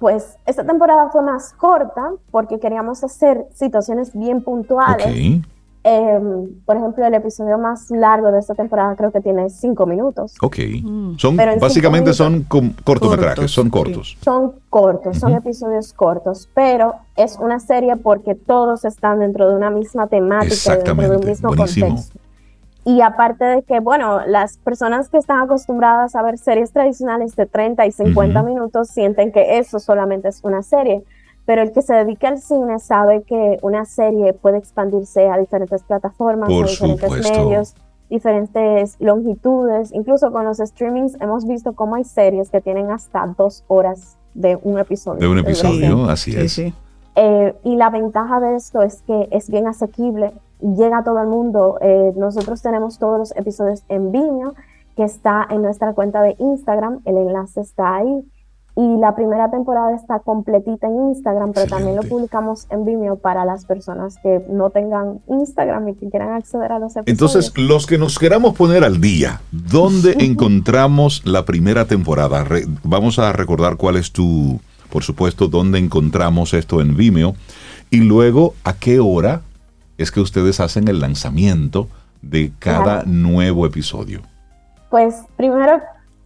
[0.00, 5.42] Pues esta temporada fue más corta porque queríamos hacer situaciones bien puntuales.
[5.86, 10.34] Em, por ejemplo, el episodio más largo de esta temporada creo que tiene cinco minutos.
[10.40, 10.56] Ok.
[10.82, 11.16] Mm.
[11.18, 12.46] Son, básicamente son
[12.84, 14.16] cortometrajes, son cortos.
[14.22, 19.68] Son cortos, son episodios cortos, pero es una serie porque todos están dentro de una
[19.68, 22.18] misma temática, dentro de un mismo contexto.
[22.86, 27.44] Y aparte de que, bueno, las personas que están acostumbradas a ver series tradicionales de
[27.44, 31.02] 30 y 50 minutos sienten que eso solamente es una serie
[31.46, 35.82] pero el que se dedica al cine sabe que una serie puede expandirse a diferentes
[35.82, 37.74] plataformas, a diferentes medios,
[38.08, 39.92] diferentes longitudes.
[39.92, 44.58] Incluso con los streamings hemos visto cómo hay series que tienen hasta dos horas de
[44.62, 45.20] un episodio.
[45.20, 46.58] De un episodio, así es.
[47.16, 51.28] Eh, y la ventaja de esto es que es bien asequible, llega a todo el
[51.28, 51.78] mundo.
[51.80, 54.54] Eh, nosotros tenemos todos los episodios en Vimeo,
[54.96, 58.24] que está en nuestra cuenta de Instagram, el enlace está ahí.
[58.76, 63.44] Y la primera temporada está completita en Instagram, pero también lo publicamos en Vimeo para
[63.44, 67.06] las personas que no tengan Instagram y que quieran acceder a los episodios.
[67.06, 72.44] Entonces, los que nos queramos poner al día, ¿dónde encontramos la primera temporada?
[72.82, 74.60] vamos a recordar cuál es tu,
[74.90, 77.36] por supuesto, dónde encontramos esto en Vimeo.
[77.90, 79.42] Y luego, ¿a qué hora
[79.98, 81.86] es que ustedes hacen el lanzamiento
[82.22, 84.22] de cada nuevo episodio?
[84.90, 85.80] Pues primero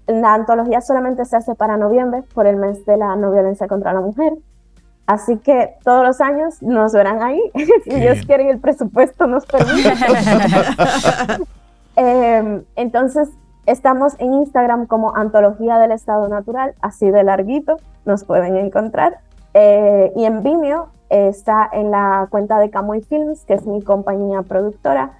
[0.09, 3.93] la antología solamente se hace para noviembre, por el mes de la no violencia contra
[3.93, 4.32] la mujer.
[5.06, 7.40] Así que todos los años nos verán ahí.
[7.85, 9.93] si Dios quiere y el presupuesto nos permite.
[12.01, 13.28] Em, entonces,
[13.66, 19.18] estamos en Instagram como Antología del Estado Natural, así de larguito, nos pueden encontrar.
[19.52, 24.43] Eh, y en Vimeo está en la cuenta de Camuy Films, que es mi compañía
[24.43, 25.18] productora.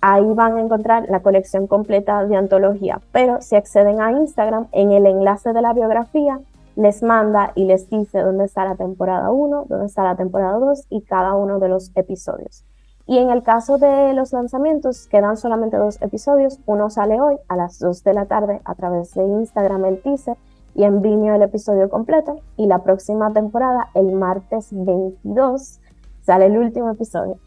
[0.00, 4.92] Ahí van a encontrar la colección completa de antología, pero si acceden a Instagram, en
[4.92, 6.40] el enlace de la biografía,
[6.76, 10.86] les manda y les dice dónde está la temporada 1, dónde está la temporada 2
[10.88, 12.64] y cada uno de los episodios.
[13.06, 16.60] Y en el caso de los lanzamientos, quedan solamente dos episodios.
[16.64, 20.36] Uno sale hoy a las 2 de la tarde a través de Instagram el teaser
[20.76, 22.36] y en Vimeo el episodio completo.
[22.56, 25.80] Y la próxima temporada, el martes 22,
[26.22, 27.38] sale el último episodio.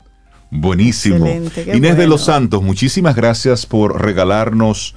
[0.56, 1.26] Buenísimo.
[1.74, 4.94] Inés de los Santos, muchísimas gracias por regalarnos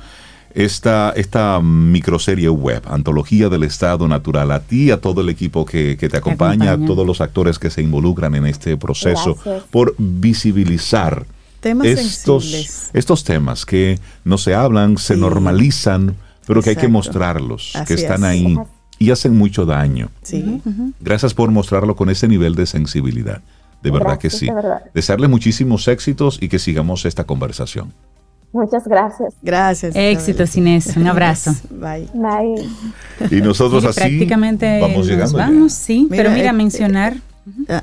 [0.55, 5.97] esta, esta microserie web, Antología del Estado Natural, a ti, a todo el equipo que,
[5.97, 9.37] te, acompaña, a todos los actores que se involucran en este proceso,
[9.71, 11.27] por visibilizar
[11.61, 12.91] Temas estos, sensibles.
[12.93, 15.21] estos temas que no se hablan, se Sí.
[15.21, 16.17] normalizan,
[16.47, 18.25] pero que hay que mostrarlos, Así que están es.
[18.25, 18.57] ahí
[18.99, 20.11] y hacen mucho daño.
[20.23, 20.61] Sí.
[21.01, 23.41] Gracias por mostrarlo con ese nivel de sensibilidad.
[23.87, 24.47] De verdad Gracias, que sí.
[24.47, 24.83] de verdad.
[24.93, 27.93] Desearle muchísimos éxitos y que sigamos esta conversación.
[28.53, 29.35] Muchas gracias.
[29.43, 29.95] Gracias.
[29.95, 30.97] Éxitos, Inés.
[30.97, 31.53] Un abrazo.
[31.71, 32.09] Bye.
[32.15, 32.69] Bye.
[33.31, 35.39] Y nosotros así prácticamente vamos llegando.
[35.39, 35.45] ya.
[35.47, 36.09] vamos, sí.
[36.11, 37.36] Mira, pero mira, eh, mencionar Ah,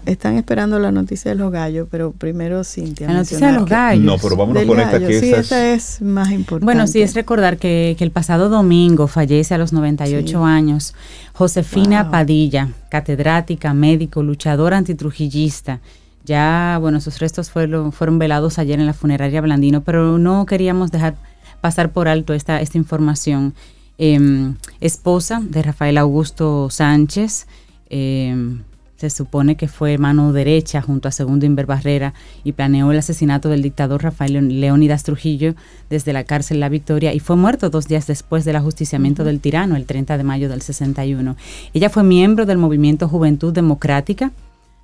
[0.05, 3.07] Están esperando la noticia de los gallos, pero primero Cintia.
[3.07, 4.03] la noticia de los gallos.
[4.03, 6.65] No, pero vámonos con esta gallo, que sí, esa esta es- es más importante.
[6.65, 10.43] Bueno, sí, es recordar que, que el pasado domingo fallece a los 98 Sí.
[10.45, 10.93] años
[11.33, 12.11] Josefina Wow.
[12.11, 15.79] Padilla, catedrática, médico, luchadora antitrujillista.
[16.25, 20.91] Ya, bueno, sus restos fueron, fueron velados ayer en la funeraria Blandino, pero no queríamos
[20.91, 21.15] dejar
[21.61, 23.53] pasar por alto esta, esta información.
[23.97, 27.47] Em, esposa de Rafael Augusto Sánchez,
[27.89, 28.61] em,
[29.09, 32.13] se supone que fue mano derecha junto a Segundo Inver Barrera
[32.45, 35.55] y planeó el asesinato del dictador Rafael Leónidas Trujillo
[35.89, 39.75] desde la cárcel La Victoria y fue muerto dos días después del ajusticiamiento del tirano,
[39.75, 41.35] el 30 de mayo del 61.
[41.73, 44.31] Ella fue miembro del movimiento Juventud Democrática,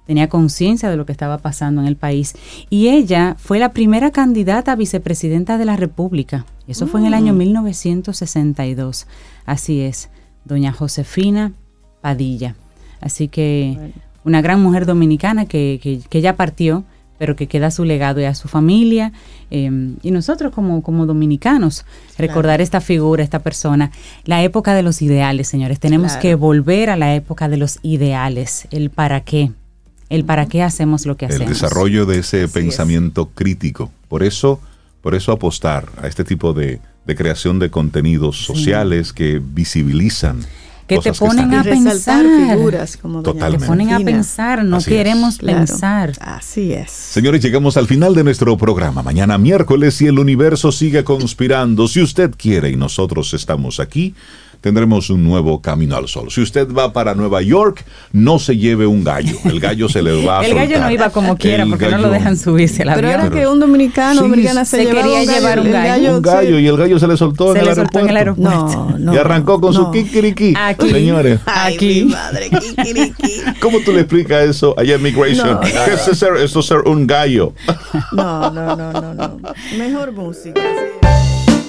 [0.05, 2.33] tenía conciencia de lo que estaba pasando en el país
[2.69, 6.45] y ella fue la primera candidata a vicepresidenta de la República.
[6.67, 9.07] Eso fue en el año 1962.
[9.45, 10.09] Así es,
[10.43, 11.53] doña Josefina
[12.01, 12.55] Padilla.
[13.01, 13.93] Así que
[14.23, 16.83] una gran mujer dominicana que, que, que ya partió,
[17.17, 19.11] pero que queda su legado y a su familia.
[19.51, 19.69] eh,
[20.01, 21.83] y nosotros como, como dominicanos,
[22.17, 23.91] recordar esta figura, esta persona.
[24.23, 25.79] La época de los ideales, señores.
[25.79, 26.21] Tenemos Claro.
[26.21, 28.67] que volver a la época de los ideales.
[28.71, 29.51] El para qué.
[30.09, 31.49] El para qué hacemos lo que el hacemos.
[31.49, 33.91] desarrollo de ese Así pensamiento crítico.
[34.07, 34.59] Por eso,
[35.01, 40.39] por eso apostar a este tipo de, de creación de contenidos sociales que visibilizan
[40.89, 42.25] Que te ponen a pensar.
[42.25, 43.63] figuras como doña Totalmente.
[43.65, 44.97] Te ponen a pensar, no Así es.
[44.97, 45.57] queremos Claro.
[45.59, 46.13] pensar.
[46.19, 46.89] Así es.
[46.91, 49.03] Señores, llegamos al final de nuestro programa.
[49.03, 54.15] Mañana miércoles, si el universo sigue conspirando, si usted quiere y nosotros estamos aquí,
[54.61, 56.29] tendremos un nuevo camino al sol.
[56.31, 59.35] Si usted va para Nueva York, no se lleve un gallo.
[59.45, 60.87] El gallo se le va a El gallo soltar.
[60.87, 63.21] no iba como quiera El porque no lo dejan subirse al Pero avión.
[63.21, 66.15] era que un dominicano, Sí, dominicana se, se quería un gallo, llevar un gallo.
[66.17, 66.63] Un gallo sí.
[66.63, 68.75] y el gallo se le soltó Se en el le soltó en el aeropuerto.
[68.89, 69.13] No, no.
[69.13, 69.79] y arrancó con no.
[69.79, 70.53] su kikiriki.
[70.57, 70.89] Aquí.
[70.89, 72.03] Señores, Ay, Aquí.
[72.05, 73.41] mi madre, kikiriki.
[73.61, 75.59] ¿cómo tú le explicas eso allá en Migration?
[75.61, 77.53] ¿Qué es ser, eso es ser un gallo?
[78.11, 79.39] No, no, no, no, no.
[79.77, 80.59] Mejor música.
[80.61, 81.38] sí.